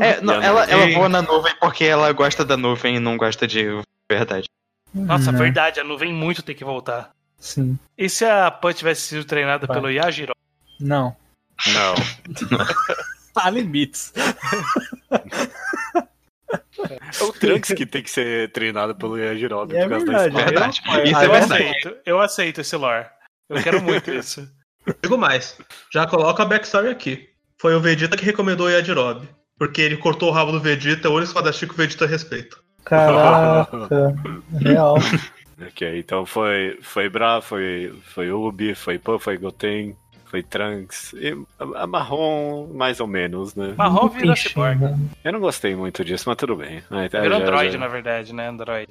[0.00, 0.82] É, não, ela, nuvem?
[0.84, 3.66] ela voa na nuvem porque ela gosta da nuvem e não gosta de
[4.08, 4.48] verdade.
[4.92, 5.38] Nossa, Não.
[5.38, 7.10] verdade, a nuvem muito tem que voltar.
[7.38, 7.78] Sim.
[7.96, 9.76] E se a Pan tivesse sido treinada Vai.
[9.76, 10.34] pelo Yajiro?
[10.80, 11.16] Não.
[11.68, 11.94] Não.
[13.36, 14.12] Há limites.
[17.42, 20.34] É o Trunks que tem que ser treinado pelo Yajirobe É por causa verdade.
[20.34, 20.44] da espada.
[20.44, 20.82] Verdade.
[20.86, 21.52] Eu- Isso é eu verdade.
[21.52, 23.06] aceito, eu aceito esse lore.
[23.48, 24.48] Eu quero muito isso.
[25.02, 25.56] Digo mais,
[25.92, 27.28] já coloca a backstory aqui.
[27.60, 29.28] Foi o Vegeta que recomendou o Yajirobe,
[29.58, 32.56] porque ele cortou o rabo do Vegeta, é o único espadachim que o Vegeta respeita.
[32.84, 33.88] Caraca.
[34.60, 34.96] Real.
[35.60, 39.94] Ok, então foi, foi Bra, foi, foi Ubi, foi Pan, foi Goten,
[40.30, 41.12] foi Trunks.
[41.14, 43.74] E a, a Marrom, mais ou menos, né?
[43.76, 44.78] Marrom virou Ixi, cyborg.
[44.80, 45.10] mano.
[45.24, 46.82] Eu não gostei muito disso, mas tudo bem.
[46.90, 48.48] Ah, tá, Virou já- Android, já- na verdade, né?
[48.48, 48.88] Android.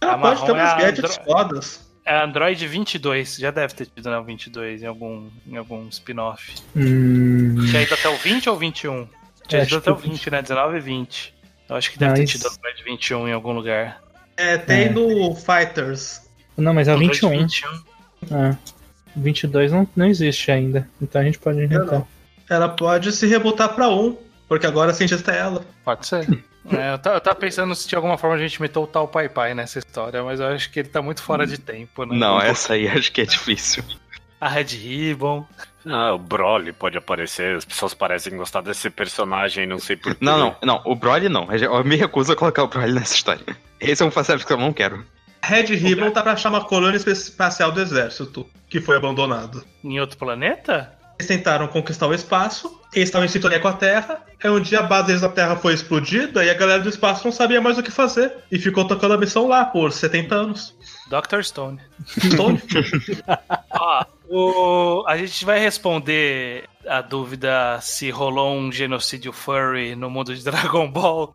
[0.00, 1.90] Ela A pode ter marrom é umas a gadgets Andro- fodas.
[2.04, 6.54] É Android 22, já deve ter tido na 22 em algum, em algum spin-off.
[6.74, 9.06] Hum, Tinha ido até o 20 ou 21?
[9.46, 10.40] Tinha Acho ido até o que 20, né?
[10.42, 11.34] 19 e 20.
[11.68, 14.00] Eu acho que deve ter Mas- tido Android 21 em algum lugar.
[14.36, 14.88] É, tem É.
[14.88, 16.22] no Fighters.
[16.56, 17.30] não, mas é o Android 21.
[17.38, 17.68] 21.
[18.34, 18.56] É.
[19.16, 20.88] 22 não, não existe ainda.
[21.00, 22.02] Então a gente pode inventar.
[22.48, 24.16] Ela pode se rebutar pra um,
[24.48, 25.64] porque agora a cientista é ela.
[25.84, 26.26] Pode ser.
[26.70, 29.08] É, eu, ta- eu tava pensando se de alguma forma a gente meteu o tal
[29.08, 32.14] Pai Pai nessa história, mas eu acho que ele tá muito fora de tempo, né?
[32.16, 33.82] Não, essa aí acho que é difícil.
[34.38, 35.44] A Red Ribbon.
[35.86, 40.18] Ah, o Broly pode aparecer, as pessoas parecem gostar desse personagem, não sei porquê.
[40.22, 41.50] Não, não, não, o Broly não.
[41.50, 43.42] Eu me recuso a colocar o Broly nessa história.
[43.80, 45.02] Esse é um fanservice que eu não quero.
[45.42, 49.64] Red Ribbon tá pra achar uma colônia espacial do exército, que foi abandonado.
[49.82, 50.92] Em outro planeta?
[51.18, 54.78] Eles tentaram conquistar o espaço, eles estavam em sintonia com a Terra, aí um dia
[54.80, 57.76] a base deles da Terra foi explodida e a galera do espaço não sabia mais
[57.76, 58.32] o que fazer.
[58.50, 60.74] E ficou tocando a missão lá por 70 anos.
[61.10, 61.42] Dr.
[61.42, 61.78] Stone.
[62.08, 62.62] Stone?
[63.78, 70.34] Ó, o- a gente vai responder a dúvida se rolou um genocídio furry no mundo
[70.34, 71.34] de Dragon Ball.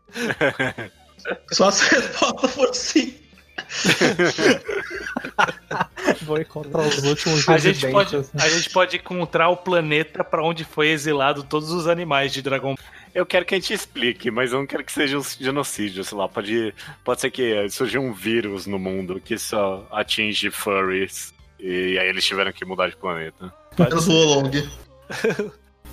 [1.51, 3.15] Só se a resposta for sim.
[6.21, 8.23] Vou encontrar os últimos A gente, pode, né?
[8.35, 12.75] a gente pode encontrar o planeta pra onde foi exilado todos os animais de Dragon
[12.75, 12.85] Ball.
[13.13, 16.17] Eu quero que a gente explique, mas eu não quero que seja um genocídio, sei
[16.17, 16.27] lá.
[16.27, 16.73] Pode,
[17.03, 21.33] pode ser que surja um vírus no mundo que só atinge furries.
[21.59, 23.53] E aí eles tiveram que mudar de planeta.
[23.79, 24.51] Menos o Olong.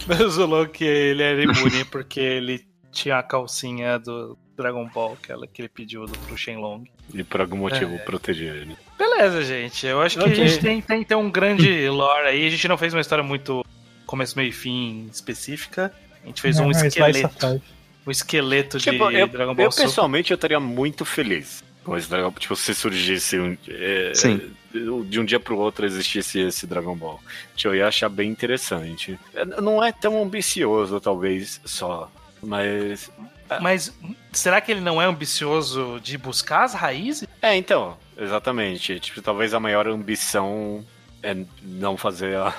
[0.07, 5.33] Mas o Loki, ele era imune porque ele tinha a calcinha do Dragon Ball que,
[5.33, 6.85] ela, que ele pediu do, pro Shenlong.
[7.15, 7.99] E por algum motivo É.
[7.99, 8.77] proteger ele.
[8.99, 9.87] Beleza, gente.
[9.87, 10.33] Eu acho que Ok.
[10.33, 12.47] a gente tem, tem, tem um grande lore aí.
[12.47, 13.65] A gente não fez uma história muito
[14.07, 15.93] começo, meio e fim específica.
[16.23, 17.63] A gente fez Não, um vai esqueleto.
[18.07, 19.87] o esqueleto Tipo, de eu, Dragon Ball eu Super.
[19.87, 24.41] pessoalmente eu estaria muito feliz com esse Dragon Tipo, se surgisse um, é, Sim.
[24.73, 27.21] de um dia pro outro existisse esse Dragon Ball.
[27.57, 29.19] Tipo, eu ia achar bem interessante.
[29.35, 32.11] É, Não é tão ambicioso, talvez, só.
[32.43, 33.11] Mas.
[33.61, 33.93] Mas
[34.33, 37.27] será que ele não é ambicioso de buscar as raízes?
[37.41, 38.99] É, então, exatamente.
[39.01, 40.85] Tipo, talvez a maior ambição
[41.23, 42.53] é não fazer a.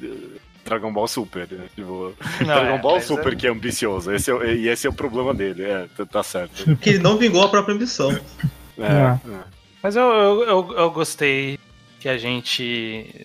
[0.64, 1.66] Dragon Ball Super, né?
[1.74, 4.12] Tipo, Não, Dragon é, Ball mas Super é- que é ambicioso.
[4.12, 6.76] Esse é, e esse é o problema dele, é, tá- tá certo.
[6.78, 8.12] Que ele não vingou a própria ambição.
[8.12, 9.18] É, Ah.
[9.26, 9.38] é.
[9.82, 11.58] Mas eu, eu, eu, eu gostei
[11.98, 12.62] que a gente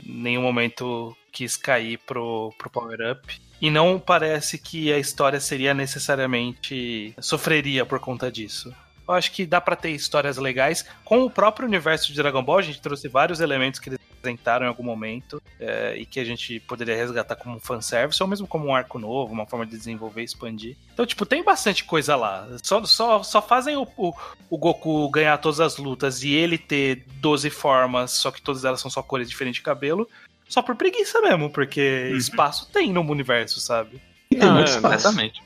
[0.06, 3.41] em nenhum momento quis cair pro, pro Power Up.
[3.62, 7.14] E não parece que a história seria necessariamente.
[7.20, 8.74] sofreria por conta disso.
[9.07, 10.84] Eu acho que dá pra ter histórias legais.
[11.03, 14.66] Com o próprio universo de Dragon Ball, a gente trouxe vários elementos que eles apresentaram
[14.66, 18.48] em algum momento é, e que a gente poderia resgatar como um fanservice, ou mesmo
[18.48, 20.76] como um arco novo, uma forma de desenvolver expandir.
[20.91, 22.48] Então, tipo, tem bastante coisa lá.
[22.64, 24.12] Só, só, só fazem o, o,
[24.49, 28.82] o Goku ganhar todas as lutas e ele ter 12 formas, só que todas elas
[28.82, 30.10] são só cores diferentes de cabelo.
[30.47, 33.99] Só por preguiça mesmo, porque espaço tem no universo, sabe?
[34.31, 34.95] E tem Ah, muito é, espaço.
[34.95, 35.41] Exatamente.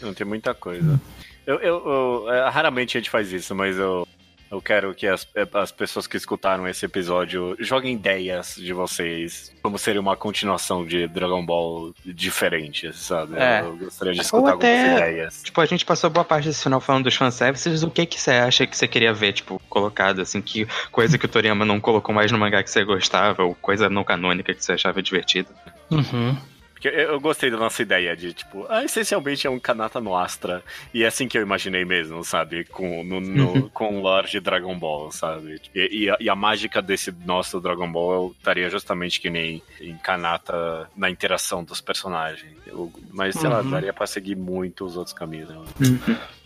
[0.00, 1.00] Não tem muita coisa.
[1.46, 1.86] Eu, eu-
[2.26, 4.06] eu- é, raramente a gente faz isso, mas eu,
[4.54, 9.52] eu quero que as, é, as pessoas que escutaram esse episódio joguem ideias de vocês,
[9.62, 13.36] como seria uma continuação de Dragon Ball diferente, sabe?
[13.36, 13.60] É.
[13.60, 15.42] Eu gostaria de Ou escutar até- algumas ideias.
[15.42, 17.82] Tipo, a gente passou boa parte desse final falando dos fanservices.
[17.82, 21.26] O que que você acha que você queria ver, tipo, colocado, assim, que coisa que
[21.26, 24.64] o Toriyama não colocou mais no mangá que você gostava, ou coisa não canônica que
[24.64, 25.48] você achava divertida.
[25.90, 26.36] Uhum.
[26.84, 30.62] Porque eu, gostei da nossa ideia de, tipo, ah, essencialmente é um Kanata no Astra.
[30.92, 32.64] E é assim que eu imaginei mesmo, sabe?
[32.64, 35.62] Com, no, no- com o lore de Dragon Ball, sabe?
[35.74, 39.96] E, e a, e a mágica desse nosso Dragon Ball estaria justamente que nem em
[39.96, 42.52] Kanata na interação dos personagens.
[42.66, 43.70] Eu- mas, sei lá, Uhum.
[43.70, 45.48] daria pra seguir muito os outros caminhos.
[45.48, 45.56] né?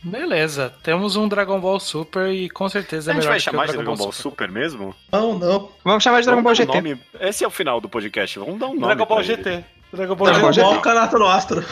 [0.04, 3.66] Beleza, temos um Dragon Ball Super e com certeza A é gente melhor vai chamar
[3.66, 4.22] de Dragon Ball Super.
[4.22, 4.94] Super mesmo?
[5.10, 5.72] Não, não.
[5.82, 6.88] Vamos chamar de Dragon Ball Vamos um GT.
[6.94, 8.38] nome- Esse é o final do podcast.
[8.38, 8.86] Vamos dar um nome.
[8.94, 9.64] Dragon Ball pra ele.
[9.92, 11.64] Dragon Ball Dragon Ball Ball no Astra.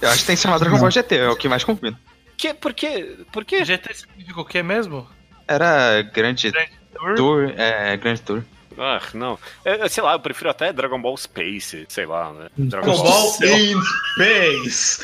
[0.00, 1.98] Eu acho que tem que chamar Dragon Ball GT, é o que mais combina.
[2.36, 3.16] Que, por quê?
[3.32, 3.64] Por quê?
[3.64, 5.06] GT significa o que mesmo?
[5.46, 6.52] Era grande
[6.94, 7.14] Tour?
[7.14, 8.42] tour, é, grande tour.
[8.78, 9.38] Ah, não.
[9.64, 12.48] É, é, sei lá, eu prefiro até Dragon Ball Space, sei lá, né?
[12.56, 13.56] Dragon Ball Céu.
[13.56, 13.80] in
[14.14, 15.02] Space.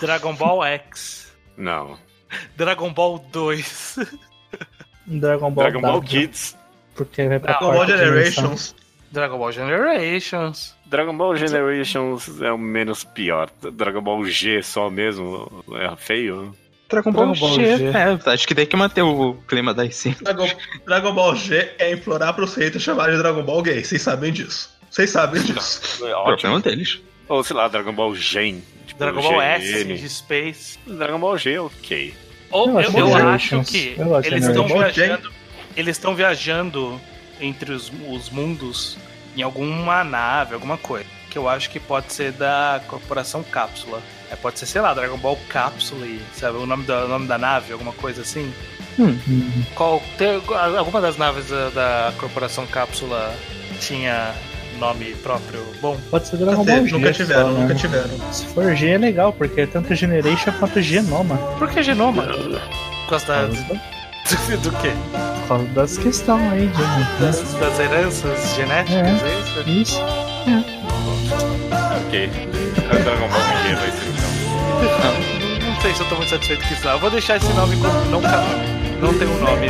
[0.00, 1.32] Dragon Ball X.
[1.56, 1.98] Não.
[2.56, 3.98] Dragon Ball 2.
[5.06, 6.56] Dragon Ball, Dragon Ball Kids.
[6.94, 7.86] Porque vai pra Dragon Ball.
[7.86, 8.74] Generations.
[9.12, 10.74] Dragon Ball Generations.
[10.86, 13.50] Dragon Ball Generations é o menos pior.
[13.72, 16.54] Dragon Ball G só mesmo é feio.
[16.88, 17.76] Dragon Ball, Dragon Ball G.
[17.78, 17.84] G.
[17.86, 20.22] É, acho que tem que manter o clima das cinco.
[20.24, 20.48] Dragon,
[20.86, 23.82] Dragon Ball G é implorar pros haters chamarem de Dragon Ball gay.
[23.84, 24.70] Vocês sabem disso.
[24.90, 26.04] Vocês sabem disso.
[26.04, 27.00] É Problema deles.
[27.28, 28.62] Ou sei lá, Dragon Ball Gen.
[28.86, 30.78] Tipo, Dragon Ball S de Space.
[30.86, 32.14] Dragon Ball G, ok.
[32.50, 33.60] Ou Eu eu, acho eu Generations.
[33.62, 35.32] acho que Eu eles estão viajando.
[35.74, 37.00] Eles estão viajando
[37.42, 38.96] entre os, os mundos
[39.36, 41.06] em alguma nave, alguma coisa.
[41.28, 44.00] Que eu acho que pode ser da Corporação Cápsula.
[44.30, 46.56] É, pode ser, sei lá, Dragon Ball Cápsula, e, sabe?
[46.58, 48.52] O nome da, o nome da nave, alguma coisa assim.
[48.98, 49.18] Hum,
[49.74, 50.40] Qual, tem,
[50.78, 53.34] alguma das naves da, da Corporação Cápsula
[53.80, 54.34] tinha
[54.78, 55.98] nome próprio bom?
[56.10, 56.92] Pode ser Dragon Nunca Ball G.
[56.92, 57.80] nunca tiveram, só, nunca né?
[57.80, 58.32] tiveram.
[58.32, 61.36] Se for G é legal, porque é tanto Generation quanto Genoma.
[61.58, 62.24] Por que genoma?
[62.24, 64.92] Por causa da, Por causa, da- do quê?
[65.48, 66.82] Causa das questões aí, de,
[67.24, 69.70] Das, das heranças genéticas, é isso?
[69.70, 70.00] Isso.
[72.06, 72.30] Ok.
[73.04, 75.68] Dragon Ball G vai ser então.
[75.68, 76.84] Não sei se eu tô muito satisfeito com isso.
[76.84, 76.92] Não.
[76.92, 78.72] Eu vou deixar esse nome como não canônico.
[79.00, 79.66] Não tem um nome.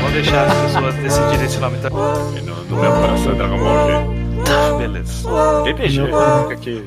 [0.00, 1.98] Vou deixar as pessoas decidirem esse nome também.
[2.36, 4.78] E No, no meu coração é Dragon Ball G.
[4.78, 5.28] Beleza.
[5.64, 6.84] DBG, fica aqui.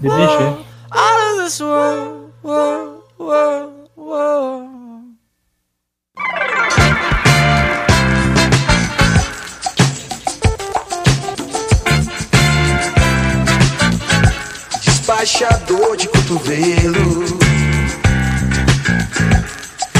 [0.00, 0.68] DDG.
[0.90, 4.67] out of this world, world, world, world.
[15.28, 17.24] Despachador de cotovelo.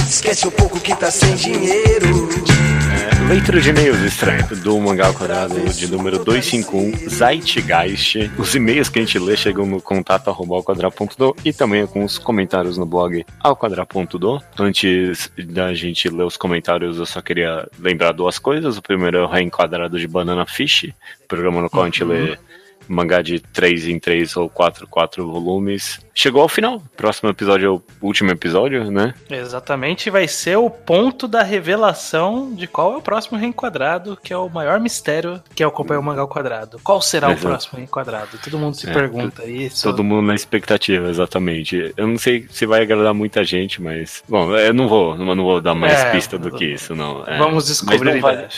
[0.09, 2.31] Esquece um pouco que tá sem dinheiro.
[2.91, 8.31] É, leitura de e-mails estranho do Mangá ao Quadrado de número 251, Zeitgeist.
[8.39, 12.05] Os e-mails que a gente lê chegam no contato arroba ao quadrado.do e também com
[12.05, 14.43] os comentários no blog ao quadrado.do.
[14.59, 18.79] Antes da gente ler os comentários, eu só queria lembrar duas coisas.
[18.79, 20.91] O primeiro é o Reenquadrado de Banana Fish,
[21.29, 22.39] programa no qual a gente lê
[22.89, 26.01] mangá de 3 em 3 ou 4 4 volumes.
[26.15, 26.82] Chegou ao final.
[26.97, 29.15] Próximo episódio é o último episódio, né?
[29.31, 34.36] Exatamente, vai ser o ponto da revelação de qual é o próximo reenquadrado, que é
[34.36, 36.81] o maior mistério que acompanha o mangá ao quadrado.
[36.82, 37.47] Qual será Exato.
[37.47, 38.39] o próximo reenquadrado?
[38.43, 39.85] Todo mundo se É, pergunta isso.
[39.85, 41.93] Todo mundo na expectativa, exatamente.
[41.97, 44.23] Eu não sei se vai agradar muita gente, mas.
[44.28, 47.24] Bom, eu não vou, não não vou dar mais É, pista do que isso, não.
[47.27, 48.48] É, Vamos mas descobrir não em vale-.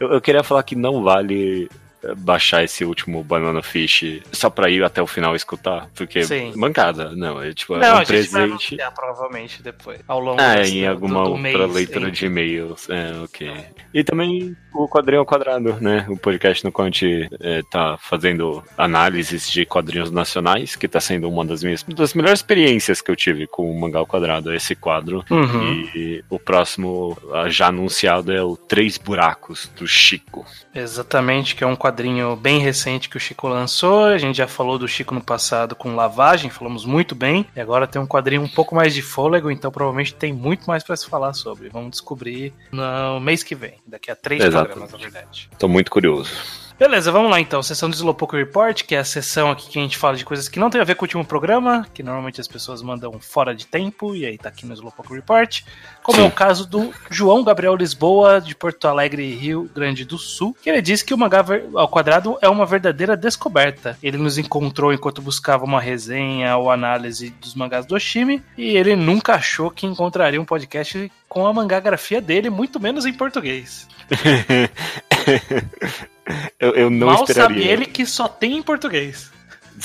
[0.00, 1.68] Eu, eu queria falar que não vale
[2.16, 6.52] baixar esse último Banana Fish só pra ir até o final escutar, porque Sim.
[6.56, 8.36] mancada, não, é tipo, Não, é um a vai presente.
[8.36, 12.12] anunciar provavelmente depois, ao longo Ah, desse- em alguma do, do outra mês, leitura hein?
[12.12, 12.88] de e-mails.
[12.90, 13.52] É, ok.
[13.92, 16.04] E também o Quadrinho ao Quadrado, né?
[16.08, 21.00] O podcast no qual a gente é, tá fazendo análises de quadrinhos nacionais, que tá
[21.00, 24.52] sendo uma das minhas das melhores experiências que eu tive com o Mangá ao Quadrado,
[24.52, 25.24] esse quadro.
[25.30, 25.88] Uhum.
[25.94, 27.16] E o próximo
[27.48, 30.44] já anunciado é o Três Buracos, do Chico.
[30.74, 31.93] Exatamente, que é um quadrinho
[32.40, 34.04] bem recente que o Chico lançou.
[34.04, 37.46] A gente já falou do Chico no passado com Lavagem, falamos muito bem.
[37.54, 40.82] E agora tem um quadrinho um pouco mais de fôlego, então provavelmente tem muito mais
[40.82, 41.68] pra se falar sobre.
[41.68, 44.66] Vamos descobrir no mês que vem, daqui a três Exato.
[44.66, 45.50] programas, na verdade.
[45.58, 46.30] Tô muito curioso.
[46.76, 47.62] Beleza, vamos lá então.
[47.62, 50.48] Sessão do Slowpoke Report, que é a sessão aqui que a gente fala de coisas
[50.48, 53.54] que não tem a ver com o último programa, que normalmente as pessoas mandam fora
[53.54, 55.62] de tempo, e aí tá aqui no Slowpoke Report.
[56.02, 56.28] Como é Sim.
[56.28, 60.82] o caso do João Gabriel Lisboa, de Porto Alegre, Rio Grande do Sul, que ele
[60.82, 61.44] diz que o mangá
[61.76, 63.96] ao quadrado é uma verdadeira descoberta.
[64.02, 68.96] Ele nos encontrou enquanto buscava uma resenha ou análise dos mangás do Oshimi, e ele
[68.96, 73.86] nunca achou que encontraria um podcast com a mangagrafia dele, muito menos em português.
[76.58, 77.56] eu, eu não Mal esperaria.
[77.58, 79.30] sabe ele que só tem em português.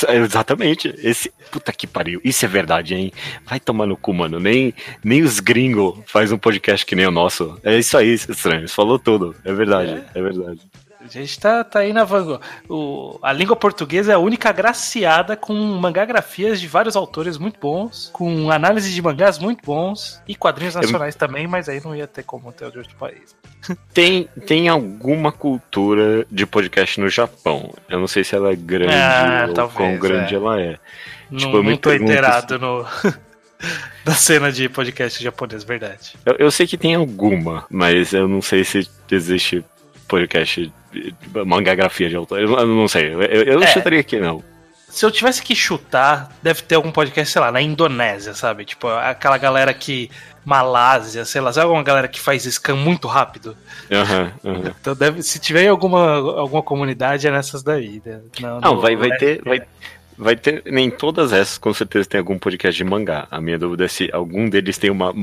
[0.07, 0.94] Exatamente.
[0.99, 1.32] Esse.
[1.52, 2.22] Puta que pariu.
[2.24, 3.11] Isso é verdade, hein?
[3.45, 4.40] Vai tomar no cu, mano.
[4.40, 7.60] Nem, nem os gringos faz um podcast que nem o nosso.
[7.64, 8.68] É isso aí, estranho.
[8.68, 9.36] Você falou tudo.
[9.44, 10.03] É verdade.
[10.14, 10.60] É, verdade.
[11.01, 12.45] A gente tá, tá aí na vanguarda.
[13.21, 18.51] A língua portuguesa é a única agraciada com mangagrafias de vários autores muito bons, com
[18.51, 22.51] análise de mangás muito bons e quadrinhos nacionais também, mas aí não ia ter como
[22.51, 23.35] ter o de outro país.
[23.93, 27.73] Tem, tem alguma cultura de podcast no Japão.
[27.89, 30.38] Eu não sei se ela é grande Ah, ou talvez, quão grande é.
[30.38, 30.80] ela é.
[31.30, 32.85] Não, Tipo, eu não tô inteirado no.
[34.05, 36.15] da cena de podcast japonês, verdade.
[36.26, 39.63] Eu, eu sei que tem alguma, mas eu não sei se existe
[40.07, 40.71] podcast
[41.45, 42.40] mangagrafia de autor.
[42.41, 43.14] Eu, não sei.
[43.14, 43.68] Eu, eu, eu É.
[43.68, 44.44] chutaria que não.
[44.88, 48.66] Se eu tivesse que chutar, deve ter algum podcast, sei lá, na Indonésia, sabe?
[48.66, 50.10] Tipo, aquela galera que.
[50.45, 53.56] Malásia, sei lá, sabe alguma galera que faz scan muito rápido?
[53.91, 54.74] Aham, aham.
[54.82, 58.02] Então deve, se tiver em alguma, alguma comunidade, é nessas daí.
[58.03, 58.22] né?
[58.40, 59.41] Não, Não, no- vai, vai ter.
[59.45, 59.49] é.
[59.49, 59.61] Vai,
[60.18, 60.64] vai ter.
[60.66, 63.28] Nem todas essas, com certeza, tem algum podcast de mangá.
[63.30, 65.14] A minha dúvida é se algum deles tem uma.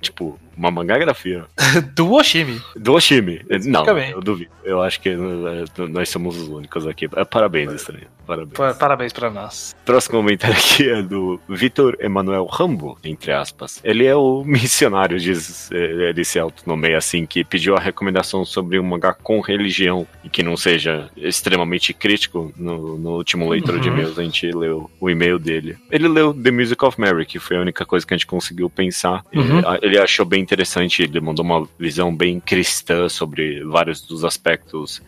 [0.00, 1.44] Tipo, uma mangagrafia.
[1.94, 2.60] Do Oshimi.
[2.76, 3.42] Do Oshimi.
[3.66, 4.10] Não, bem.
[4.12, 4.50] eu duvido.
[4.64, 5.16] Eu acho que eh,
[5.88, 7.08] nós somos os únicos aqui.
[7.14, 8.06] Eh, Parabéns, estranho.
[8.26, 8.52] Parabéns.
[8.56, 9.76] Pa- Parabéns pra nós.
[9.84, 13.80] Próximo comentário aqui é do Vitor Emanuel Rambo, entre aspas.
[13.84, 18.78] Ele é o missionário, diz, eh, ele se autonomeia assim, que pediu a recomendação sobre
[18.80, 22.52] um mangá com religião e que não seja extremamente crítico.
[22.56, 23.94] No, no último leitura de Uhum.
[23.94, 25.76] e-mails, a gente leu o e-mail dele.
[25.90, 28.68] Ele leu The Music of Mary, que foi a única coisa que a gente conseguiu
[28.70, 29.22] pensar.
[29.34, 29.60] Uhum.
[29.82, 35.02] Ele achou bem interessante, ele mandou uma visão bem cristã sobre vários dos aspectos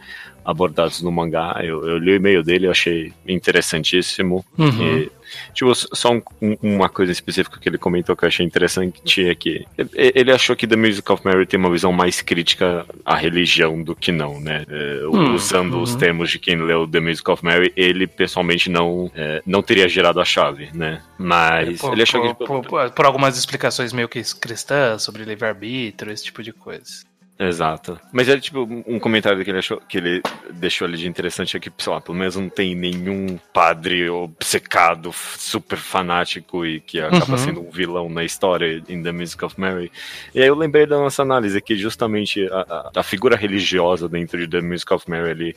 [0.45, 1.61] abordados no mangá.
[1.63, 4.45] Eu, eu li o e-mail dele, eu achei interessantíssimo.
[4.59, 4.99] Uhum.
[4.99, 5.13] E,
[5.55, 9.35] tipo, só um- um- uma coisa específica que ele comentou que eu achei interessante é
[9.35, 13.83] que ele achou que The Music of Mary tem uma visão mais crítica à religião
[13.83, 14.65] do que não, né?
[14.69, 15.99] É, Hum, usando os uhum.
[15.99, 20.21] termos de quem leu The Music of Mary, ele pessoalmente não, é, não teria gerado
[20.21, 21.03] a chave, né?
[21.19, 22.47] Mas por, ele achou por, que.
[22.47, 27.08] por- por- por algumas explicações meio que cristãs sobre livre-arbítrio, esse tipo de coisa.
[27.39, 28.01] Exato.
[28.13, 30.21] Mas é tipo um comentário que ele achou que ele
[30.55, 35.13] deixou ali de interessante é que, sei lá, pelo menos não tem nenhum padre obcecado,
[35.13, 37.39] super fanático e que acaba Uhum.
[37.39, 39.93] sendo um vilão na história em The Music of Mary.
[40.35, 44.39] E aí eu lembrei da nossa análise que justamente a, a, a figura religiosa dentro
[44.39, 45.57] de The Music of Mary ali,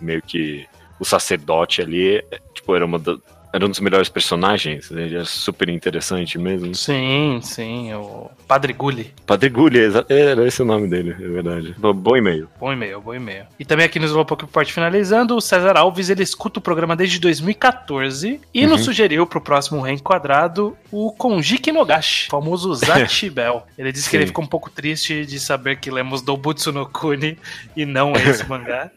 [0.00, 0.66] meio que
[0.98, 2.24] o sacerdote ali,
[2.54, 3.18] tipo, era uma da-
[3.52, 6.74] era um dos melhores personagens, ele é super interessante mesmo.
[6.74, 9.12] Sim, sim, o Padre Gulli.
[9.26, 11.74] Padre Gulli, era esse o nome dele, é verdade.
[11.78, 12.48] Bo- Bom e-mail.
[12.60, 13.44] Bom e-mail, bom e-mail.
[13.58, 17.18] E também aqui no Slowpoke Report finalizando, o César Alves, ele escuta o programa desde
[17.18, 18.70] 2014 e Uhum.
[18.70, 23.62] nos sugeriu pro próximo reenquadrado o Konjiki Nogashi, o famoso Zachi Bell.
[23.76, 24.16] Ele disse que Sim.
[24.18, 27.38] ele ficou um pouco triste de saber que lemos Dobutsu no Kuni
[27.76, 28.90] e não esse mangá.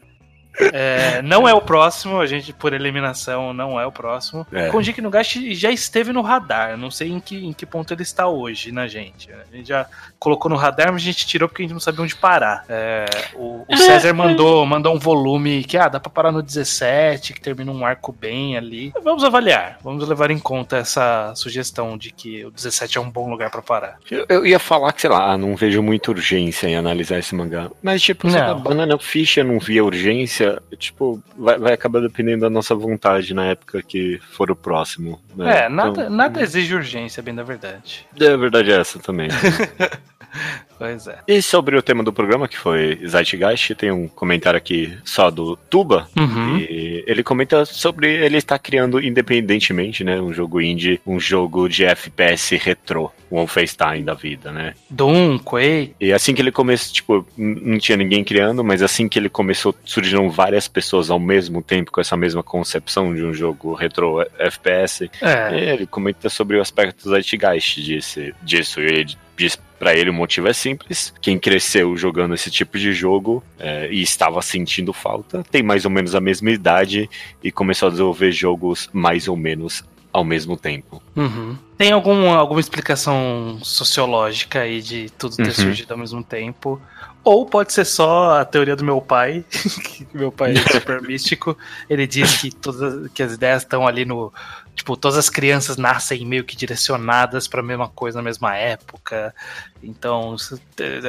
[0.72, 4.46] É, não é o próximo, a gente, por eliminação, não é o próximo.
[4.52, 4.68] É.
[4.68, 8.28] Konjiki Nugashi já esteve no radar, não sei em que, em que ponto ele está
[8.28, 9.30] hoje na gente.
[9.32, 9.86] A gente já
[10.18, 12.64] colocou no radar, mas a gente tirou porque a gente não sabia onde parar.
[12.68, 17.32] É, o, o César mandou, mandou um volume que, ah, dá pra parar no 17,
[17.32, 18.92] que termina um arco bem ali.
[19.02, 23.30] Vamos avaliar, vamos levar em conta essa sugestão de que o 17 é um bom
[23.30, 23.98] lugar pra parar.
[24.10, 27.70] Eu, eu ia falar que, sei lá, não vejo muita urgência em analisar esse mangá.
[27.82, 28.50] Mas, tipo, se Não.
[28.50, 30.41] a Banana Fish eu não via urgência,
[30.78, 35.20] tipo, vai, vai acabar dependendo da nossa vontade na época que for o próximo.
[35.34, 35.64] né?
[35.64, 38.06] É, nada, Então, nada exige urgência, bem da verdade.
[38.18, 39.28] É verdade é essa também.
[40.78, 41.20] Pois é.
[41.28, 45.54] e sobre o tema do programa, que foi Zeitgeist, tem um comentário aqui só do
[45.54, 46.08] Tuba.
[46.18, 46.58] Uhum.
[46.58, 50.20] E ele comenta sobre ele estar criando independentemente, né?
[50.20, 54.74] Um jogo indie, um jogo de FPS retrô, um Wolfenstein da vida, né?
[54.90, 55.94] Doom, Quake.
[56.00, 59.72] E assim que ele começou, tipo, não tinha ninguém criando, mas assim que ele começou,
[59.84, 65.08] surgiram várias pessoas ao mesmo tempo com essa mesma concepção de um jogo retrô FPS.
[65.20, 65.54] É.
[65.54, 68.80] E ele comenta sobre o aspecto Zeitgeist disse, disso.
[68.80, 71.12] E ele diz pra ele o motivo é simples.
[71.20, 75.90] Quem cresceu jogando esse tipo de jogo é, e estava sentindo falta, tem mais ou
[75.90, 77.10] menos a mesma idade
[77.42, 79.82] e começou a desenvolver jogos mais ou menos
[80.12, 81.02] ao mesmo tempo.
[81.16, 81.56] Uhum.
[81.76, 85.52] Tem algum, alguma explicação sociológica aí de tudo ter Uhum.
[85.52, 86.80] surgido ao mesmo tempo?
[87.24, 89.44] Ou pode ser só a teoria do meu pai,
[89.84, 91.56] que meu pai é super místico.
[91.90, 94.32] Ele diz que, todas, que as ideias estão ali no.
[94.74, 99.34] Tipo, todas as crianças nascem meio que direcionadas para a mesma coisa na mesma época.
[99.82, 100.34] Então,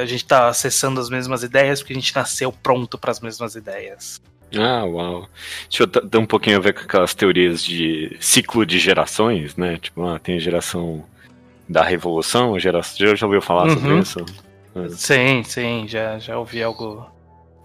[0.00, 3.54] a gente tá acessando as mesmas ideias porque a gente nasceu pronto para as mesmas
[3.54, 4.20] ideias.
[4.56, 5.28] Ah, uau.
[5.68, 9.78] Deixa eu ter um pouquinho a ver com aquelas teorias de ciclo de gerações, né?
[9.78, 11.02] Tipo, ah, tem a geração
[11.68, 12.96] da revolução, geração.
[13.08, 14.00] Já, já ouviu falar sobre Uhum.
[14.00, 14.24] isso?
[14.90, 17.06] Sim, sim, já, já ouvi algo.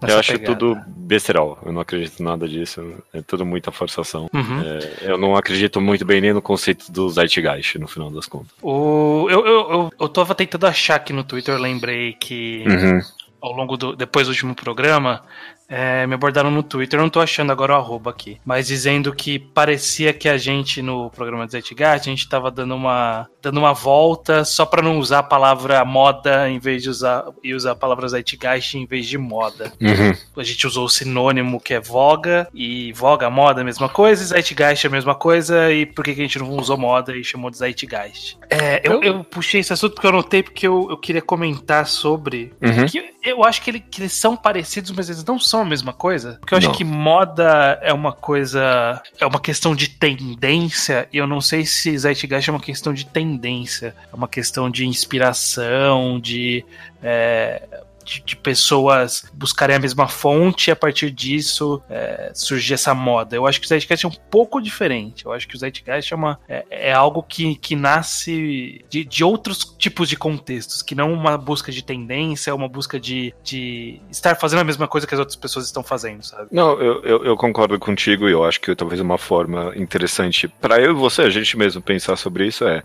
[0.08, 0.56] Eu acho pegada.
[0.56, 1.58] tudo besterol.
[1.64, 2.94] Eu não acredito em nada disso.
[3.12, 4.28] É tudo muita forçação.
[4.32, 4.60] Uhum.
[4.62, 8.52] É, eu não acredito muito bem nem no conceito do Zeitgeist, no final das contas.
[8.62, 13.00] O, eu, eu, eu, eu tava tentando achar aqui no Twitter, lembrei que Uhum.
[13.40, 13.96] ao longo do.
[13.96, 15.22] depois do último programa,
[15.70, 19.14] é, me abordaram no Twitter, eu não tô achando agora o arroba aqui, mas dizendo
[19.14, 23.58] que parecia que a gente no programa do Zeitgeist, a gente tava dando uma, dando
[23.58, 27.72] uma volta só pra não usar a palavra moda em vez de usar e usar
[27.72, 29.72] a palavra Zeitgeist em vez de moda.
[29.80, 30.14] Uhum.
[30.36, 34.22] A gente usou o sinônimo que é voga, e voga, moda, é a mesma coisa,
[34.22, 37.16] e Zeitgeist é a mesma coisa, e por que, que a gente não usou moda
[37.16, 38.36] e chamou de Zeitgeist?
[38.48, 42.52] É, eu, eu puxei esse assunto porque eu anotei porque eu, eu queria comentar sobre.
[42.60, 42.86] Uhum.
[42.86, 45.92] Que eu acho que, ele- que eles são parecidos, mas eles não são a mesma
[45.92, 46.38] coisa.
[46.40, 46.74] Porque eu acho Não.
[46.74, 49.02] que moda é uma coisa.
[49.18, 53.06] É uma questão de tendência, e eu não sei se Zeitgeist é uma questão de
[53.06, 53.94] tendência.
[54.12, 56.64] É uma questão de inspiração, de.
[57.02, 57.62] é,
[58.04, 63.36] de, de pessoas buscarem a mesma fonte e a partir disso é, surgir essa moda.
[63.36, 65.24] Eu acho que o Zeitgeist é um pouco diferente.
[65.24, 69.24] Eu acho que o Zeitgeist é, uma, é, é algo que, que nasce de, de
[69.24, 74.36] outros tipos de contextos, que não uma busca de tendência, uma busca de, de estar
[74.36, 76.48] fazendo a mesma coisa que as outras pessoas estão fazendo, sabe?
[76.50, 80.80] Não, eu, eu, eu concordo contigo e eu acho que talvez uma forma interessante para
[80.80, 82.82] eu e você, a gente mesmo pensar sobre isso é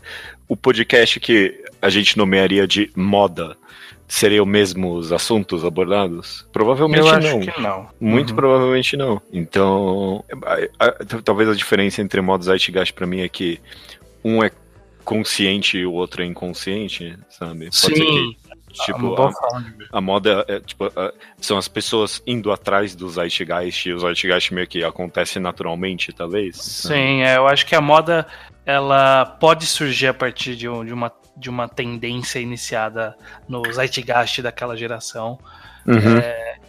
[0.47, 3.57] o podcast que a gente nomearia de moda.
[4.07, 6.47] Seriam mesmo os assuntos abordados?
[6.53, 7.39] Provavelmente eu acho não.
[7.39, 7.87] que não.
[7.99, 8.35] Muito Uhum.
[8.35, 9.21] provavelmente não.
[9.33, 10.23] Então,
[10.79, 13.59] a- a- talvez a diferença entre modo Zeitgeist pra mim é que
[14.23, 14.51] um é
[15.03, 17.65] consciente e o outro é inconsciente, sabe?
[17.65, 18.35] Pode ser que, Sim,
[18.85, 19.31] tipo, boa
[19.91, 23.99] a, a moda é, tipo, a- são as pessoas indo atrás do Zeitgeist e o
[23.99, 26.57] Zeitgeist meio que acontece naturalmente, talvez.
[26.57, 28.27] Sim, é, eu acho que a moda
[28.65, 33.15] ela pode surgir a partir de, um- de uma, de uma tendência iniciada
[33.47, 35.37] no Zeitgeist daquela geração.
[35.85, 36.21] Uhum.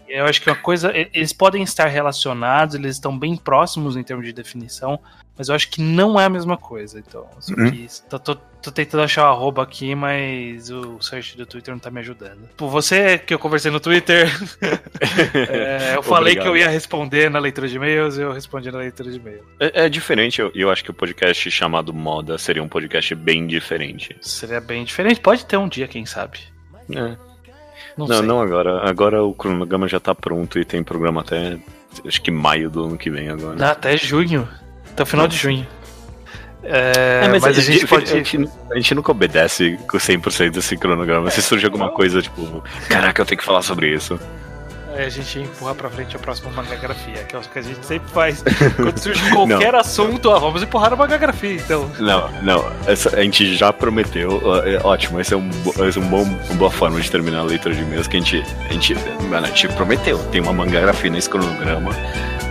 [0.08, 0.92] Eu acho que uma coisa.
[0.94, 4.98] Eles podem estar relacionados, eles estão bem próximos em termos de definição,
[5.36, 6.98] mas eu acho que não é a mesma coisa.
[6.98, 7.70] Então, só Uhum.
[7.70, 11.78] que tô, tô- tô tentando achar o arroba aqui, mas o search do Twitter não
[11.78, 12.48] tá me ajudando.
[12.56, 14.28] Por você que eu conversei no Twitter,
[15.48, 16.42] é, eu falei Obrigado.
[16.44, 19.42] que eu ia responder na leitura de e-mails e eu respondi na leitura de e-mail.
[19.60, 23.46] É, é diferente, eu, eu acho que o podcast chamado Moda seria um podcast bem
[23.46, 24.16] diferente.
[24.20, 25.20] Seria bem diferente.
[25.20, 26.40] Pode ter um dia, quem sabe.
[26.90, 27.16] É.
[27.96, 28.26] Não, Não, sei.
[28.26, 28.88] não agora.
[28.88, 31.58] Agora o cronograma já tá pronto e tem programa até
[32.06, 33.70] acho que maio do ano que vem agora.
[33.70, 34.46] Até junho.
[34.90, 35.66] Até o final de junho.
[36.68, 38.12] É, É, mas, a gente pode.
[38.12, 41.30] a, gente, a gente nunca obedece com 100% desse cronograma.
[41.30, 44.18] Se surge alguma coisa, tipo, caraca, eu tenho que falar sobre isso.
[44.96, 47.84] Aí a gente empurra pra frente a próxima mangagrafia, que é o que a gente
[47.84, 48.42] sempre faz.
[48.76, 51.90] Quando surge qualquer assunto, ó, vamos empurrar a mangagrafia, então.
[51.98, 55.50] Não, não, essa, a gente já prometeu, é ótimo, esse é, um,
[55.88, 58.20] esse é um bom, uma boa forma de terminar a leitura de e-mails que a
[58.20, 58.94] gente, a gente,
[59.28, 61.90] mano, a gente prometeu, tem uma mangagrafia nesse cronograma,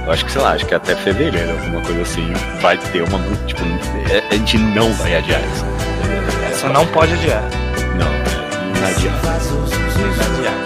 [0.05, 2.31] eu acho que, sei lá, acho que até fevereiro, alguma coisa assim,
[2.61, 3.61] vai ter uma, tipo,
[4.11, 5.65] é- a gente não vai adiar isso.
[6.51, 7.43] Essa não pode adiar.
[7.97, 9.21] Não, é inadiável.
[9.21, 10.64] Tá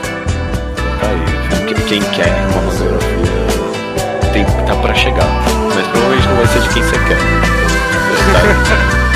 [1.88, 3.30] quem- quer uma mangagrafia
[4.34, 5.26] tem, tá pra chegar,
[5.76, 7.18] mas provavelmente não vai ser de quem você quer.
[8.34, 9.09] Tá?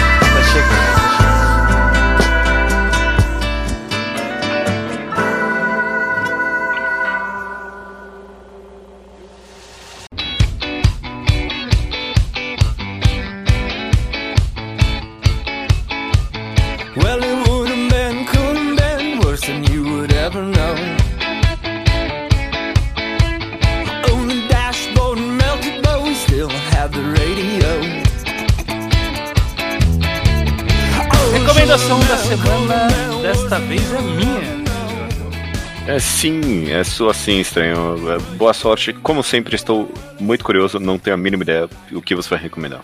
[36.04, 37.98] Sim, é sua sim, estranho.
[38.12, 38.94] É, Boa sorte.
[38.94, 42.82] Como sempre, estou muito curioso, não tenho a mínima ideia o que você vai recomendar.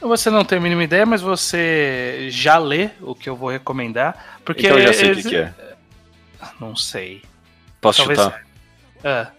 [0.00, 4.40] Você não tem a mínima ideia, mas você já lê o que eu vou recomendar.
[4.44, 5.52] Porque então eu já sei o que, eles- que é.
[6.60, 7.22] Não sei.
[7.80, 8.42] Posso Talvez- chutar?
[9.04, 9.30] Ah,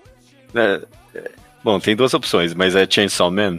[0.55, 0.81] É,
[1.15, 1.31] é,
[1.64, 3.57] bom, tem duas opções, mas é Chainsaw Man.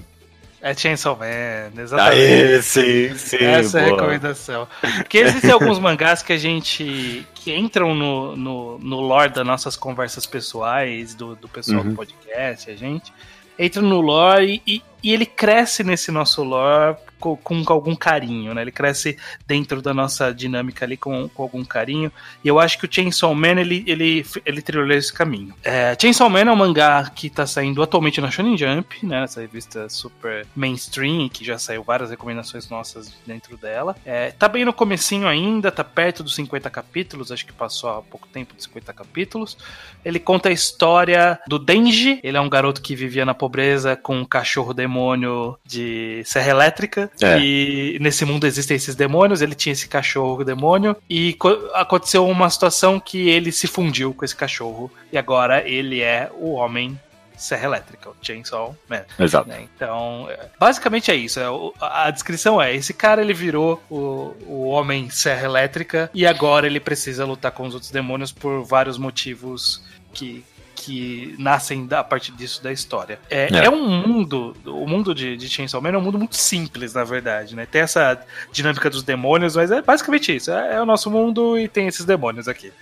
[0.64, 2.22] É Chainsaw Man, exatamente.
[2.22, 3.36] Aê, sim, sim.
[3.36, 3.96] Essa é a boa.
[4.00, 4.66] recomendação.
[4.96, 7.26] Porque existem alguns mangás que a gente.
[7.34, 11.90] que entram no, no, no lore das nossas conversas pessoais, do, do pessoal Uhum.
[11.90, 13.12] do podcast, a gente.
[13.58, 18.62] Entra no lore e, e ele cresce nesse nosso lore com, com algum carinho, né?
[18.62, 22.12] Ele cresce dentro da nossa dinâmica ali com, com algum carinho.
[22.42, 25.54] E eu acho que o Chainsaw Man, ele, ele, ele trilhou esse caminho.
[25.62, 29.24] É, Chainsaw Man é um mangá que tá saindo atualmente na Shonen Jump, né?
[29.24, 33.96] Essa revista super mainstream, que já saiu várias recomendações nossas dentro dela.
[34.04, 38.02] É, tá bem no comecinho ainda, tá perto dos 50 capítulos, acho que passou há
[38.02, 39.56] pouco tempo dos 50 capítulos.
[40.04, 44.18] Ele conta a história do Denji, ele é um garoto que vivia na pobreza com
[44.18, 47.10] um cachorro demônio de serra elétrica.
[47.20, 47.38] É.
[47.38, 50.96] E nesse mundo existem esses demônios, ele tinha esse cachorro demônio.
[51.08, 54.90] E co- aconteceu uma situação que ele se fundiu com esse cachorro.
[55.12, 56.98] E agora ele é o homem
[57.36, 59.02] serra elétrica, o Chainsaw Man.
[59.18, 59.48] Exato.
[59.48, 59.64] né?
[59.76, 61.40] Então, é, basicamente é isso.
[61.40, 61.44] é,
[61.80, 66.78] a descrição é: esse cara ele virou o, o homem serra elétrica e agora ele
[66.80, 69.82] precisa lutar com os outros demônios por vários motivos
[70.12, 70.44] que
[70.84, 73.18] que nascem da- a partir disso da história.
[73.30, 73.64] É, É.
[73.66, 77.04] é um mundo, o mundo de, de Chainsaw Man é um mundo muito simples, na
[77.04, 77.66] verdade, né?
[77.66, 78.20] Tem essa
[78.52, 80.50] dinâmica dos demônios, mas é basicamente isso.
[80.50, 82.72] É, é o nosso mundo e tem esses demônios aqui.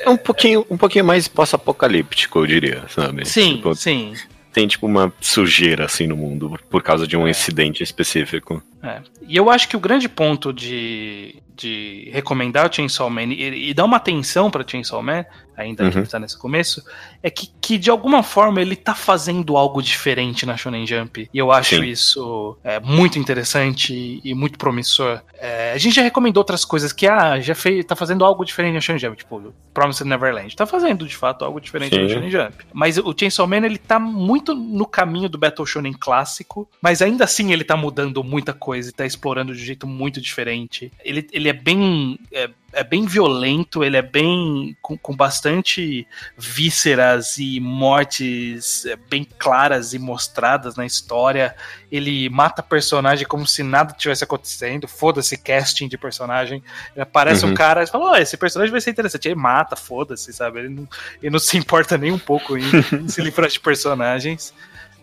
[0.00, 3.24] É um pouquinho, um pouquinho mais pós-apocalíptico, eu diria, sabe?
[3.28, 4.14] Sim, Tipo, sim.
[4.52, 8.62] tem tipo uma sujeira assim no mundo por causa de um incidente específico.
[8.82, 9.00] É.
[9.28, 13.74] E eu acho que o grande ponto de, de recomendar o Chainsaw Man e, e
[13.74, 15.24] dar uma atenção para Chainsaw Man,
[15.56, 16.02] ainda que Uhum.
[16.02, 16.84] está nesse começo,
[17.22, 21.28] é que, que de alguma forma ele tá fazendo algo diferente na Shonen Jump.
[21.32, 21.84] E eu acho Sim.
[21.84, 25.22] isso é, muito interessante e, e muito promissor.
[25.38, 28.74] É, a gente já recomendou outras coisas que, ah, já fez, tá fazendo algo diferente
[28.74, 30.54] na Shonen Jump, tipo Promised Neverland.
[30.54, 32.14] Tá fazendo, de fato, algo diferente na Sim.
[32.14, 32.54] Shonen Jump.
[32.72, 37.24] Mas o Chainsaw Man, ele tá muito no caminho do Battle Shonen clássico, mas ainda
[37.24, 40.92] assim ele tá mudando muita coisa e tá explorando de um jeito muito diferente.
[41.02, 42.18] Ele, ele é bem.
[42.32, 44.76] É, é bem violento, ele é bem.
[44.82, 46.06] com, com bastante
[46.36, 51.54] vísceras e mortes é, bem claras e mostradas na história.
[51.90, 54.86] Ele mata personagem como se nada tivesse acontecendo.
[54.88, 56.62] Foda-se casting de personagem.
[56.94, 57.52] Ele aparece Uhum.
[57.52, 59.28] um cara e fala: Ó, esse personagem vai ser interessante.
[59.28, 60.58] Ele mata, foda-se, sabe?
[60.60, 60.88] Ele não,
[61.22, 62.62] ele não se importa nem um pouco em
[63.08, 64.52] se livrar de personagens.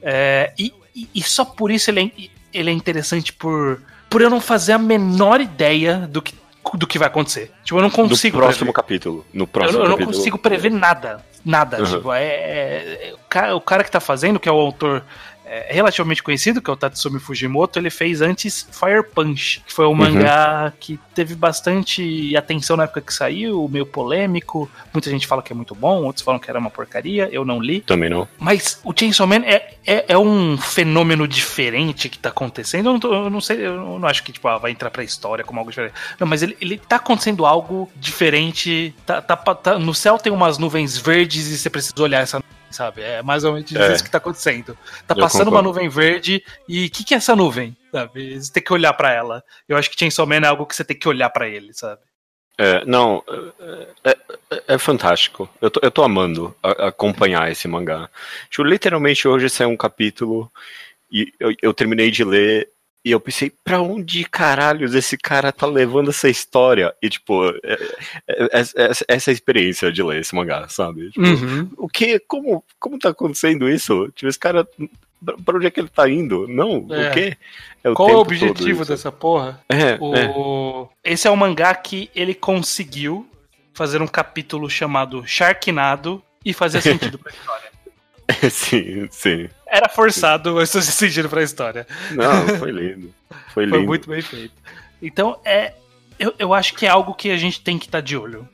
[0.02, 3.82] É, e, e- e só por isso ele é, ele é interessante por,
[4.14, 6.34] por eu não fazer a menor ideia do que,
[6.76, 7.52] do que vai acontecer.
[7.64, 8.38] Tipo, eu não No consigo.
[8.38, 8.74] próximo prever.
[8.74, 9.26] capítulo.
[9.34, 10.18] No Eu, próximo não- eu não capítulo.
[10.18, 11.26] consigo prever nada.
[11.44, 11.80] Nada.
[11.80, 11.86] Uhum.
[11.86, 15.04] Tipo, é, é- é- o, cara, o cara que tá fazendo, que é o autor
[15.46, 19.86] é, relativamente conhecido, que é o Tatsumi Fujimoto, ele fez antes Fire Punch, que foi
[19.86, 24.70] um mangá que teve bastante atenção na época que saiu, meio polêmico.
[24.94, 27.30] Muita gente fala que é muito bom, outros falam que era uma porcaria.
[27.32, 27.82] Eu não li.
[27.82, 28.28] Também não.
[28.40, 32.88] Mas o Chainsaw Man é, é, é um fenômeno diferente que tá acontecendo.
[32.88, 35.04] Eu não, tô- eu não sei, eu não acho que tipo, ah, vai entrar pra
[35.04, 35.94] história como algo diferente.
[36.20, 38.94] Não, mas ele, ele tá acontecendo algo diferente.
[39.06, 42.50] Tá, tá, tá- no céu tem umas nuvens verdes e você precisa olhar essa nuvem,
[42.74, 43.02] sabe?
[43.02, 43.94] É mais ou menos É.
[43.94, 44.78] isso que tá acontecendo.
[45.08, 45.70] Tá Eu passando uma concordo.
[45.70, 47.78] nuvem verde e o que, que é essa nuvem?
[47.92, 48.40] Sabe?
[48.40, 49.44] Você tem que olhar pra ela.
[49.70, 52.02] Eu acho que Chainsaw Man é algo que você tem que olhar pra ele, sabe?
[52.58, 53.24] É, não,
[54.04, 55.50] é, é- é fantástico.
[55.62, 58.10] Eu tô, eu tô amando a- acompanhar esse mangá.
[58.50, 60.52] Tipo, literalmente hoje saiu um capítulo
[61.12, 62.70] e eu, eu terminei de ler
[63.06, 66.94] e eu pensei, pra onde caralhos esse cara tá levando essa história?
[67.02, 67.74] E, tipo, é-
[68.28, 71.10] é- é- é- essa é a experiência de ler esse mangá, sabe?
[71.12, 71.70] Tipo, Uhum.
[71.78, 72.20] o que?
[72.20, 74.10] Como, como tá acontecendo isso?
[74.16, 74.66] Tipo, esse cara,
[75.46, 76.48] pra- onde é que ele tá indo?
[76.48, 77.10] Não, É.
[77.10, 77.38] o quê?
[77.84, 79.60] É o Qual é o objetivo dessa porra?
[79.68, 79.98] É, é.
[80.00, 80.88] O...
[81.04, 83.28] Esse é um mangá que ele conseguiu
[83.74, 86.80] fazer um capítulo chamado Sharknado e fazer
[87.16, 87.73] sentido pra história.
[88.50, 89.50] sim, sim.
[89.68, 91.88] Era forçado, mas fazia sentido pra história.
[92.12, 93.14] Não, foi lindo.
[93.54, 93.78] Foi lindo.
[93.78, 94.54] Foi muito bem feito.
[95.02, 95.74] Então, é.
[96.20, 98.48] Eu, eu acho que é algo que a gente tem que estar de olho.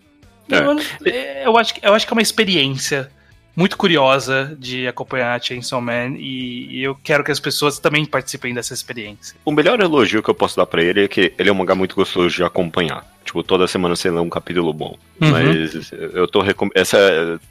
[0.49, 0.57] É.
[0.57, 3.11] Eu, eu acho, eu acho que é uma experiência
[3.59, 8.53] muito curiosa de acompanhar Chainsaw Man e, e eu quero que as pessoas também participem
[8.53, 9.35] dessa experiência.
[9.43, 11.75] O melhor elogio que eu posso dar pra ele é que ele é um mangá
[11.75, 13.05] muito gostoso de acompanhar.
[13.25, 14.97] Tipo, toda semana você lê um capítulo bom.
[15.19, 15.31] Uhum.
[15.31, 16.97] Mas eu tô, recom essa,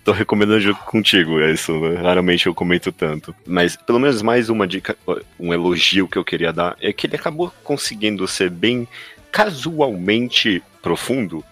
[0.02, 1.78] tô recomendando contigo isso.
[1.78, 2.00] né?
[2.00, 3.34] Raramente eu comento tanto.
[3.46, 4.96] Mas pelo menos mais uma dica,
[5.38, 8.88] um elogio que eu queria dar é que ele acabou conseguindo ser bem
[9.30, 11.44] casualmente profundo.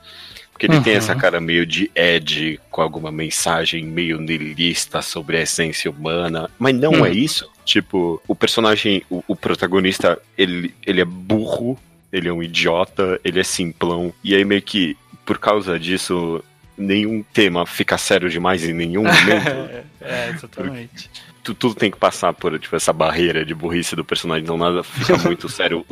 [0.57, 0.99] Porque ele tem Uhum.
[0.99, 6.49] essa cara meio de Ed, com alguma mensagem meio niilista sobre a essência humana.
[6.59, 7.05] Mas não Hum.
[7.05, 7.47] é isso.
[7.63, 11.79] Tipo, o personagem, o, o protagonista, ele, ele é burro,
[12.11, 14.15] ele é um idiota, ele é simplão.
[14.25, 14.97] E aí meio que,
[15.27, 16.43] por causa disso,
[16.77, 19.71] nenhum tema fica sério demais em nenhum momento.
[20.01, 21.11] é, exatamente.
[21.43, 24.83] tu- tudo tem que passar por tipo, essa barreira de burrice do personagem, não nada
[24.83, 25.85] fica muito sério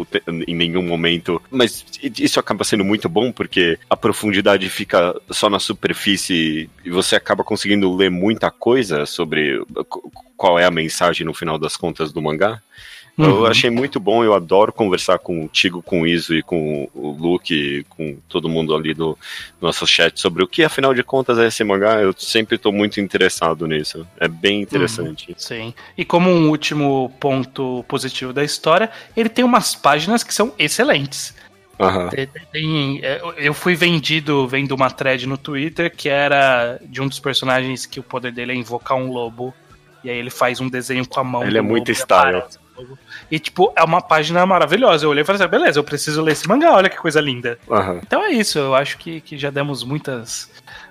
[0.47, 1.40] em nenhum momento.
[1.51, 1.85] Mas
[2.19, 7.44] isso acaba sendo muito bom porque a profundidade fica só na superfície e você acaba
[7.44, 12.20] conseguindo ler muita coisa sobre qu- qual é a mensagem no final das contas do
[12.20, 12.61] mangá.
[13.16, 13.47] Eu Uhum.
[13.47, 18.16] achei muito bom, eu adoro conversar contigo, com o Iso e com o Luke, com
[18.28, 19.16] todo mundo ali do
[19.61, 22.01] nosso chat sobre o que, afinal de contas, é esse mangá.
[22.01, 24.05] Eu sempre tô muito interessado nisso.
[24.19, 25.32] É bem interessante.
[25.39, 25.73] Sim.
[25.97, 31.36] E como um último ponto positivo da história, ele tem umas páginas que são excelentes.
[31.78, 32.09] Aham.
[32.09, 37.07] Tem- tem- é, eu fui vendido vendo uma thread no Twitter que era de um
[37.07, 39.55] dos personagens que o poder dele é invocar um lobo.
[40.03, 41.45] E aí ele faz um desenho com a mão.
[41.45, 42.36] Ele é muito style.
[42.39, 42.99] aparece o lobo.
[43.31, 45.05] E tipo, é uma página maravilhosa.
[45.07, 47.59] Eu olhei e falei assim, beleza, eu preciso ler esse mangá, olha que coisa linda.
[47.71, 48.01] Aham.
[48.03, 50.51] Então é isso, eu acho que, que já demos muitas,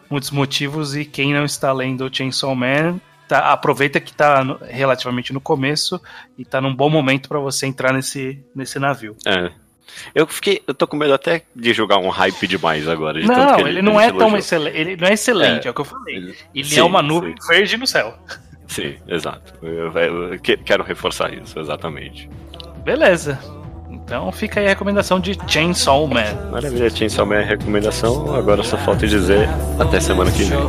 [0.10, 5.42] muitos motivos e quem não está lendo Chainsaw Man, tá, aproveita que está relativamente no
[5.42, 6.02] começo
[6.38, 9.16] e tá num bom momento para você entrar nesse, nesse navio.
[9.26, 9.52] É.
[10.16, 10.60] Eu fiquei.
[10.66, 13.22] Eu tô com medo até de jogar um hype demais agora.
[13.22, 15.72] De Não, que ele, não é tão excelente, ele não é excelente, é, É.
[15.72, 16.16] o que eu falei.
[16.16, 17.48] Ele- Ele Sim, é uma nuvem sim.
[17.48, 18.18] verde no céu.
[18.74, 19.54] Sim, exato.
[19.62, 22.30] Eu, eu que- quero reforçar isso, exatamente.
[22.84, 23.38] Beleza.
[23.90, 26.50] Então fica aí a recomendação de Chainsaw Man.
[26.52, 28.36] Maravilha, tinha só minha recomendação.
[28.36, 29.48] Agora só falta dizer
[29.80, 30.60] até semana que vem.